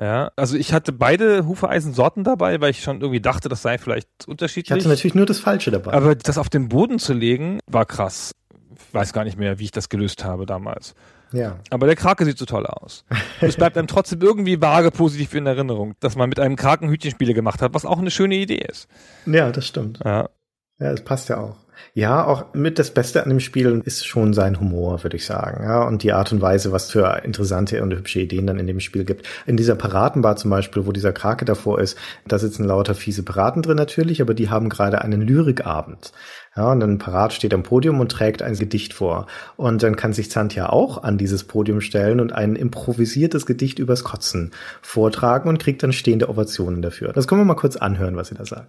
[0.00, 4.08] Ja, also ich hatte beide Hufeisensorten dabei, weil ich schon irgendwie dachte, das sei vielleicht
[4.26, 4.76] unterschiedlich.
[4.76, 5.92] Ich hatte natürlich nur das Falsche dabei.
[5.92, 8.32] Aber das auf den Boden zu legen, war krass.
[8.74, 10.94] Ich weiß gar nicht mehr, wie ich das gelöst habe damals.
[11.32, 11.58] Ja.
[11.70, 13.04] Aber der Krake sieht so toll aus.
[13.40, 17.34] es bleibt einem trotzdem irgendwie vage positiv in Erinnerung, dass man mit einem Kraken Hütchenspiele
[17.34, 18.88] gemacht hat, was auch eine schöne Idee ist.
[19.26, 20.00] Ja, das stimmt.
[20.04, 20.28] Ja.
[20.80, 21.56] Ja, es passt ja auch.
[21.94, 25.62] Ja, auch mit das Beste an dem Spiel ist schon sein Humor, würde ich sagen.
[25.62, 28.80] Ja, und die Art und Weise, was für interessante und hübsche Ideen dann in dem
[28.80, 29.26] Spiel gibt.
[29.46, 31.96] In dieser Piratenbar zum Beispiel, wo dieser Krake davor ist,
[32.26, 36.12] da sitzen lauter fiese Piraten drin natürlich, aber die haben gerade einen Lyrikabend.
[36.56, 39.26] Ja, und ein Parat steht am Podium und trägt ein Gedicht vor.
[39.56, 44.04] Und dann kann sich Zantia auch an dieses Podium stellen und ein improvisiertes Gedicht übers
[44.04, 47.12] Kotzen vortragen und kriegt dann stehende Ovationen dafür.
[47.12, 48.68] Das können wir mal kurz anhören, was sie da sagt.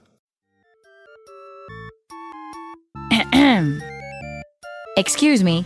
[4.98, 5.66] Excuse me.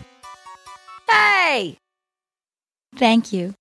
[1.09, 1.77] Hey!
[2.95, 3.53] Thank you.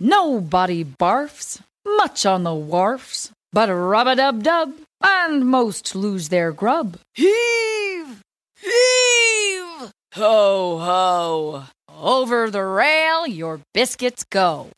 [0.00, 4.72] Nobody barfs, much on the wharfs, but rub a dub dub,
[5.02, 6.98] and most lose their grub.
[7.14, 8.22] Heave!
[8.60, 9.92] Heave!
[10.14, 11.64] Ho ho!
[11.88, 14.70] Over the rail your biscuits go.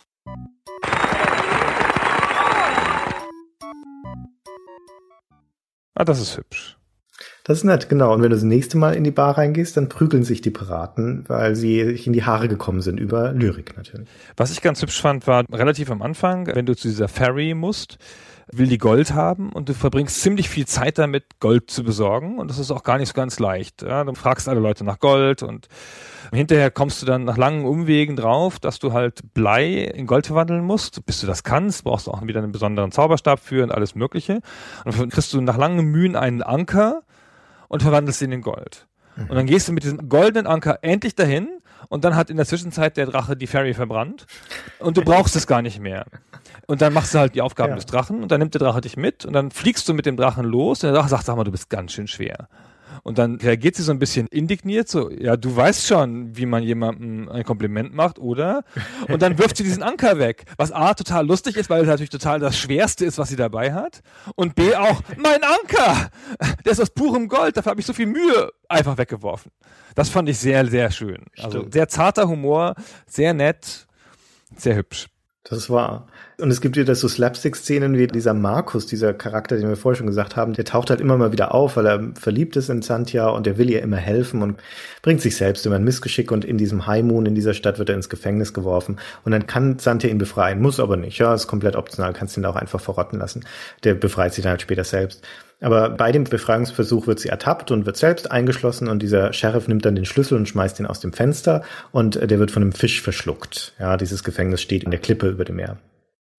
[5.96, 6.77] Ah, das ist hübsch.
[7.48, 8.12] Das ist nett, genau.
[8.12, 11.24] Und wenn du das nächste Mal in die Bar reingehst, dann prügeln sich die Piraten,
[11.28, 14.06] weil sie sich in die Haare gekommen sind über Lyrik natürlich.
[14.36, 17.96] Was ich ganz hübsch fand, war relativ am Anfang, wenn du zu dieser Ferry musst,
[18.52, 22.50] will die Gold haben und du verbringst ziemlich viel Zeit damit, Gold zu besorgen und
[22.50, 23.80] das ist auch gar nicht so ganz leicht.
[23.80, 25.68] Ja, du fragst alle Leute nach Gold und
[26.30, 30.64] hinterher kommst du dann nach langen Umwegen drauf, dass du halt Blei in Gold verwandeln
[30.64, 31.06] musst.
[31.06, 34.42] Bis du das kannst, brauchst du auch wieder einen besonderen Zauberstab für und alles Mögliche.
[34.84, 37.04] Und dann kriegst du nach langen Mühen einen Anker,
[37.68, 38.86] und verwandelst ihn in Gold.
[39.16, 41.48] Und dann gehst du mit diesem goldenen Anker endlich dahin
[41.88, 44.26] und dann hat in der Zwischenzeit der Drache die Ferry verbrannt
[44.78, 46.06] und du brauchst es gar nicht mehr.
[46.66, 47.76] Und dann machst du halt die Aufgaben ja.
[47.76, 50.16] des Drachen und dann nimmt der Drache dich mit und dann fliegst du mit dem
[50.16, 52.48] Drachen los und der Drache sagt, sag mal, du bist ganz schön schwer.
[53.02, 56.62] Und dann reagiert sie so ein bisschen indigniert, so, ja, du weißt schon, wie man
[56.62, 58.64] jemandem ein Kompliment macht, oder?
[59.08, 62.10] Und dann wirft sie diesen Anker weg, was A, total lustig ist, weil es natürlich
[62.10, 64.02] total das Schwerste ist, was sie dabei hat.
[64.34, 66.10] Und B, auch, mein Anker!
[66.64, 69.52] Der ist aus purem Gold, dafür habe ich so viel Mühe einfach weggeworfen.
[69.94, 71.24] Das fand ich sehr, sehr schön.
[71.38, 72.74] Also sehr zarter Humor,
[73.06, 73.86] sehr nett,
[74.56, 75.08] sehr hübsch.
[75.50, 76.06] Das war.
[76.38, 80.06] Und es gibt wieder so Slapstick-Szenen wie dieser Markus, dieser Charakter, den wir vorher schon
[80.06, 83.28] gesagt haben, der taucht halt immer mal wieder auf, weil er verliebt ist in Santia
[83.28, 84.60] und der will ihr immer helfen und
[85.00, 87.88] bringt sich selbst immer ein Missgeschick und in diesem High Moon in dieser Stadt wird
[87.88, 91.46] er ins Gefängnis geworfen und dann kann Santia ihn befreien, muss aber nicht, ja, ist
[91.46, 93.46] komplett optional, kannst ihn auch einfach verrotten lassen.
[93.84, 95.24] Der befreit sich dann halt später selbst.
[95.60, 99.84] Aber bei dem Befreiungsversuch wird sie ertappt und wird selbst eingeschlossen und dieser Sheriff nimmt
[99.84, 103.02] dann den Schlüssel und schmeißt ihn aus dem Fenster und der wird von einem Fisch
[103.02, 103.74] verschluckt.
[103.78, 105.78] Ja, dieses Gefängnis steht in der Klippe über dem Meer.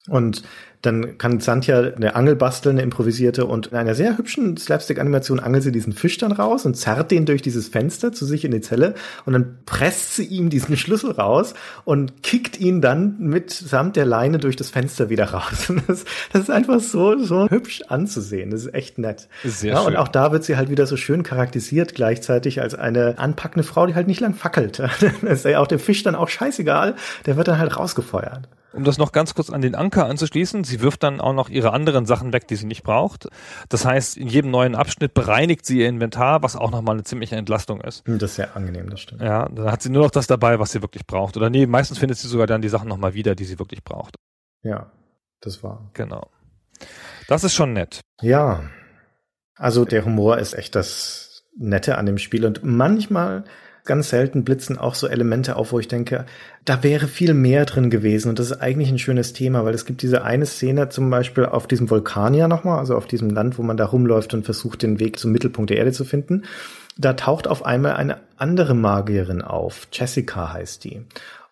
[0.07, 0.43] Und
[0.81, 5.63] dann kann Santja eine Angel basteln, eine improvisierte und in einer sehr hübschen Slapstick-Animation angelt
[5.63, 8.61] sie diesen Fisch dann raus und zerrt den durch dieses Fenster zu sich in die
[8.61, 11.53] Zelle und dann presst sie ihm diesen Schlüssel raus
[11.83, 15.73] und kickt ihn dann mitsamt der Leine durch das Fenster wieder raus.
[15.87, 16.03] Das,
[16.33, 18.51] das ist einfach so, so hübsch anzusehen.
[18.51, 19.27] Das ist echt nett.
[19.43, 19.87] Sehr ja, schön.
[19.87, 23.87] Und auch da wird sie halt wieder so schön charakterisiert gleichzeitig als eine anpackende Frau,
[23.87, 24.79] die halt nicht lang fackelt.
[24.99, 26.95] Das ist ja auch der Fisch dann auch scheißegal.
[27.25, 28.47] Der wird dann halt rausgefeuert.
[28.71, 31.73] Um das noch ganz kurz an den Anker anzuschließen, sie wirft dann auch noch ihre
[31.73, 33.27] anderen Sachen weg, die sie nicht braucht.
[33.67, 37.35] Das heißt, in jedem neuen Abschnitt bereinigt sie ihr Inventar, was auch nochmal eine ziemliche
[37.35, 38.05] Entlastung ist.
[38.07, 39.21] Hm, das ist sehr angenehm, das stimmt.
[39.21, 41.35] Ja, dann hat sie nur noch das dabei, was sie wirklich braucht.
[41.35, 44.15] Oder nee, meistens findet sie sogar dann die Sachen nochmal wieder, die sie wirklich braucht.
[44.63, 44.91] Ja,
[45.41, 45.89] das war.
[45.93, 46.29] Genau.
[47.27, 48.01] Das ist schon nett.
[48.21, 48.63] Ja.
[49.55, 53.43] Also der Humor ist echt das Nette an dem Spiel und manchmal
[53.89, 56.25] ganz selten blitzen auch so Elemente auf, wo ich denke,
[56.63, 58.29] da wäre viel mehr drin gewesen.
[58.29, 61.47] Und das ist eigentlich ein schönes Thema, weil es gibt diese eine Szene zum Beispiel
[61.47, 64.99] auf diesem Vulkanier nochmal, also auf diesem Land, wo man da rumläuft und versucht, den
[64.99, 66.43] Weg zum Mittelpunkt der Erde zu finden.
[66.97, 69.87] da taucht auf einmal eine andere Magierin auf.
[69.91, 71.01] Jessica heißt die.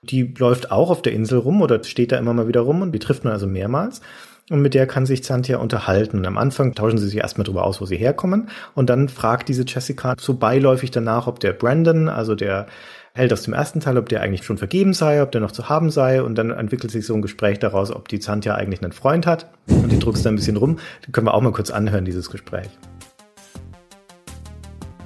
[0.04, 2.92] Die läuft auch auf der Insel rum oder steht da immer mal wieder rum und
[2.92, 4.02] die trifft man also mehrmals.
[4.50, 6.20] Und mit der kann sich Xantia unterhalten.
[6.20, 8.50] Und am Anfang tauschen sie sich erstmal darüber aus, wo sie herkommen.
[8.76, 12.68] Und dann fragt diese Jessica so beiläufig danach, ob der Brandon, also der
[13.14, 15.68] Held aus dem ersten Teil, ob der eigentlich schon vergeben sei, ob der noch zu
[15.68, 16.22] haben sei.
[16.22, 19.50] Und dann entwickelt sich so ein Gespräch daraus, ob die Xantia eigentlich einen Freund hat.
[19.68, 20.80] Und die druckst dann ein bisschen rum.
[21.06, 22.70] Den können wir auch mal kurz anhören, dieses Gespräch.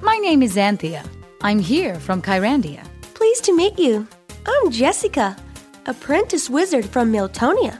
[0.02, 1.02] My name is Anthea.
[1.42, 2.80] I'm here from Kyrandia.
[3.14, 4.06] Pleased to meet you.
[4.44, 5.34] I'm Jessica,
[5.86, 7.78] apprentice wizard from Miltonia.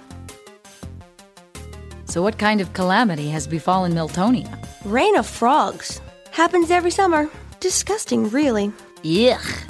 [2.13, 4.63] So, what kind of calamity has befallen Miltonia?
[4.85, 6.03] Rain of frogs.
[6.31, 7.27] Happens every summer.
[7.59, 8.71] Disgusting, really.
[9.03, 9.65] Yuck.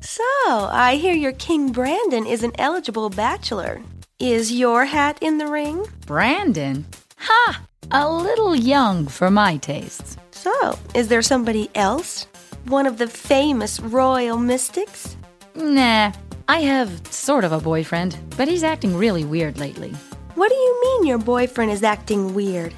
[0.00, 3.80] So, I hear your King Brandon is an eligible bachelor.
[4.18, 5.86] Is your hat in the ring?
[6.06, 6.84] Brandon?
[7.18, 7.62] Ha!
[7.92, 10.16] A little young for my tastes.
[10.32, 12.26] So, is there somebody else?
[12.64, 15.16] One of the famous royal mystics?
[15.54, 16.10] Nah,
[16.48, 19.94] I have sort of a boyfriend, but he's acting really weird lately.
[20.34, 22.72] What do you mean your boyfriend is acting weird?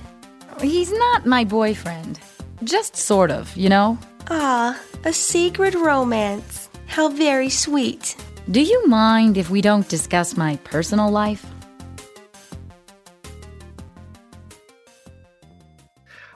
[0.61, 2.19] He's not my boyfriend.
[2.65, 3.97] Just sort of, you know?
[4.29, 6.69] Ah, a secret romance.
[6.89, 8.17] How very sweet.
[8.51, 11.47] Do you mind if we don't discuss my personal life?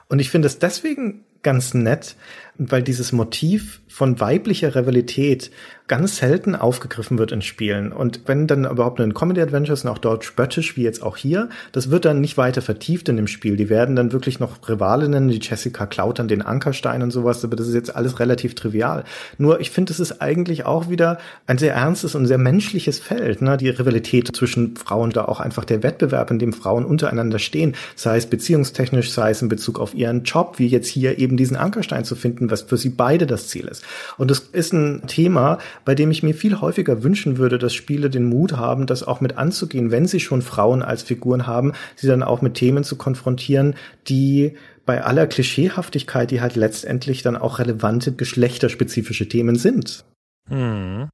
[0.07, 2.15] Und ich finde es deswegen ganz nett,
[2.57, 5.51] weil dieses Motiv von weiblicher Rivalität
[5.89, 7.91] ganz selten aufgegriffen wird in Spielen.
[7.91, 11.49] Und wenn dann überhaupt in Comedy Adventures und auch dort spöttisch, wie jetzt auch hier,
[11.71, 13.57] das wird dann nicht weiter vertieft in dem Spiel.
[13.57, 17.55] Die werden dann wirklich noch Rivalinnen, die Jessica klaut dann den Ankerstein und sowas, aber
[17.55, 19.03] das ist jetzt alles relativ trivial.
[19.39, 21.17] Nur ich finde, es ist eigentlich auch wieder
[21.47, 23.57] ein sehr ernstes und sehr menschliches Feld, ne?
[23.57, 28.17] die Rivalität zwischen Frauen, da auch einfach der Wettbewerb, in dem Frauen untereinander stehen, sei
[28.17, 32.05] es beziehungstechnisch, sei es in Bezug auf ihren Job, wie jetzt hier eben diesen Ankerstein
[32.05, 33.83] zu finden, was für sie beide das Ziel ist.
[34.17, 38.09] Und das ist ein Thema, bei dem ich mir viel häufiger wünschen würde, dass Spiele
[38.09, 42.07] den Mut haben, das auch mit anzugehen, wenn sie schon Frauen als Figuren haben, sie
[42.07, 43.75] dann auch mit Themen zu konfrontieren,
[44.07, 50.03] die bei aller Klischeehaftigkeit, die halt letztendlich dann auch relevante geschlechterspezifische Themen sind.
[50.47, 51.09] Hm.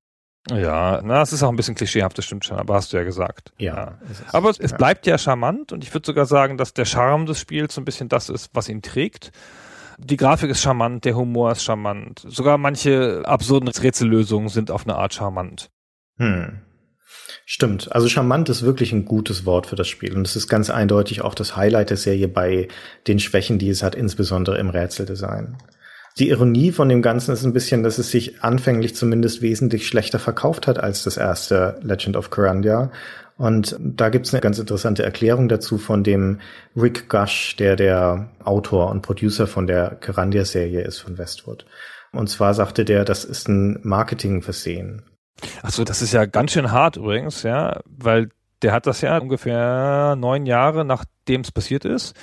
[0.50, 3.04] Ja, na, es ist auch ein bisschen klischeehaft, das stimmt schon, aber hast du ja
[3.04, 3.52] gesagt.
[3.58, 3.76] Ja.
[3.76, 4.00] ja.
[4.32, 7.40] aber es, es bleibt ja charmant und ich würde sogar sagen, dass der Charme des
[7.40, 9.32] Spiels so ein bisschen das ist, was ihn trägt.
[9.98, 12.26] Die Grafik ist charmant, der Humor ist charmant.
[12.28, 15.70] Sogar manche absurden Rätsellösungen sind auf eine Art charmant.
[16.18, 16.60] Hm.
[17.46, 17.92] Stimmt.
[17.92, 20.16] Also charmant ist wirklich ein gutes Wort für das Spiel.
[20.16, 22.68] Und es ist ganz eindeutig auch das Highlight der Serie bei
[23.08, 25.58] den Schwächen, die es hat, insbesondere im Rätseldesign.
[26.18, 30.18] Die Ironie von dem Ganzen ist ein bisschen, dass es sich anfänglich zumindest wesentlich schlechter
[30.18, 32.90] verkauft hat als das erste Legend of Corandia
[33.38, 36.40] und da gibt's eine ganz interessante Erklärung dazu von dem
[36.76, 41.66] Rick Gush, der der Autor und Producer von der Kerandia-Serie ist von Westwood.
[42.14, 45.04] Und zwar sagte der, das ist ein Marketingversehen.
[45.62, 48.30] Achso, das ist ja ganz schön hart übrigens, ja, weil
[48.62, 52.16] der hat das ja ungefähr neun Jahre nachdem es passiert ist,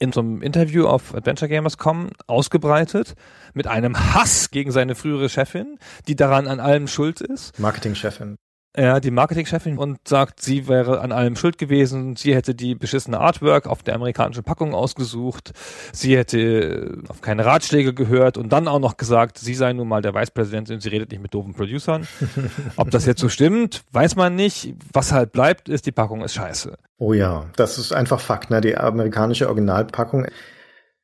[0.00, 3.14] in so einem Interview auf Adventure Gamers.com ausgebreitet
[3.54, 7.58] mit einem Hass gegen seine frühere Chefin, die daran an allem schuld ist.
[7.58, 8.36] Marketingchefin.
[8.78, 12.14] Ja, die Marketingchefin und sagt, sie wäre an allem schuld gewesen.
[12.14, 15.50] Sie hätte die beschissene Artwork auf der amerikanischen Packung ausgesucht.
[15.92, 20.00] Sie hätte auf keine Ratschläge gehört und dann auch noch gesagt, sie sei nun mal
[20.00, 22.06] der Vicepräsident und sie redet nicht mit doofen Producern.
[22.76, 24.74] Ob das jetzt so stimmt, weiß man nicht.
[24.92, 26.78] Was halt bleibt, ist, die Packung ist scheiße.
[26.98, 28.50] Oh ja, das ist einfach Fakt.
[28.50, 28.60] Ne?
[28.60, 30.26] Die amerikanische Originalpackung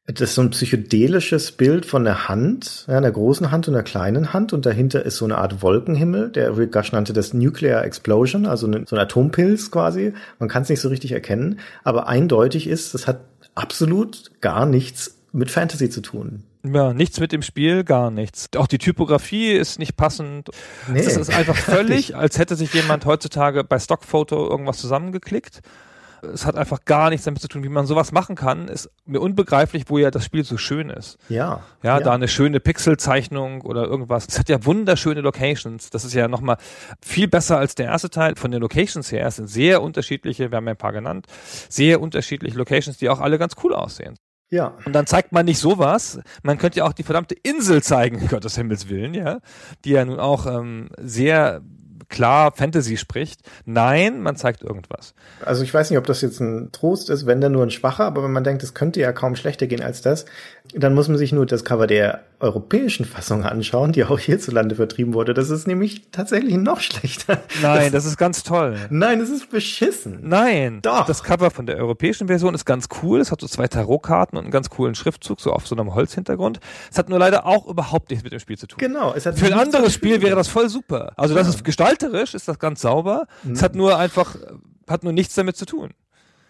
[0.06, 3.82] das ist so ein psychedelisches Bild von der Hand, ja, einer großen Hand und einer
[3.82, 6.30] kleinen Hand und dahinter ist so eine Art Wolkenhimmel.
[6.30, 10.12] Der Rick Gush nannte das Nuclear Explosion, also eine, so ein Atompilz quasi.
[10.38, 13.20] Man kann es nicht so richtig erkennen, aber eindeutig ist, das hat
[13.54, 16.44] absolut gar nichts mit Fantasy zu tun.
[16.64, 18.48] Ja, nichts mit dem Spiel, gar nichts.
[18.56, 20.50] Auch die Typografie ist nicht passend.
[20.92, 21.00] Nee.
[21.00, 25.62] Es ist einfach völlig, als hätte sich jemand heutzutage bei Stockfoto irgendwas zusammengeklickt
[26.32, 28.68] es hat einfach gar nichts damit zu tun, wie man sowas machen kann.
[28.68, 31.18] Ist mir unbegreiflich, wo ja das Spiel so schön ist.
[31.28, 31.62] Ja.
[31.82, 32.00] Ja, ja.
[32.00, 34.26] da eine schöne Pixelzeichnung oder irgendwas.
[34.28, 35.90] Es hat ja wunderschöne Locations.
[35.90, 36.56] Das ist ja nochmal
[37.00, 38.36] viel besser als der erste Teil.
[38.36, 41.26] Von den Locations her es sind sehr unterschiedliche, wir haben ja ein paar genannt,
[41.68, 44.16] sehr unterschiedliche Locations, die auch alle ganz cool aussehen.
[44.50, 44.78] Ja.
[44.84, 46.20] Und dann zeigt man nicht sowas.
[46.42, 49.40] Man könnte ja auch die verdammte Insel zeigen, Gottes Himmels Willen, ja.
[49.84, 51.62] Die ja nun auch ähm, sehr
[52.14, 53.40] klar Fantasy spricht.
[53.64, 55.14] Nein, man zeigt irgendwas.
[55.44, 58.04] Also ich weiß nicht, ob das jetzt ein Trost ist, wenn der nur ein schwacher,
[58.04, 60.24] aber wenn man denkt, es könnte ja kaum schlechter gehen als das,
[60.76, 65.14] dann muss man sich nur das Cover der europäischen Fassung anschauen, die auch hierzulande vertrieben
[65.14, 67.38] wurde, das ist nämlich tatsächlich noch schlechter.
[67.62, 68.76] Nein, das, das ist ganz toll.
[68.90, 70.18] Nein, das ist beschissen.
[70.22, 71.06] Nein, doch.
[71.06, 73.20] Das Cover von der europäischen Version ist ganz cool.
[73.20, 76.60] Es hat so zwei Tarotkarten und einen ganz coolen Schriftzug, so auf so einem Holzhintergrund.
[76.90, 78.78] Es hat nur leider auch überhaupt nichts mit dem Spiel zu tun.
[78.78, 79.14] Genau.
[79.14, 81.12] Es hat Für ein anderes Spiel wäre das voll super.
[81.16, 81.54] Also das ja.
[81.54, 83.26] ist gestalterisch, ist das ganz sauber.
[83.44, 83.52] Mhm.
[83.52, 84.36] Es hat nur einfach,
[84.88, 85.94] hat nur nichts damit zu tun.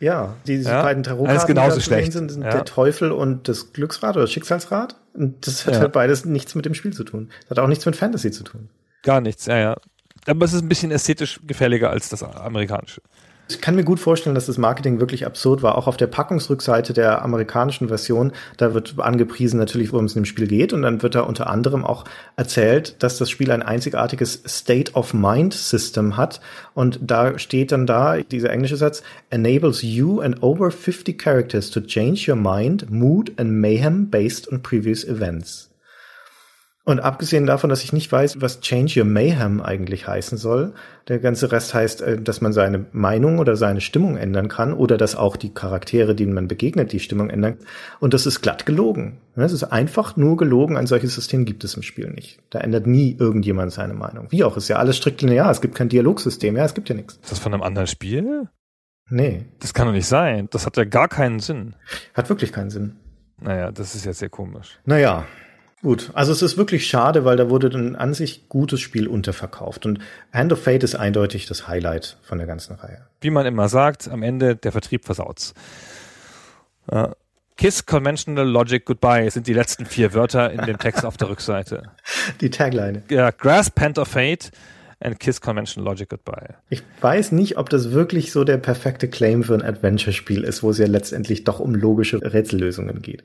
[0.05, 2.13] Ja, diese ja, beiden Tarotkarten, die genauso schlecht.
[2.13, 2.51] sind, sind ja.
[2.51, 4.97] der Teufel und das Glücksrad oder Schicksalsrad.
[5.15, 5.81] Und das hat ja.
[5.81, 7.31] halt beides nichts mit dem Spiel zu tun.
[7.41, 8.69] Das hat auch nichts mit Fantasy zu tun.
[9.03, 9.77] Gar nichts, ja, ja.
[10.27, 13.01] Aber es ist ein bisschen ästhetisch gefälliger als das amerikanische.
[13.47, 15.77] Ich kann mir gut vorstellen, dass das Marketing wirklich absurd war.
[15.77, 20.27] Auch auf der Packungsrückseite der amerikanischen Version, da wird angepriesen natürlich, worum es in dem
[20.27, 20.73] Spiel geht.
[20.73, 22.05] Und dann wird da unter anderem auch
[22.37, 26.41] erzählt, dass das Spiel ein einzigartiges State of Mind System hat.
[26.73, 31.81] Und da steht dann da, dieser englische Satz, enables you and over 50 characters to
[31.81, 35.74] change your mind, mood and mayhem based on previous events.
[36.87, 40.75] Und abgesehen davon, dass ich nicht weiß, was Change Your Mayhem eigentlich heißen soll,
[41.09, 44.99] der ganze Rest heißt, äh, dass man seine Meinung oder seine Stimmung ändern kann oder
[44.99, 47.57] dass auch die Charaktere, denen man begegnet, die Stimmung ändern.
[48.01, 49.19] Und das ist glatt gelogen.
[49.35, 50.77] Es ist einfach nur gelogen.
[50.77, 52.41] Ein solches System gibt es im Spiel nicht.
[52.51, 54.27] Da ändert nie irgendjemand seine Meinung.
[54.31, 55.51] Wie auch, ist ja alles strikt linear.
[55.51, 56.55] Es gibt kein Dialogsystem.
[56.55, 57.15] Ja, es gibt ja nichts.
[57.15, 58.49] Ist das von einem anderen Spiel?
[59.09, 59.47] Nee.
[59.61, 60.49] Das kann doch nicht sein.
[60.51, 61.77] Das hat ja gar keinen Sinn.
[62.13, 62.97] Hat wirklich keinen Sinn.
[63.41, 64.79] Naja, das ist ja sehr komisch.
[64.85, 65.27] Naja,
[65.85, 69.85] Gut, also es ist wirklich schade, weil da wurde ein an sich gutes Spiel unterverkauft.
[69.85, 69.99] Und
[70.33, 73.03] Hand of Fate ist eindeutig das Highlight von der ganzen Reihe.
[73.21, 75.53] Wie man immer sagt, am Ende der Vertrieb versaut's.
[76.91, 77.09] Uh,
[77.59, 81.83] Kiss Conventional Logic Goodbye sind die letzten vier Wörter in dem Text auf der Rückseite.
[82.41, 83.03] Die Tagline.
[83.11, 84.53] Ja, Grasp Hand of Fate
[85.01, 86.55] and Kiss Conventional Logic Goodbye.
[86.71, 90.71] Ich weiß nicht, ob das wirklich so der perfekte Claim für ein Adventure-Spiel ist, wo
[90.71, 93.23] es ja letztendlich doch um logische Rätsellösungen geht.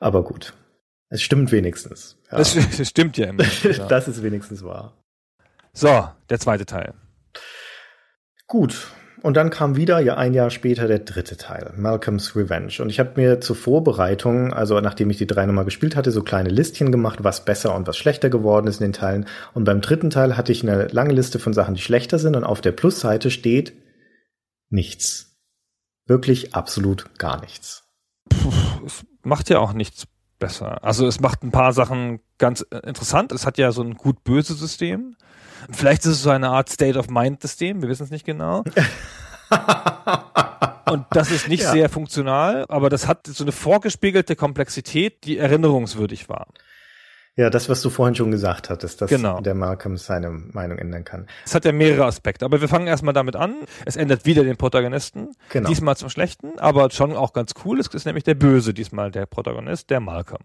[0.00, 0.54] Aber gut.
[1.14, 2.16] Es stimmt wenigstens.
[2.32, 2.38] Ja.
[2.38, 3.44] Das, das, stimmt ja immer.
[3.88, 5.00] das ist wenigstens wahr.
[5.72, 6.94] So, der zweite Teil.
[8.48, 8.88] Gut.
[9.22, 12.74] Und dann kam wieder ja ein Jahr später der dritte Teil, Malcolm's Revenge.
[12.80, 16.24] Und ich habe mir zur Vorbereitung, also nachdem ich die drei nochmal gespielt hatte, so
[16.24, 19.26] kleine Listchen gemacht, was besser und was schlechter geworden ist in den Teilen.
[19.54, 22.34] Und beim dritten Teil hatte ich eine lange Liste von Sachen, die schlechter sind.
[22.34, 23.72] Und auf der Plusseite steht
[24.68, 25.38] nichts.
[26.06, 27.84] Wirklich absolut gar nichts.
[28.28, 28.50] Puh,
[28.84, 30.08] es macht ja auch nichts
[30.38, 30.82] besser.
[30.84, 33.32] Also es macht ein paar Sachen ganz äh, interessant.
[33.32, 35.16] Es hat ja so ein gut-böse System.
[35.70, 38.64] Vielleicht ist es so eine Art State of Mind-System, wir wissen es nicht genau.
[40.90, 41.70] Und das ist nicht ja.
[41.72, 46.46] sehr funktional, aber das hat so eine vorgespiegelte Komplexität, die erinnerungswürdig war.
[47.36, 49.40] Ja, das, was du vorhin schon gesagt hattest, dass genau.
[49.40, 51.26] der Malcolm seine Meinung ändern kann.
[51.44, 53.56] Es hat ja mehrere Aspekte, aber wir fangen erstmal damit an.
[53.84, 55.30] Es ändert wieder den Protagonisten.
[55.50, 55.68] Genau.
[55.68, 57.80] Diesmal zum Schlechten, aber schon auch ganz cool.
[57.80, 60.42] Es ist nämlich der Böse diesmal, der Protagonist, der Malcolm.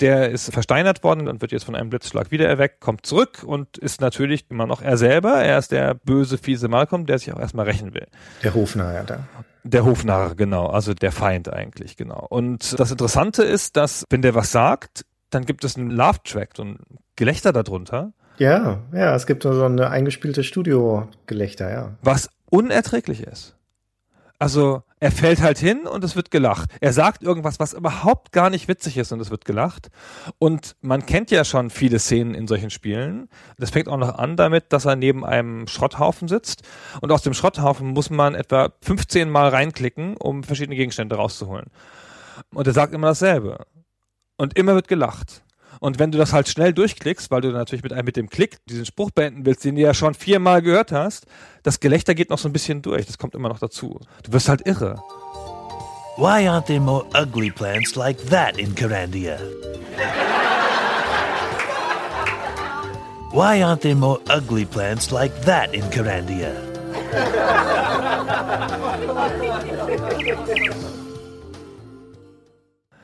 [0.00, 3.76] Der ist versteinert worden und wird jetzt von einem Blitzschlag wieder erweckt, kommt zurück und
[3.76, 5.34] ist natürlich immer noch er selber.
[5.34, 8.06] Er ist der böse, fiese Malcolm, der sich auch erstmal rächen will.
[8.42, 9.24] Der Hofnarr, ja, da.
[9.64, 12.26] Der Hofnarr, genau, also der Feind eigentlich, genau.
[12.30, 16.64] Und das Interessante ist, dass, wenn der was sagt, dann gibt es einen Love-Track, so
[16.64, 16.78] ein
[17.16, 18.12] Gelächter darunter.
[18.38, 21.96] Ja, ja, es gibt so eine eingespielte Studio-Gelächter, ja.
[22.02, 23.56] Was unerträglich ist.
[24.38, 26.70] Also, er fällt halt hin und es wird gelacht.
[26.80, 29.90] Er sagt irgendwas, was überhaupt gar nicht witzig ist und es wird gelacht.
[30.38, 33.28] Und man kennt ja schon viele Szenen in solchen Spielen.
[33.58, 36.62] Das fängt auch noch an damit, dass er neben einem Schrotthaufen sitzt.
[37.02, 41.66] Und aus dem Schrotthaufen muss man etwa 15 Mal reinklicken, um verschiedene Gegenstände rauszuholen.
[42.54, 43.66] Und er sagt immer dasselbe.
[44.40, 45.42] Und immer wird gelacht.
[45.80, 48.86] Und wenn du das halt schnell durchklickst, weil du natürlich mit, mit dem Klick diesen
[48.86, 51.26] Spruch beenden willst, den du ja schon viermal gehört hast,
[51.62, 53.04] das Gelächter geht noch so ein bisschen durch.
[53.04, 54.00] Das kommt immer noch dazu.
[54.22, 54.94] Du wirst halt irre.
[56.16, 59.38] Why aren't there more ugly plants like that in Carandia?
[63.32, 66.54] Why aren't there more ugly plants like that in Carandia?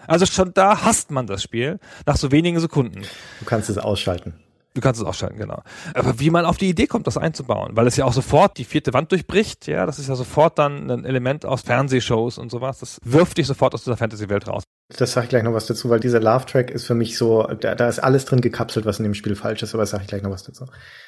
[0.06, 3.02] Also schon da hasst man das Spiel nach so wenigen Sekunden.
[3.40, 4.34] Du kannst es ausschalten.
[4.74, 5.62] Du kannst es ausschalten, genau.
[5.94, 8.64] Aber wie man auf die Idee kommt, das einzubauen, weil es ja auch sofort die
[8.64, 12.80] vierte Wand durchbricht, ja, das ist ja sofort dann ein Element aus Fernsehshows und sowas,
[12.80, 14.64] das wirft dich sofort aus dieser Fantasy-Welt raus.
[14.88, 17.74] Das sage ich gleich noch was dazu, weil dieser Love-Track ist für mich so, da,
[17.74, 20.22] da ist alles drin gekapselt, was in dem Spiel falsch ist, aber sage ich gleich
[20.22, 20.66] noch was dazu.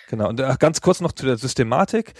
[0.08, 2.14] Genau, und äh, ganz kurz noch zu der Systematik.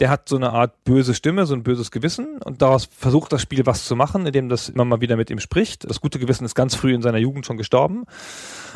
[0.00, 3.42] Der hat so eine Art böse Stimme, so ein böses Gewissen und daraus versucht das
[3.42, 5.88] Spiel was zu machen, indem das immer mal wieder mit ihm spricht.
[5.88, 8.04] Das gute Gewissen ist ganz früh in seiner Jugend schon gestorben.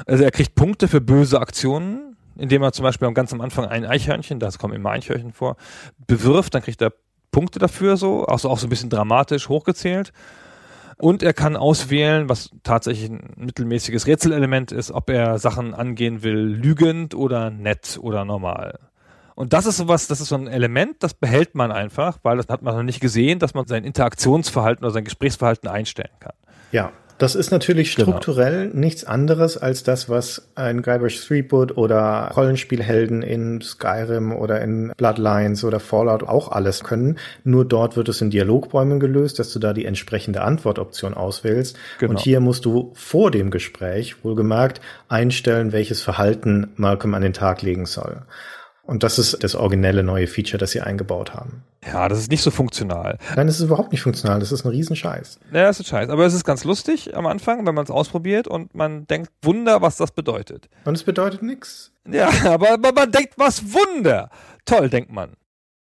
[0.05, 3.87] Also er kriegt Punkte für böse Aktionen, indem er zum Beispiel ganz am Anfang ein
[3.87, 5.57] Eichhörnchen, da kommen immer Eichhörnchen vor,
[6.07, 6.93] bewirft, dann kriegt er
[7.31, 10.13] Punkte dafür so, auch so, auch so ein bisschen dramatisch hochgezählt.
[10.99, 16.39] Und er kann auswählen, was tatsächlich ein mittelmäßiges Rätselelement ist, ob er Sachen angehen will,
[16.39, 18.79] lügend oder nett oder normal.
[19.35, 22.49] Und das ist sowas, das ist so ein Element, das behält man einfach, weil das
[22.49, 26.33] hat man noch nicht gesehen, dass man sein Interaktionsverhalten oder sein Gesprächsverhalten einstellen kann.
[26.73, 28.09] Ja, das ist natürlich genau.
[28.09, 28.79] strukturell genau.
[28.81, 35.65] nichts anderes als das, was ein Guybrush Threepwood oder Rollenspielhelden in Skyrim oder in Bloodlines
[35.65, 37.19] oder Fallout auch alles können.
[37.45, 41.77] Nur dort wird es in Dialogbäumen gelöst, dass du da die entsprechende Antwortoption auswählst.
[41.99, 42.11] Genau.
[42.11, 47.63] Und hier musst du vor dem Gespräch, wohlgemerkt, einstellen, welches Verhalten Malcolm an den Tag
[47.63, 48.23] legen soll.
[48.83, 51.65] Und das ist das originelle neue Feature, das sie eingebaut haben.
[51.87, 53.19] Ja, das ist nicht so funktional.
[53.37, 54.41] Nein, das ist überhaupt nicht funktional.
[54.41, 55.39] Das ist ein Riesenscheiß.
[55.53, 56.09] Ja, das ist Scheiß.
[56.09, 59.83] Aber es ist ganz lustig am Anfang, wenn man es ausprobiert und man denkt, Wunder,
[59.83, 60.69] was das bedeutet.
[60.85, 61.93] Und es bedeutet nichts.
[62.11, 64.31] Ja, aber, aber man denkt, was Wunder.
[64.65, 65.35] Toll, denkt man.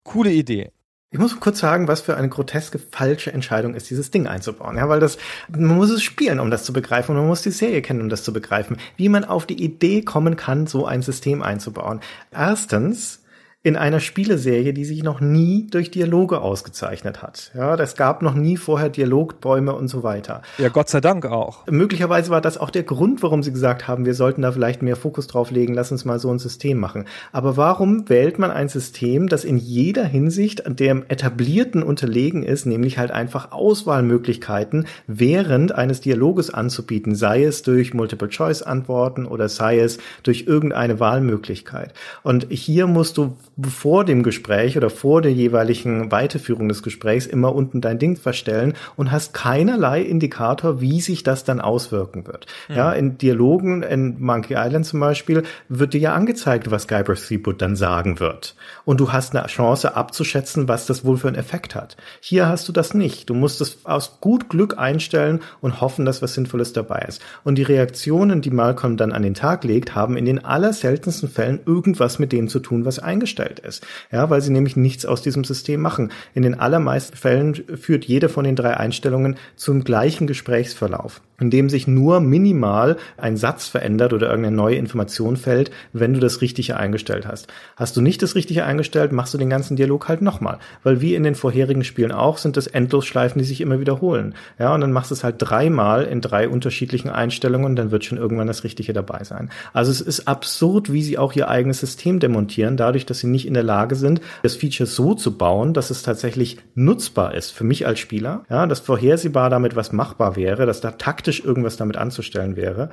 [0.03, 0.71] Coole Idee.
[1.09, 4.75] Ich muss kurz sagen, was für eine groteske falsche Entscheidung ist, dieses Ding einzubauen.
[4.75, 7.51] Ja, weil das, man muss es spielen, um das zu begreifen, und man muss die
[7.51, 11.01] Serie kennen, um das zu begreifen, wie man auf die Idee kommen kann, so ein
[11.01, 12.01] System einzubauen.
[12.31, 13.23] Erstens,
[13.63, 17.51] in einer Spieleserie, die sich noch nie durch Dialoge ausgezeichnet hat.
[17.53, 20.41] Ja, es gab noch nie vorher Dialogbäume und so weiter.
[20.57, 21.65] Ja, Gott sei Dank auch.
[21.67, 24.95] Möglicherweise war das auch der Grund, warum sie gesagt haben, wir sollten da vielleicht mehr
[24.95, 27.05] Fokus drauf legen, lass uns mal so ein System machen.
[27.31, 32.97] Aber warum wählt man ein System, das in jeder Hinsicht dem etablierten unterlegen ist, nämlich
[32.97, 40.45] halt einfach Auswahlmöglichkeiten während eines Dialoges anzubieten, sei es durch Multiple-Choice-Antworten oder sei es durch
[40.47, 41.93] irgendeine Wahlmöglichkeit.
[42.23, 43.35] Und hier musst du
[43.69, 48.73] vor dem Gespräch oder vor der jeweiligen Weiterführung des Gesprächs immer unten dein Ding verstellen
[48.95, 52.45] und hast keinerlei Indikator, wie sich das dann auswirken wird.
[52.69, 52.75] Mhm.
[52.75, 57.61] Ja, in Dialogen in Monkey Island zum Beispiel wird dir ja angezeigt, was Guybrush Threepwood
[57.61, 58.55] dann sagen wird.
[58.85, 61.97] Und du hast eine Chance abzuschätzen, was das wohl für einen Effekt hat.
[62.19, 63.29] Hier hast du das nicht.
[63.29, 67.23] Du musst es aus gut Glück einstellen und hoffen, dass was Sinnvolles dabei ist.
[67.43, 71.59] Und die Reaktionen, die Malcolm dann an den Tag legt, haben in den allerseltensten Fällen
[71.65, 73.85] irgendwas mit dem zu tun, was eingestellt eingestellt ist.
[74.11, 76.11] Ja, weil sie nämlich nichts aus diesem System machen.
[76.33, 81.69] In den allermeisten Fällen führt jede von den drei Einstellungen zum gleichen Gesprächsverlauf, in dem
[81.69, 86.77] sich nur minimal ein Satz verändert oder irgendeine neue Information fällt, wenn du das Richtige
[86.77, 87.47] eingestellt hast.
[87.75, 90.57] Hast du nicht das Richtige eingestellt, machst du den ganzen Dialog halt nochmal.
[90.81, 94.33] Weil wie in den vorherigen Spielen auch, sind das Endlosschleifen, die sich immer wiederholen.
[94.57, 98.17] Ja, und dann machst du es halt dreimal in drei unterschiedlichen Einstellungen, dann wird schon
[98.17, 99.51] irgendwann das Richtige dabei sein.
[99.73, 103.45] Also es ist absurd, wie sie auch ihr eigenes System demontieren, dadurch, dass sie nicht
[103.45, 107.63] in der Lage sind, das Feature so zu bauen, dass es tatsächlich nutzbar ist für
[107.63, 108.43] mich als Spieler.
[108.49, 110.89] Ja, dass vorhersehbar damit was machbar wäre, dass da
[111.27, 112.89] taktisch irgendwas damit anzustellen wäre.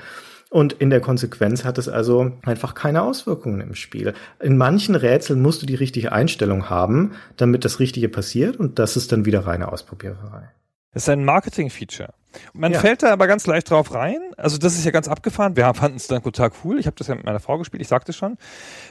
[0.51, 4.15] Und in der Konsequenz hat es also einfach keine Auswirkungen im Spiel.
[4.40, 8.97] In manchen Rätseln musst du die richtige Einstellung haben, damit das Richtige passiert und das
[8.97, 10.51] ist dann wieder reine Ausprobiererei.
[10.93, 12.12] Das ist ein Marketing-Feature.
[12.52, 12.81] Man ja.
[12.81, 14.20] fällt da aber ganz leicht drauf rein.
[14.36, 15.56] Also das ist ja ganz abgefahren.
[15.56, 16.78] Wir fanden es dann total cool.
[16.78, 18.36] Ich habe das ja mit meiner Frau gespielt, ich sagte schon.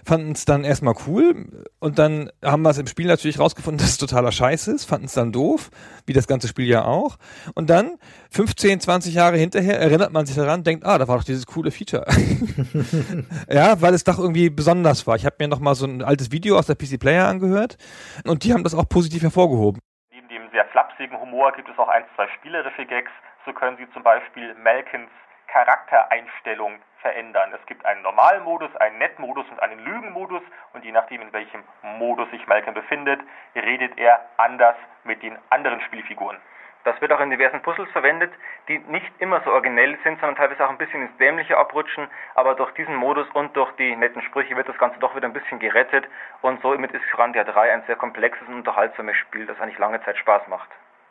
[0.05, 3.89] Fanden es dann erstmal cool und dann haben wir es im Spiel natürlich rausgefunden, dass
[3.89, 4.85] es totaler Scheiß ist.
[4.85, 5.69] Fanden es dann doof,
[6.05, 7.17] wie das ganze Spiel ja auch.
[7.53, 7.97] Und dann
[8.31, 11.71] 15, 20 Jahre hinterher erinnert man sich daran, denkt, ah, da war doch dieses coole
[11.71, 12.05] Feature.
[13.49, 15.15] ja, weil es doch irgendwie besonders war.
[15.15, 17.77] Ich habe mir noch mal so ein altes Video aus der PC Player angehört
[18.25, 19.81] und die haben das auch positiv hervorgehoben.
[20.11, 23.11] Neben dem sehr flapsigen Humor gibt es auch ein, zwei spielerische Gags
[23.45, 25.09] so können Sie zum Beispiel Malkins
[25.47, 27.51] Charaktereinstellung verändern.
[27.53, 30.41] Es gibt einen Normalmodus, einen Net-Modus und einen Lügenmodus
[30.73, 33.21] und je nachdem, in welchem Modus sich Malcolm befindet,
[33.53, 36.37] redet er anders mit den anderen Spielfiguren.
[36.85, 38.33] Das wird auch in diversen Puzzles verwendet,
[38.67, 42.09] die nicht immer so originell sind, sondern teilweise auch ein bisschen ins Dämliche abrutschen.
[42.35, 45.33] Aber durch diesen Modus und durch die netten Sprüche wird das Ganze doch wieder ein
[45.33, 46.05] bisschen gerettet.
[46.41, 50.17] Und somit ist Grandia 3 ein sehr komplexes und unterhaltsames Spiel, das eigentlich lange Zeit
[50.17, 50.69] Spaß macht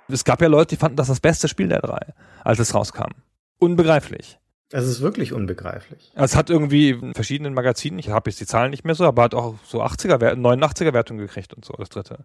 [0.08, 2.00] es gab ja Leute, die fanden das das beste Spiel der drei,
[2.44, 3.12] als es rauskam.
[3.58, 4.38] Unbegreiflich.
[4.70, 6.12] Es ist wirklich unbegreiflich.
[6.14, 9.22] Es hat irgendwie in verschiedenen Magazinen, ich habe jetzt die Zahlen nicht mehr so, aber
[9.22, 12.24] hat auch so 80er, 89er Wertungen gekriegt und so, das dritte.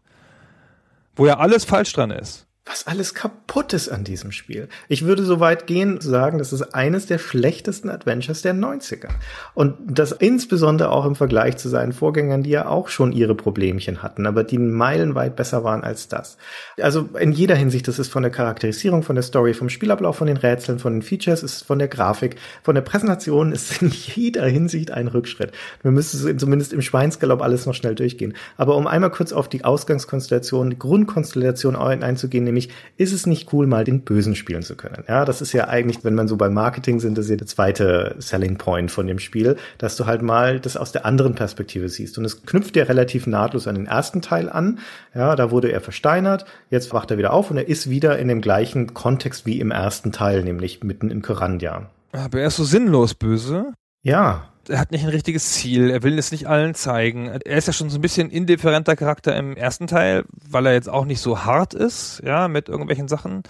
[1.15, 4.67] Wo ja alles falsch dran ist was alles kaputt ist an diesem Spiel.
[4.87, 9.09] Ich würde so weit gehen zu sagen, das ist eines der schlechtesten Adventures der 90er.
[9.53, 14.03] Und das insbesondere auch im Vergleich zu seinen Vorgängern, die ja auch schon ihre Problemchen
[14.03, 16.37] hatten, aber die meilenweit besser waren als das.
[16.81, 20.27] Also in jeder Hinsicht, das ist von der Charakterisierung, von der Story, vom Spielablauf, von
[20.27, 24.45] den Rätseln, von den Features, ist von der Grafik, von der Präsentation ist in jeder
[24.45, 25.51] Hinsicht ein Rückschritt.
[25.83, 28.33] Wir müssen zumindest im Schweinsgalopp alles noch schnell durchgehen.
[28.57, 33.67] Aber um einmal kurz auf die Ausgangskonstellation, die Grundkonstellation einzugehen, nämlich ist es nicht cool,
[33.67, 35.03] mal den Bösen spielen zu können.
[35.07, 37.47] Ja, das ist ja eigentlich, wenn man so beim Marketing sind, das ist ja der
[37.47, 41.89] zweite Selling Point von dem Spiel, dass du halt mal das aus der anderen Perspektive
[41.89, 42.17] siehst.
[42.17, 44.79] Und es knüpft ja relativ nahtlos an den ersten Teil an.
[45.13, 48.27] Ja, da wurde er versteinert, jetzt wacht er wieder auf und er ist wieder in
[48.27, 51.89] dem gleichen Kontext wie im ersten Teil, nämlich mitten in Korandia.
[52.11, 53.73] Aber er ist so sinnlos böse.
[54.07, 57.27] Ja, er hat nicht ein richtiges Ziel, er will es nicht allen zeigen.
[57.27, 60.87] Er ist ja schon so ein bisschen indifferenter Charakter im ersten Teil, weil er jetzt
[60.87, 63.43] auch nicht so hart ist, ja, mit irgendwelchen Sachen.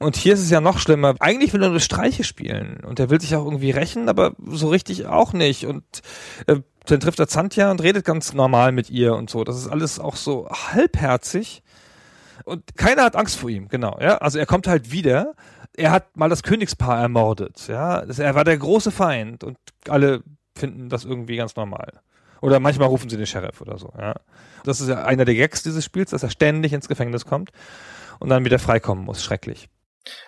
[0.00, 1.14] Und hier ist es ja noch schlimmer.
[1.20, 4.70] Eigentlich will er nur Streiche spielen und er will sich auch irgendwie rächen, aber so
[4.70, 5.66] richtig auch nicht.
[5.66, 5.84] Und
[6.48, 6.56] äh,
[6.86, 9.44] dann trifft er Zantja und redet ganz normal mit ihr und so.
[9.44, 11.62] Das ist alles auch so halbherzig.
[12.44, 14.18] Und keiner hat Angst vor ihm, genau, ja.
[14.18, 15.34] Also er kommt halt wieder.
[15.76, 18.00] Er hat mal das Königspaar ermordet, ja.
[18.00, 19.56] Er war der große Feind und
[19.88, 20.22] alle
[20.54, 22.00] finden das irgendwie ganz normal.
[22.40, 24.14] Oder manchmal rufen sie den Sheriff oder so, ja.
[24.64, 27.50] Das ist ja einer der Gags dieses Spiels, dass er ständig ins Gefängnis kommt
[28.18, 29.22] und dann wieder freikommen muss.
[29.22, 29.68] Schrecklich.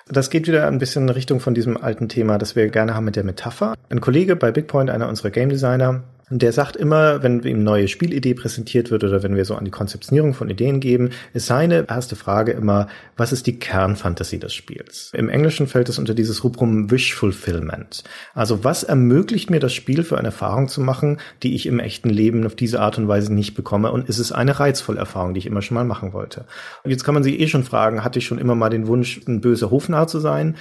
[0.08, 3.04] Das geht wieder ein bisschen in Richtung von diesem alten Thema, das wir gerne haben
[3.04, 3.74] mit der Metapher.
[3.90, 8.34] Ein Kollege bei Bigpoint, einer unserer Game Designer, der sagt immer, wenn ihm neue Spielidee
[8.34, 12.16] präsentiert wird oder wenn wir so an die Konzeptionierung von Ideen geben, ist seine erste
[12.16, 15.10] Frage immer, was ist die Kernfantasie des Spiels?
[15.12, 18.04] Im Englischen fällt es unter dieses Rubrum Wish Fulfillment.
[18.34, 22.08] Also was ermöglicht mir das Spiel für eine Erfahrung zu machen, die ich im echten
[22.08, 25.38] Leben auf diese Art und Weise nicht bekomme und ist es eine reizvolle Erfahrung, die
[25.38, 26.46] ich immer schon mal machen wollte?
[26.84, 29.20] Und jetzt kann man sich eh schon fragen, hatte ich schon immer mal den Wunsch,
[29.26, 30.56] ein böser Hofnarr zu sein?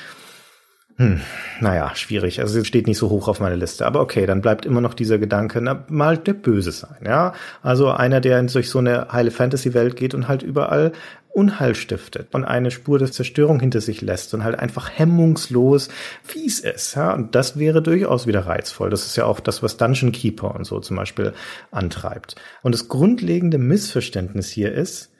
[0.97, 1.21] Hm,
[1.59, 2.39] naja, schwierig.
[2.39, 3.85] Also es steht nicht so hoch auf meiner Liste.
[3.85, 7.33] Aber okay, dann bleibt immer noch dieser Gedanke, na, mal der Böse sein, ja.
[7.63, 10.91] Also einer, der durch so eine heile Fantasy-Welt geht und halt überall
[11.29, 15.89] Unheil stiftet und eine Spur der Zerstörung hinter sich lässt und halt einfach hemmungslos
[16.21, 17.11] fies ist, ja.
[17.11, 18.91] Und das wäre durchaus wieder reizvoll.
[18.91, 21.33] Das ist ja auch das, was Dungeon Keeper und so zum Beispiel
[21.71, 22.35] antreibt.
[22.61, 25.11] Und das grundlegende Missverständnis hier ist,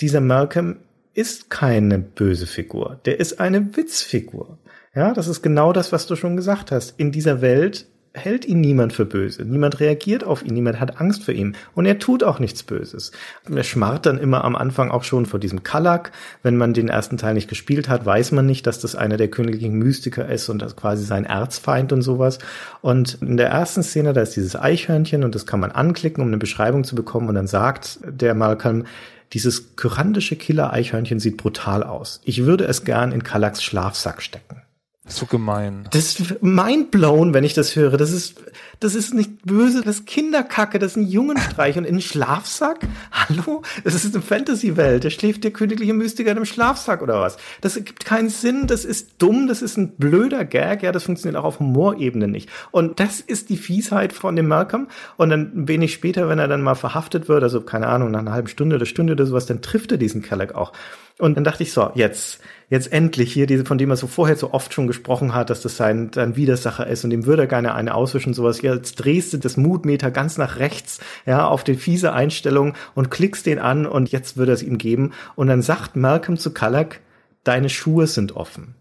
[0.00, 0.78] dieser Malcolm
[1.12, 3.00] ist keine böse Figur.
[3.04, 4.58] Der ist eine Witzfigur.
[4.98, 6.98] Ja, das ist genau das, was du schon gesagt hast.
[6.98, 9.44] In dieser Welt hält ihn niemand für böse.
[9.44, 10.52] Niemand reagiert auf ihn.
[10.52, 11.54] Niemand hat Angst vor ihm.
[11.76, 13.12] Und er tut auch nichts Böses.
[13.48, 16.10] Er schmarrt dann immer am Anfang auch schon vor diesem Kalak.
[16.42, 19.28] Wenn man den ersten Teil nicht gespielt hat, weiß man nicht, dass das einer der
[19.28, 22.40] königlichen Mystiker ist und das quasi sein Erzfeind und sowas.
[22.80, 26.26] Und in der ersten Szene, da ist dieses Eichhörnchen und das kann man anklicken, um
[26.28, 27.28] eine Beschreibung zu bekommen.
[27.28, 28.84] Und dann sagt der Malcolm,
[29.32, 32.20] dieses kyrandische Killer-Eichhörnchen sieht brutal aus.
[32.24, 34.62] Ich würde es gern in Kalaks Schlafsack stecken.
[35.08, 35.88] So gemein.
[35.90, 37.96] Das ist mindblown, wenn ich das höre.
[37.96, 38.42] Das ist,
[38.80, 42.80] das ist nicht böse, das ist Kinderkacke, das ist ein Jungenstreich und in einen Schlafsack?
[43.10, 43.62] Hallo?
[43.84, 45.04] Das ist eine Fantasy-Welt.
[45.04, 47.38] Da schläft der königliche Mystiker in einem Schlafsack oder was?
[47.62, 51.40] Das gibt keinen Sinn, das ist dumm, das ist ein blöder Gag, ja, das funktioniert
[51.40, 52.50] auch auf Humorebene nicht.
[52.70, 54.88] Und das ist die Fiesheit von dem Malcolm.
[55.16, 58.32] Und dann wenig später, wenn er dann mal verhaftet wird, also keine Ahnung, nach einer
[58.32, 60.72] halben Stunde oder Stunde oder sowas, dann trifft er diesen Kelleck auch.
[61.18, 62.40] Und dann dachte ich so, jetzt,
[62.70, 65.62] jetzt endlich hier diese, von dem er so vorher so oft schon gesprochen hat, dass
[65.62, 68.62] das sein, sein Widersacher ist und dem würde er gerne eine auswischen, sowas.
[68.62, 73.46] Jetzt drehst du das Mutmeter ganz nach rechts, ja, auf die fiese Einstellung und klickst
[73.46, 75.12] den an und jetzt würde er es ihm geben.
[75.34, 77.00] Und dann sagt Malcolm zu Kallak,
[77.42, 78.76] deine Schuhe sind offen.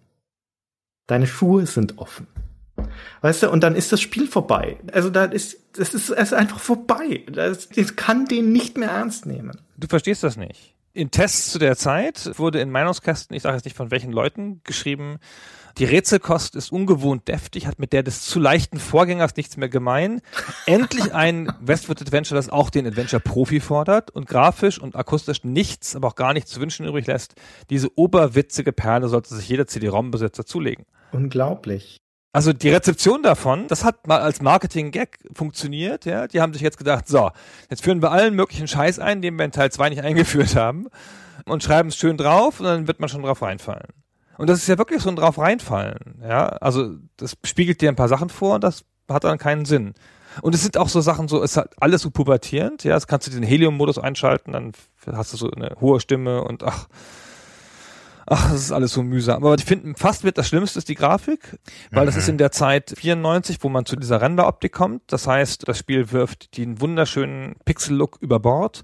[1.08, 2.28] Deine Schuhe sind offen.
[3.22, 4.78] Weißt du, und dann ist das Spiel vorbei.
[4.92, 7.24] Also da ist, das ist, es ist einfach vorbei.
[7.32, 9.60] Das, das kann den nicht mehr ernst nehmen.
[9.78, 13.66] Du verstehst das nicht in Tests zu der Zeit wurde in Meinungskästen, ich sage jetzt
[13.66, 15.20] nicht von welchen Leuten, geschrieben,
[15.78, 20.22] die Rätselkost ist ungewohnt deftig, hat mit der des zu leichten Vorgängers nichts mehr gemein.
[20.66, 26.08] Endlich ein Westwood Adventure, das auch den Adventure-Profi fordert und grafisch und akustisch nichts, aber
[26.08, 27.36] auch gar nichts zu wünschen übrig lässt.
[27.70, 30.86] Diese oberwitzige Perle sollte sich jeder CD-ROM-Besitzer zulegen.
[31.12, 32.00] Unglaublich.
[32.34, 36.28] Also die Rezeption davon, das hat mal als Marketing-Gag funktioniert, ja.
[36.28, 37.32] Die haben sich jetzt gedacht, so,
[37.70, 40.88] jetzt führen wir allen möglichen Scheiß ein, den wir in Teil 2 nicht eingeführt haben
[41.46, 43.88] und schreiben es schön drauf und dann wird man schon drauf reinfallen.
[44.38, 46.48] Und das ist ja wirklich so ein drauf reinfallen, ja.
[46.48, 49.94] Also das spiegelt dir ein paar Sachen vor und das hat dann keinen Sinn.
[50.42, 52.94] Und es sind auch so Sachen so, es hat alles so pubertierend, ja.
[52.94, 54.74] Das kannst du den Helium-Modus einschalten, dann
[55.12, 56.88] hast du so eine hohe Stimme und ach,
[58.28, 59.44] ach, das ist alles so mühsam.
[59.44, 61.58] Aber ich finde, fast wird das Schlimmste ist die Grafik,
[61.92, 62.06] weil mhm.
[62.08, 65.02] das ist in der Zeit 94, wo man zu dieser Renderoptik kommt.
[65.08, 68.84] Das heißt, das Spiel wirft den wunderschönen Pixel-Look über Bord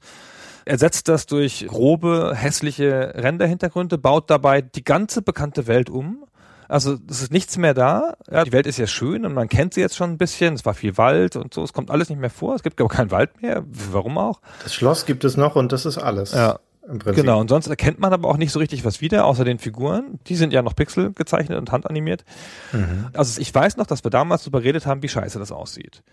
[0.65, 6.25] ersetzt das durch grobe, hässliche Renderhintergründe, baut dabei die ganze bekannte Welt um.
[6.69, 8.15] Also es ist nichts mehr da.
[8.31, 10.53] Ja, die Welt ist ja schön und man kennt sie jetzt schon ein bisschen.
[10.55, 11.63] Es war viel Wald und so.
[11.63, 12.55] Es kommt alles nicht mehr vor.
[12.55, 13.63] Es gibt aber keinen Wald mehr.
[13.67, 14.39] Warum auch?
[14.63, 16.31] Das Schloss gibt es noch und das ist alles.
[16.31, 16.59] Ja.
[16.85, 20.19] Genau, und sonst erkennt man aber auch nicht so richtig was wieder, außer den Figuren.
[20.27, 22.25] Die sind ja noch Pixel gezeichnet und handanimiert.
[22.73, 23.07] Mhm.
[23.13, 26.03] Also ich weiß noch, dass wir damals darüber geredet haben, wie scheiße das aussieht.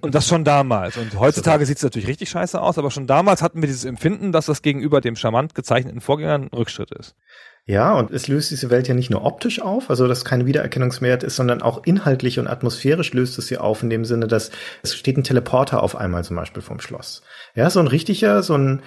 [0.00, 0.96] Und das schon damals.
[0.96, 4.32] Und heutzutage sieht es natürlich richtig scheiße aus, aber schon damals hatten wir dieses Empfinden,
[4.32, 7.14] dass das gegenüber dem charmant gezeichneten Vorgänger ein Rückschritt ist.
[7.66, 11.22] Ja, und es löst diese Welt ja nicht nur optisch auf, also dass keine Wiedererkennungswert
[11.22, 14.50] ist, sondern auch inhaltlich und atmosphärisch löst es sie auf, in dem Sinne, dass
[14.82, 17.22] es steht ein Teleporter auf einmal zum Beispiel vom Schloss.
[17.54, 18.82] Ja, so ein richtiger, so ein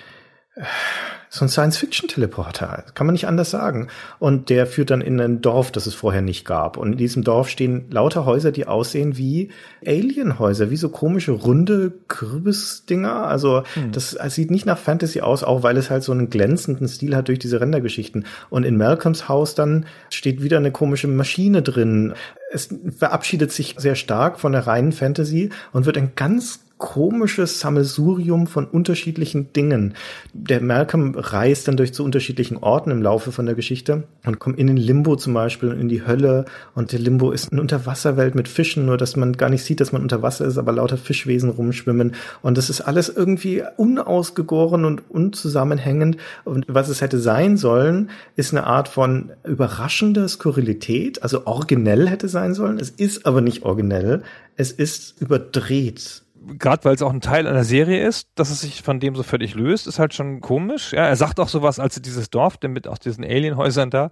[1.29, 3.87] so ein Science-Fiction-Teleporter, kann man nicht anders sagen.
[4.19, 6.77] Und der führt dann in ein Dorf, das es vorher nicht gab.
[6.77, 9.49] Und in diesem Dorf stehen lauter Häuser, die aussehen wie
[9.83, 13.25] Alien-Häuser, wie so komische runde Kürbisdinger.
[13.25, 13.91] Also hm.
[13.91, 17.15] das, das sieht nicht nach Fantasy aus, auch weil es halt so einen glänzenden Stil
[17.15, 18.27] hat durch diese Rendergeschichten.
[18.51, 22.13] Und in Malcolms Haus dann steht wieder eine komische Maschine drin.
[22.51, 28.45] Es verabschiedet sich sehr stark von der reinen Fantasy und wird ein ganz komisches Sammelsurium
[28.45, 29.93] von unterschiedlichen Dingen.
[30.33, 34.59] Der Malcolm reist dann durch zu unterschiedlichen Orten im Laufe von der Geschichte und kommt
[34.59, 36.43] in den Limbo zum Beispiel und in die Hölle.
[36.75, 39.93] Und der Limbo ist eine Unterwasserwelt mit Fischen, nur dass man gar nicht sieht, dass
[39.93, 42.15] man unter Wasser ist, aber lauter Fischwesen rumschwimmen.
[42.41, 46.17] Und das ist alles irgendwie unausgegoren und unzusammenhängend.
[46.43, 52.27] Und was es hätte sein sollen, ist eine Art von überraschender Skurrilität, also originell hätte
[52.27, 52.77] sein sollen.
[52.77, 54.21] Es ist aber nicht originell.
[54.57, 56.23] Es ist überdreht
[56.57, 59.23] gerade weil es auch ein Teil einer Serie ist, dass es sich von dem so
[59.23, 60.93] völlig löst, ist halt schon komisch.
[60.93, 64.09] Ja, er sagt auch sowas, als dieses Dorf, der mit aus diesen Alienhäusern da,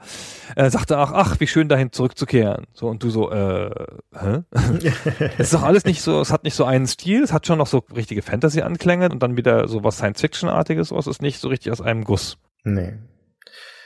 [0.56, 2.66] äh, sagte auch, ach, wie schön dahin zurückzukehren.
[2.74, 3.70] So und du so, äh,
[4.14, 4.44] hä?
[5.38, 7.58] es ist doch alles nicht so, es hat nicht so einen Stil, es hat schon
[7.58, 11.72] noch so richtige Fantasy-Anklänge und dann wieder so was Science-Fiction-artiges, es ist nicht so richtig
[11.72, 12.38] aus einem Guss.
[12.64, 12.94] Nee.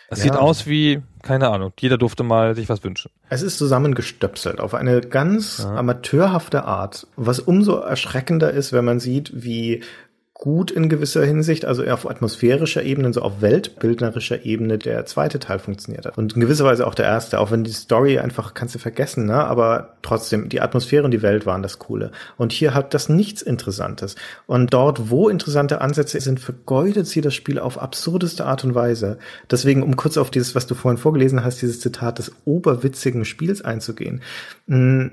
[0.10, 0.26] Es ja.
[0.26, 3.11] sieht aus wie, keine Ahnung, jeder durfte mal sich was wünschen.
[3.30, 5.76] Es ist zusammengestöpselt auf eine ganz ja.
[5.76, 9.84] amateurhafte Art, was umso erschreckender ist, wenn man sieht, wie
[10.35, 15.59] gut in gewisser Hinsicht, also auf atmosphärischer Ebene, so auf weltbildnerischer Ebene der zweite Teil
[15.59, 16.17] funktioniert hat.
[16.17, 19.25] Und in gewisser Weise auch der erste, auch wenn die Story einfach kannst du vergessen,
[19.25, 19.45] ne?
[19.45, 22.11] aber trotzdem, die Atmosphäre und die Welt waren das Coole.
[22.35, 24.17] Und hier hat das nichts Interessantes.
[24.45, 29.17] Und dort, wo interessante Ansätze sind, vergeudet sie das Spiel auf absurdeste Art und Weise.
[29.49, 33.63] Deswegen, um kurz auf dieses, was du vorhin vorgelesen hast, dieses Zitat des oberwitzigen Spiels
[33.63, 34.21] einzugehen.
[34.67, 35.11] Mh, hm,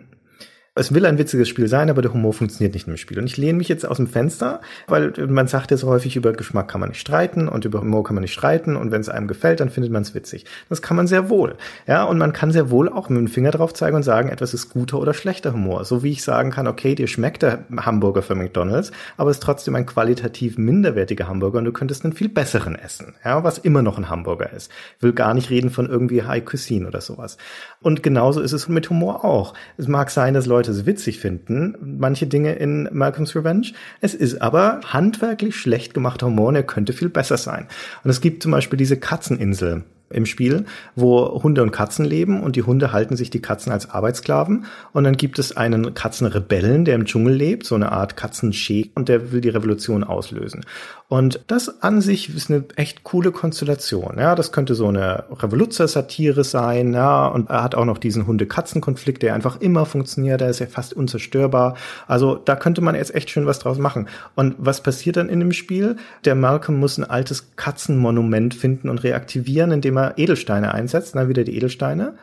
[0.74, 3.18] es will ein witziges Spiel sein, aber der Humor funktioniert nicht im Spiel.
[3.18, 6.32] Und ich lehne mich jetzt aus dem Fenster, weil man sagt ja so häufig, über
[6.32, 9.10] Geschmack kann man nicht streiten und über Humor kann man nicht streiten und wenn es
[9.10, 10.46] einem gefällt, dann findet man es witzig.
[10.70, 11.56] Das kann man sehr wohl.
[11.86, 14.54] Ja, und man kann sehr wohl auch mit dem Finger drauf zeigen und sagen, etwas
[14.54, 15.84] ist guter oder schlechter Humor.
[15.84, 19.42] So wie ich sagen kann, okay, dir schmeckt der Hamburger für McDonalds, aber es ist
[19.42, 23.14] trotzdem ein qualitativ minderwertiger Hamburger und du könntest einen viel besseren essen.
[23.22, 24.70] Ja, was immer noch ein Hamburger ist.
[24.96, 27.36] Ich will gar nicht reden von irgendwie High Cuisine oder sowas.
[27.82, 29.54] Und genauso ist es mit Humor auch.
[29.76, 33.72] Es mag sein, dass Leute es witzig finden, manche Dinge in Malcolm's Revenge.
[34.00, 37.66] Es ist aber handwerklich schlecht gemachter Humor und er könnte viel besser sein.
[38.04, 40.64] Und es gibt zum Beispiel diese Katzeninsel im Spiel,
[40.94, 45.04] wo Hunde und Katzen leben und die Hunde halten sich die Katzen als Arbeitssklaven und
[45.04, 49.32] dann gibt es einen Katzenrebellen, der im Dschungel lebt, so eine Art Katzenscheik und der
[49.32, 50.64] will die Revolution auslösen.
[51.12, 54.16] Und das an sich ist eine echt coole Konstellation.
[54.16, 59.22] Ja, das könnte so eine Revoluzzer-Satire sein, ja, und er hat auch noch diesen Hunde-Katzen-Konflikt,
[59.22, 61.76] der einfach immer funktioniert, der ist ja fast unzerstörbar.
[62.06, 64.08] Also da könnte man jetzt echt schön was draus machen.
[64.36, 65.96] Und was passiert dann in dem Spiel?
[66.24, 71.44] Der Malcolm muss ein altes Katzenmonument finden und reaktivieren, indem er Edelsteine einsetzt, dann wieder
[71.44, 72.16] die Edelsteine,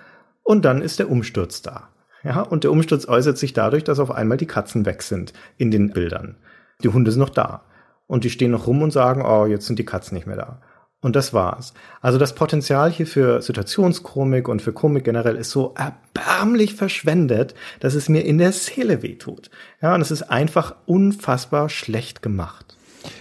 [0.43, 1.89] und dann ist der Umsturz da.
[2.23, 5.71] Ja, und der Umsturz äußert sich dadurch, dass auf einmal die Katzen weg sind in
[5.71, 6.37] den Bildern.
[6.83, 7.63] Die Hunde sind noch da
[8.07, 10.61] und die stehen noch rum und sagen, oh, jetzt sind die Katzen nicht mehr da.
[11.01, 11.73] Und das war's.
[12.01, 17.93] Also das Potenzial hier für Situationskomik und für Komik generell ist so erbärmlich verschwendet, dass
[17.93, 19.49] es mir in der Seele wehtut.
[19.81, 22.75] Ja, und es ist einfach unfassbar schlecht gemacht.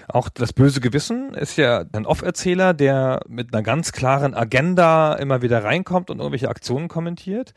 [0.09, 5.43] Auch das böse Gewissen ist ja ein Off-Erzähler, der mit einer ganz klaren Agenda immer
[5.43, 7.55] wieder reinkommt und irgendwelche Aktionen kommentiert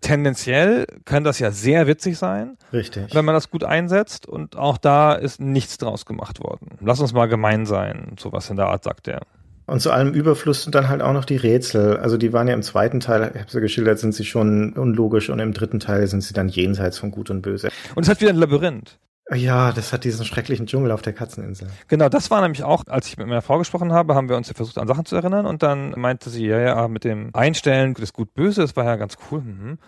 [0.00, 2.56] tendenziell kann das ja sehr witzig sein.
[2.72, 3.14] Richtig.
[3.14, 4.26] Wenn man das gut einsetzt.
[4.26, 6.78] Und auch da ist nichts draus gemacht worden.
[6.80, 8.16] Lass uns mal gemein sein.
[8.18, 9.22] Sowas in der Art sagt er.
[9.66, 11.98] Und zu allem Überfluss sind dann halt auch noch die Rätsel.
[11.98, 15.30] Also die waren ja im zweiten Teil, ich habe sie geschildert, sind sie schon unlogisch
[15.30, 17.68] und im dritten Teil sind sie dann jenseits von Gut und Böse.
[17.94, 18.98] Und es hat wieder ein Labyrinth.
[19.32, 21.68] Ja, das hat diesen schrecklichen Dschungel auf der Katzeninsel.
[21.88, 24.48] Genau, das war nämlich auch, als ich mit meiner Frau gesprochen habe, haben wir uns
[24.48, 27.94] ja versucht, an Sachen zu erinnern und dann meinte sie, ja, ja, mit dem Einstellen
[27.94, 29.42] des Gut-Böse, das war ja ganz cool.
[29.42, 29.78] Mhm.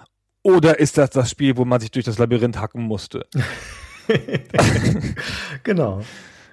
[0.45, 3.27] Oder ist das das Spiel, wo man sich durch das Labyrinth hacken musste?
[5.63, 6.03] genau.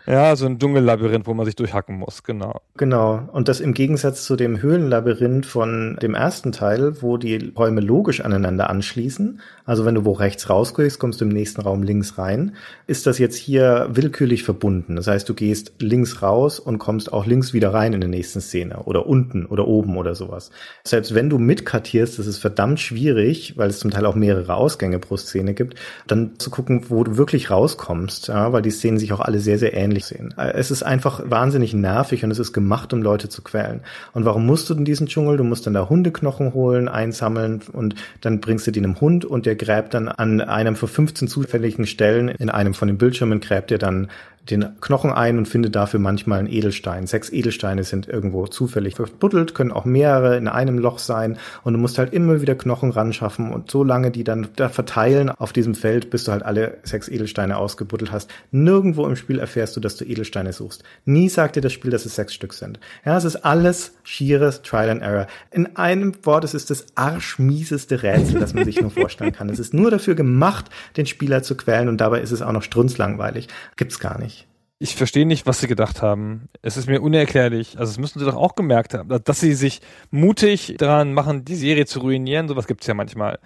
[0.05, 2.61] Ja, so ein Dschungellabyrinth, wo man sich durchhacken muss, genau.
[2.77, 3.29] Genau.
[3.31, 8.21] Und das im Gegensatz zu dem Höhlenlabyrinth von dem ersten Teil, wo die Räume logisch
[8.21, 9.41] aneinander anschließen.
[9.65, 12.55] Also wenn du wo rechts rausgehst, kommst du im nächsten Raum links rein.
[12.87, 14.95] Ist das jetzt hier willkürlich verbunden?
[14.95, 18.41] Das heißt, du gehst links raus und kommst auch links wieder rein in der nächsten
[18.41, 20.49] Szene oder unten oder oben oder sowas.
[20.83, 24.97] Selbst wenn du mitkartierst, das ist verdammt schwierig, weil es zum Teil auch mehrere Ausgänge
[24.97, 25.75] pro Szene gibt,
[26.07, 29.59] dann zu gucken, wo du wirklich rauskommst, ja, weil die Szenen sich auch alle sehr,
[29.59, 30.33] sehr ähnlich sehen.
[30.37, 33.81] Äh, es ist einfach wahnsinnig nervig und es ist gemacht, um Leute zu quälen.
[34.13, 35.37] Und warum musst du in diesen Dschungel?
[35.37, 39.45] Du musst dann da Hundeknochen holen, einsammeln und dann bringst du die einem Hund und
[39.45, 43.71] der gräbt dann an einem von 15 zufälligen Stellen in einem von den Bildschirmen gräbt
[43.71, 44.09] er dann
[44.49, 47.07] den Knochen ein und findet dafür manchmal einen Edelstein.
[47.07, 51.79] Sechs Edelsteine sind irgendwo zufällig verbuddelt, können auch mehrere in einem Loch sein und du
[51.79, 53.09] musst halt immer wieder Knochen ran
[53.51, 57.09] und so lange die dann da verteilen auf diesem Feld, bis du halt alle sechs
[57.09, 58.29] Edelsteine ausgebuddelt hast.
[58.51, 60.83] Nirgendwo im Spiel erfährst du, dass du Edelsteine suchst.
[61.05, 62.79] Nie sagt dir das Spiel, dass es sechs Stück sind.
[63.05, 65.27] Ja, es ist alles schieres Trial and Error.
[65.51, 69.49] In einem Wort, es ist das arschmieseste Rätsel, das man sich nur vorstellen kann.
[69.49, 70.65] Es ist nur dafür gemacht,
[70.97, 73.47] den Spieler zu quälen und dabei ist es auch noch strunzlangweilig.
[73.75, 74.38] Gibt's gar nicht
[74.79, 76.47] ich verstehe nicht, was sie gedacht haben.
[76.61, 77.77] Es ist mir unerklärlich.
[77.77, 81.55] Also, das müssen sie doch auch gemerkt haben, dass sie sich mutig daran machen, die
[81.55, 82.47] Serie zu ruinieren.
[82.47, 83.39] Sowas gibt's ja manchmal.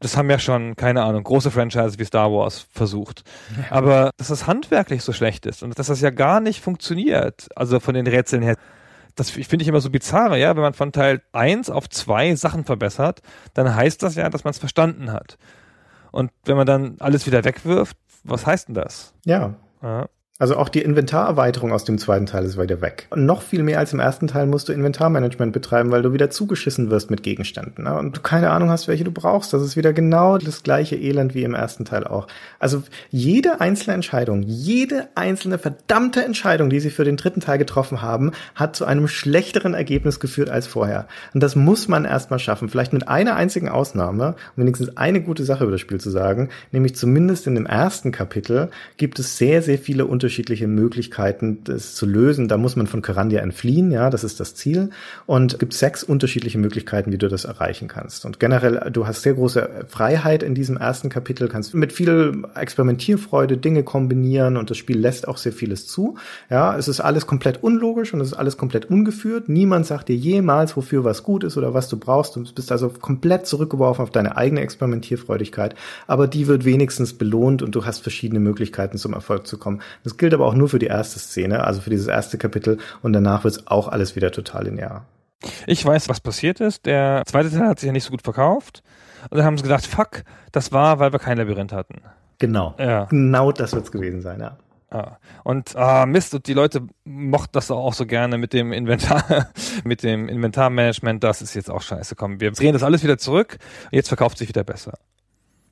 [0.00, 3.22] Das haben ja schon, keine Ahnung, große Franchises wie Star Wars versucht.
[3.68, 7.78] Aber dass das handwerklich so schlecht ist und dass das ja gar nicht funktioniert, also
[7.80, 8.56] von den Rätseln her,
[9.14, 10.56] das finde ich immer so bizarre, ja.
[10.56, 13.20] Wenn man von Teil 1 auf 2 Sachen verbessert,
[13.52, 15.36] dann heißt das ja, dass man es verstanden hat.
[16.10, 19.12] Und wenn man dann alles wieder wegwirft, was heißt denn das?
[19.26, 19.56] Ja.
[19.82, 20.08] ja.
[20.40, 23.06] Also auch die Inventarerweiterung aus dem zweiten Teil ist wieder weg.
[23.10, 26.30] Und noch viel mehr als im ersten Teil musst du Inventarmanagement betreiben, weil du wieder
[26.30, 27.84] zugeschissen wirst mit Gegenständen.
[27.84, 27.94] Ne?
[27.94, 29.52] Und du keine Ahnung hast, welche du brauchst.
[29.52, 32.26] Das ist wieder genau das gleiche Elend wie im ersten Teil auch.
[32.58, 38.00] Also jede einzelne Entscheidung, jede einzelne verdammte Entscheidung, die sie für den dritten Teil getroffen
[38.00, 41.06] haben, hat zu einem schlechteren Ergebnis geführt als vorher.
[41.34, 42.70] Und das muss man erstmal schaffen.
[42.70, 46.48] Vielleicht mit einer einzigen Ausnahme, um wenigstens eine gute Sache über das Spiel zu sagen,
[46.72, 51.96] nämlich zumindest in dem ersten Kapitel gibt es sehr, sehr viele Unterschiede unterschiedliche Möglichkeiten, das
[51.96, 52.46] zu lösen.
[52.46, 54.90] Da muss man von Karandia entfliehen, ja, das ist das Ziel.
[55.26, 58.24] Und es gibt sechs unterschiedliche Möglichkeiten, wie du das erreichen kannst.
[58.24, 63.56] Und generell, du hast sehr große Freiheit in diesem ersten Kapitel, kannst mit viel Experimentierfreude
[63.56, 66.16] Dinge kombinieren und das Spiel lässt auch sehr vieles zu.
[66.48, 69.48] Ja, es ist alles komplett unlogisch und es ist alles komplett ungeführt.
[69.48, 72.36] Niemand sagt dir jemals, wofür was gut ist oder was du brauchst.
[72.36, 75.74] Du bist also komplett zurückgeworfen auf deine eigene Experimentierfreudigkeit.
[76.06, 79.80] Aber die wird wenigstens belohnt und du hast verschiedene Möglichkeiten zum Erfolg zu kommen.
[80.04, 83.12] Das gilt aber auch nur für die erste Szene, also für dieses erste Kapitel und
[83.12, 85.06] danach wird es auch alles wieder total linear.
[85.66, 86.86] Ich weiß, was passiert ist.
[86.86, 88.82] Der zweite Teil hat sich ja nicht so gut verkauft.
[89.30, 90.22] Und dann haben sie gedacht, fuck,
[90.52, 92.02] das war, weil wir kein Labyrinth hatten.
[92.38, 92.74] Genau.
[92.78, 93.04] Ja.
[93.06, 94.58] Genau das wird es gewesen sein, ja.
[94.90, 95.16] Ah.
[95.44, 99.48] Und ah, Mist, und die Leute mochten das auch so gerne mit dem Inventar,
[99.84, 102.16] mit dem Inventarmanagement, das ist jetzt auch scheiße.
[102.16, 103.56] Komm, wir drehen das alles wieder zurück,
[103.90, 104.98] jetzt verkauft sich wieder besser.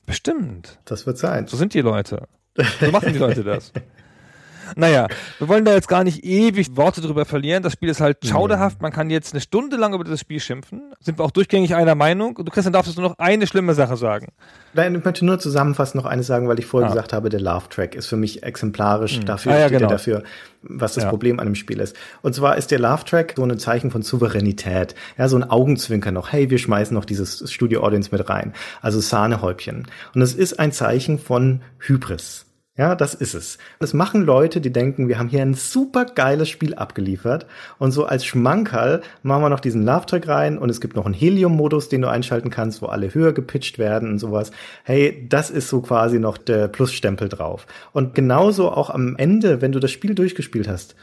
[0.05, 0.79] Bestimmt.
[0.85, 1.45] Das wird sein.
[1.47, 2.27] So sind die Leute.
[2.79, 3.73] So machen die Leute das.
[4.75, 7.63] Naja, wir wollen da jetzt gar nicht ewig Worte drüber verlieren.
[7.63, 8.81] Das Spiel ist halt schauderhaft.
[8.81, 10.93] Man kann jetzt eine Stunde lang über das Spiel schimpfen.
[10.99, 12.35] Sind wir auch durchgängig einer Meinung.
[12.35, 14.27] Du Christian darfst nur noch eine schlimme Sache sagen.
[14.73, 16.93] Nein, ich möchte nur zusammenfassend noch eines sagen, weil ich vorher ah.
[16.93, 19.17] gesagt habe, der Love Track ist für mich exemplarisch.
[19.17, 19.25] Mhm.
[19.25, 19.89] Dafür ah, ja, steht genau.
[19.89, 20.23] dafür,
[20.61, 21.09] was das ja.
[21.09, 21.95] Problem an dem Spiel ist.
[22.21, 24.95] Und zwar ist der Love Track so ein Zeichen von Souveränität.
[25.17, 26.31] Ja, so ein Augenzwinker noch.
[26.31, 28.53] Hey, wir schmeißen noch dieses Studio Audience mit rein.
[28.81, 29.87] Also Sahnehäubchen.
[30.13, 32.45] Und es ist ein Zeichen von Hybris.
[32.79, 33.57] Ja, das ist es.
[33.79, 37.45] Das machen Leute, die denken, wir haben hier ein super geiles Spiel abgeliefert
[37.77, 41.13] und so als Schmankerl machen wir noch diesen Love-Track rein und es gibt noch einen
[41.13, 44.51] Helium-Modus, den du einschalten kannst, wo alle höher gepitcht werden und sowas.
[44.85, 47.67] Hey, das ist so quasi noch der Plusstempel drauf.
[47.91, 50.95] Und genauso auch am Ende, wenn du das Spiel durchgespielt hast,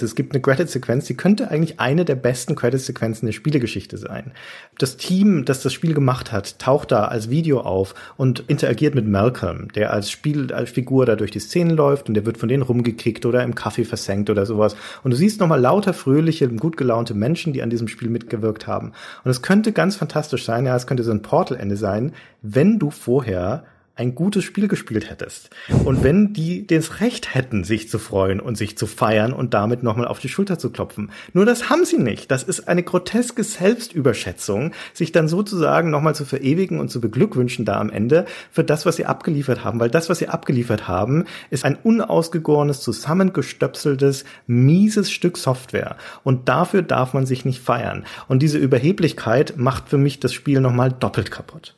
[0.00, 4.32] es gibt eine Credit-Sequenz, die könnte eigentlich eine der besten Credit-Sequenzen der Spielegeschichte sein.
[4.78, 9.06] Das Team, das das Spiel gemacht hat, taucht da als Video auf und interagiert mit
[9.06, 12.48] Malcolm, der als Spiel, als Figur da durch die Szenen läuft und der wird von
[12.48, 14.76] denen rumgekickt oder im Kaffee versenkt oder sowas.
[15.02, 18.92] Und du siehst nochmal lauter fröhliche, gut gelaunte Menschen, die an diesem Spiel mitgewirkt haben.
[19.24, 22.12] Und es könnte ganz fantastisch sein, ja, es könnte so ein Portal-Ende sein,
[22.42, 23.64] wenn du vorher
[23.94, 25.50] ein gutes Spiel gespielt hättest.
[25.84, 29.82] Und wenn die das Recht hätten, sich zu freuen und sich zu feiern und damit
[29.82, 31.10] nochmal auf die Schulter zu klopfen.
[31.34, 32.30] Nur das haben sie nicht.
[32.30, 37.78] Das ist eine groteske Selbstüberschätzung, sich dann sozusagen nochmal zu verewigen und zu beglückwünschen da
[37.78, 39.78] am Ende für das, was sie abgeliefert haben.
[39.78, 45.96] Weil das, was sie abgeliefert haben, ist ein unausgegorenes, zusammengestöpseltes, mieses Stück Software.
[46.24, 48.04] Und dafür darf man sich nicht feiern.
[48.26, 51.76] Und diese Überheblichkeit macht für mich das Spiel nochmal doppelt kaputt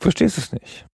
[0.00, 0.86] verstehst es nicht.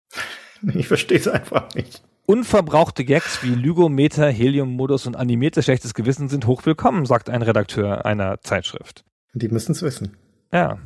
[0.74, 2.02] Ich verstehe es einfach nicht.
[2.26, 8.40] Unverbrauchte Gags wie Lygometer, Heliummodus und animierte schlechtes Gewissen sind hochwillkommen, sagt ein Redakteur einer
[8.40, 9.04] Zeitschrift.
[9.34, 10.16] Die müssen es wissen.
[10.50, 10.78] Ja.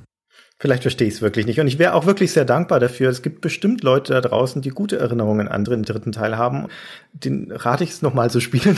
[0.60, 1.60] Vielleicht verstehe ich es wirklich nicht.
[1.60, 3.08] Und ich wäre auch wirklich sehr dankbar dafür.
[3.10, 6.66] Es gibt bestimmt Leute da draußen, die gute Erinnerungen an den dritten Teil haben.
[7.12, 8.76] Den rate ich es nochmal zu spielen,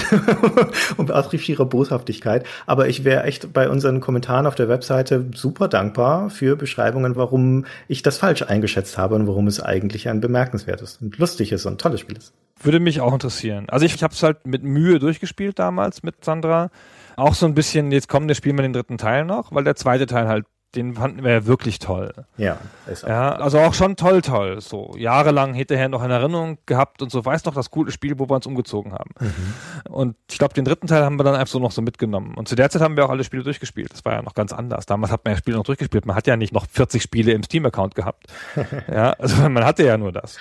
[0.99, 2.45] um aus ihrer Boshaftigkeit.
[2.67, 7.65] Aber ich wäre echt bei unseren Kommentaren auf der Webseite super dankbar für Beschreibungen, warum
[7.89, 12.01] ich das falsch eingeschätzt habe und warum es eigentlich ein bemerkenswertes und lustiges und tolles
[12.01, 12.35] Spiel ist.
[12.63, 13.71] Würde mich auch interessieren.
[13.71, 16.69] Also ich, ich habe es halt mit Mühe durchgespielt damals mit Sandra.
[17.17, 19.77] Auch so ein bisschen, jetzt kommen, wir spielen wir den dritten Teil noch, weil der
[19.77, 20.45] zweite Teil halt
[20.77, 22.13] den fanden wir ja wirklich toll.
[22.37, 24.61] Ja, ist auch ja, also auch schon toll, toll.
[24.61, 28.29] So jahrelang hinterher noch in Erinnerung gehabt und so weiß noch das coole Spiel, wo
[28.29, 29.11] wir uns umgezogen haben.
[29.19, 29.93] Mhm.
[29.93, 32.35] Und ich glaube, den dritten Teil haben wir dann einfach so noch so mitgenommen.
[32.35, 33.93] Und zu der Zeit haben wir auch alle Spiele durchgespielt.
[33.93, 34.87] Das war ja noch ganz anders.
[34.87, 36.07] Damals hat man ja Spiele noch durchgespielt.
[36.07, 38.27] Man hat ja nicht noch 40 Spiele im Steam-Account gehabt.
[38.89, 40.39] ja, also man hatte ja nur das.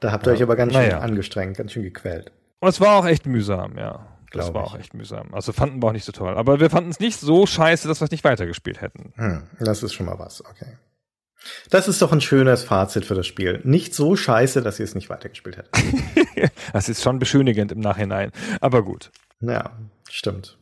[0.00, 0.98] Da habt ihr euch aber ganz schön naja.
[0.98, 2.32] angestrengt, ganz schön gequält.
[2.60, 4.00] Und es war auch echt mühsam, ja.
[4.38, 4.70] Das war ich.
[4.70, 5.32] auch echt mühsam.
[5.32, 6.36] Also fanden wir auch nicht so toll.
[6.36, 9.12] Aber wir fanden es nicht so scheiße, dass wir es nicht weitergespielt hätten.
[9.16, 10.78] Hm, das ist schon mal was, okay.
[11.70, 13.60] Das ist doch ein schönes Fazit für das Spiel.
[13.64, 16.52] Nicht so scheiße, dass ihr es nicht weitergespielt hättet.
[16.72, 18.30] das ist schon beschönigend im Nachhinein.
[18.60, 19.10] Aber gut.
[19.40, 19.72] Ja,
[20.08, 20.56] stimmt.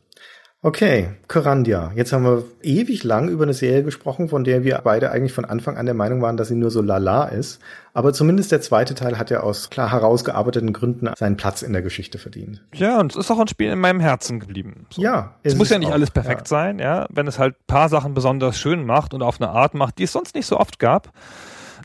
[0.63, 1.91] Okay, Corandia.
[1.95, 5.43] Jetzt haben wir ewig lang über eine Serie gesprochen, von der wir beide eigentlich von
[5.43, 7.59] Anfang an der Meinung waren, dass sie nur so lala ist.
[7.95, 11.81] Aber zumindest der zweite Teil hat ja aus klar herausgearbeiteten Gründen seinen Platz in der
[11.81, 12.61] Geschichte verdient.
[12.75, 14.85] Ja, und es ist auch ein Spiel in meinem Herzen geblieben.
[14.91, 15.01] So.
[15.01, 15.33] Ja.
[15.41, 16.45] Es muss ja nicht auch, alles perfekt ja.
[16.45, 17.07] sein, ja.
[17.09, 20.11] Wenn es halt paar Sachen besonders schön macht und auf eine Art macht, die es
[20.11, 21.11] sonst nicht so oft gab,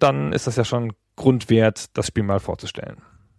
[0.01, 2.99] dann ist das ja schon Grund wert, das Spiel mal vorzustellen.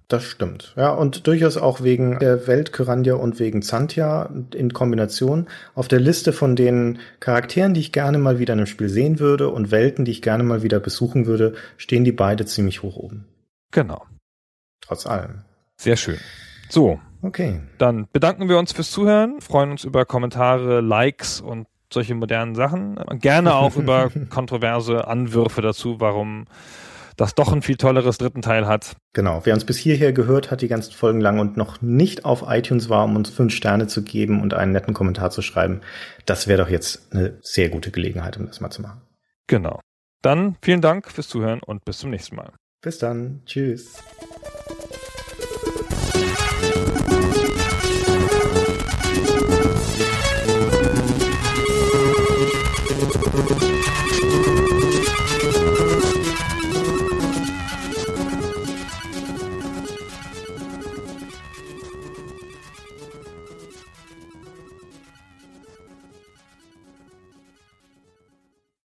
[0.09, 0.73] Das stimmt.
[0.77, 5.99] Ja, und durchaus auch wegen der Welt Kyrandia und wegen Zantia in Kombination auf der
[5.99, 9.69] Liste von den Charakteren, die ich gerne mal wieder in einem Spiel sehen würde und
[9.69, 13.25] Welten, die ich gerne mal wieder besuchen würde, stehen die beide ziemlich hoch oben.
[13.71, 14.05] Genau.
[14.79, 15.41] Trotz allem.
[15.75, 16.19] Sehr schön.
[16.69, 16.99] So.
[17.21, 17.59] Okay.
[17.77, 22.95] Dann bedanken wir uns fürs Zuhören, freuen uns über Kommentare, Likes und solche modernen Sachen.
[23.19, 26.45] Gerne auch über kontroverse Anwürfe dazu, warum
[27.18, 28.95] das doch ein viel tolleres dritten Teil hat.
[29.14, 29.41] Genau.
[29.44, 32.89] Wer uns bis hierher gehört hat, die ganzen Folgen lang und noch nicht auf iTunes
[32.89, 35.81] war, um uns fünf Sterne zu geben und einen netten Kommentar zu schreiben,
[36.26, 39.02] das wäre doch jetzt eine sehr gute Gelegenheit, um das mal zu machen.
[39.48, 39.81] Genau.
[40.22, 42.53] Dann vielen Dank fürs Zuhören und bis zum nächsten Mal.
[42.81, 43.41] Bis dann.
[43.45, 43.95] Tschüss.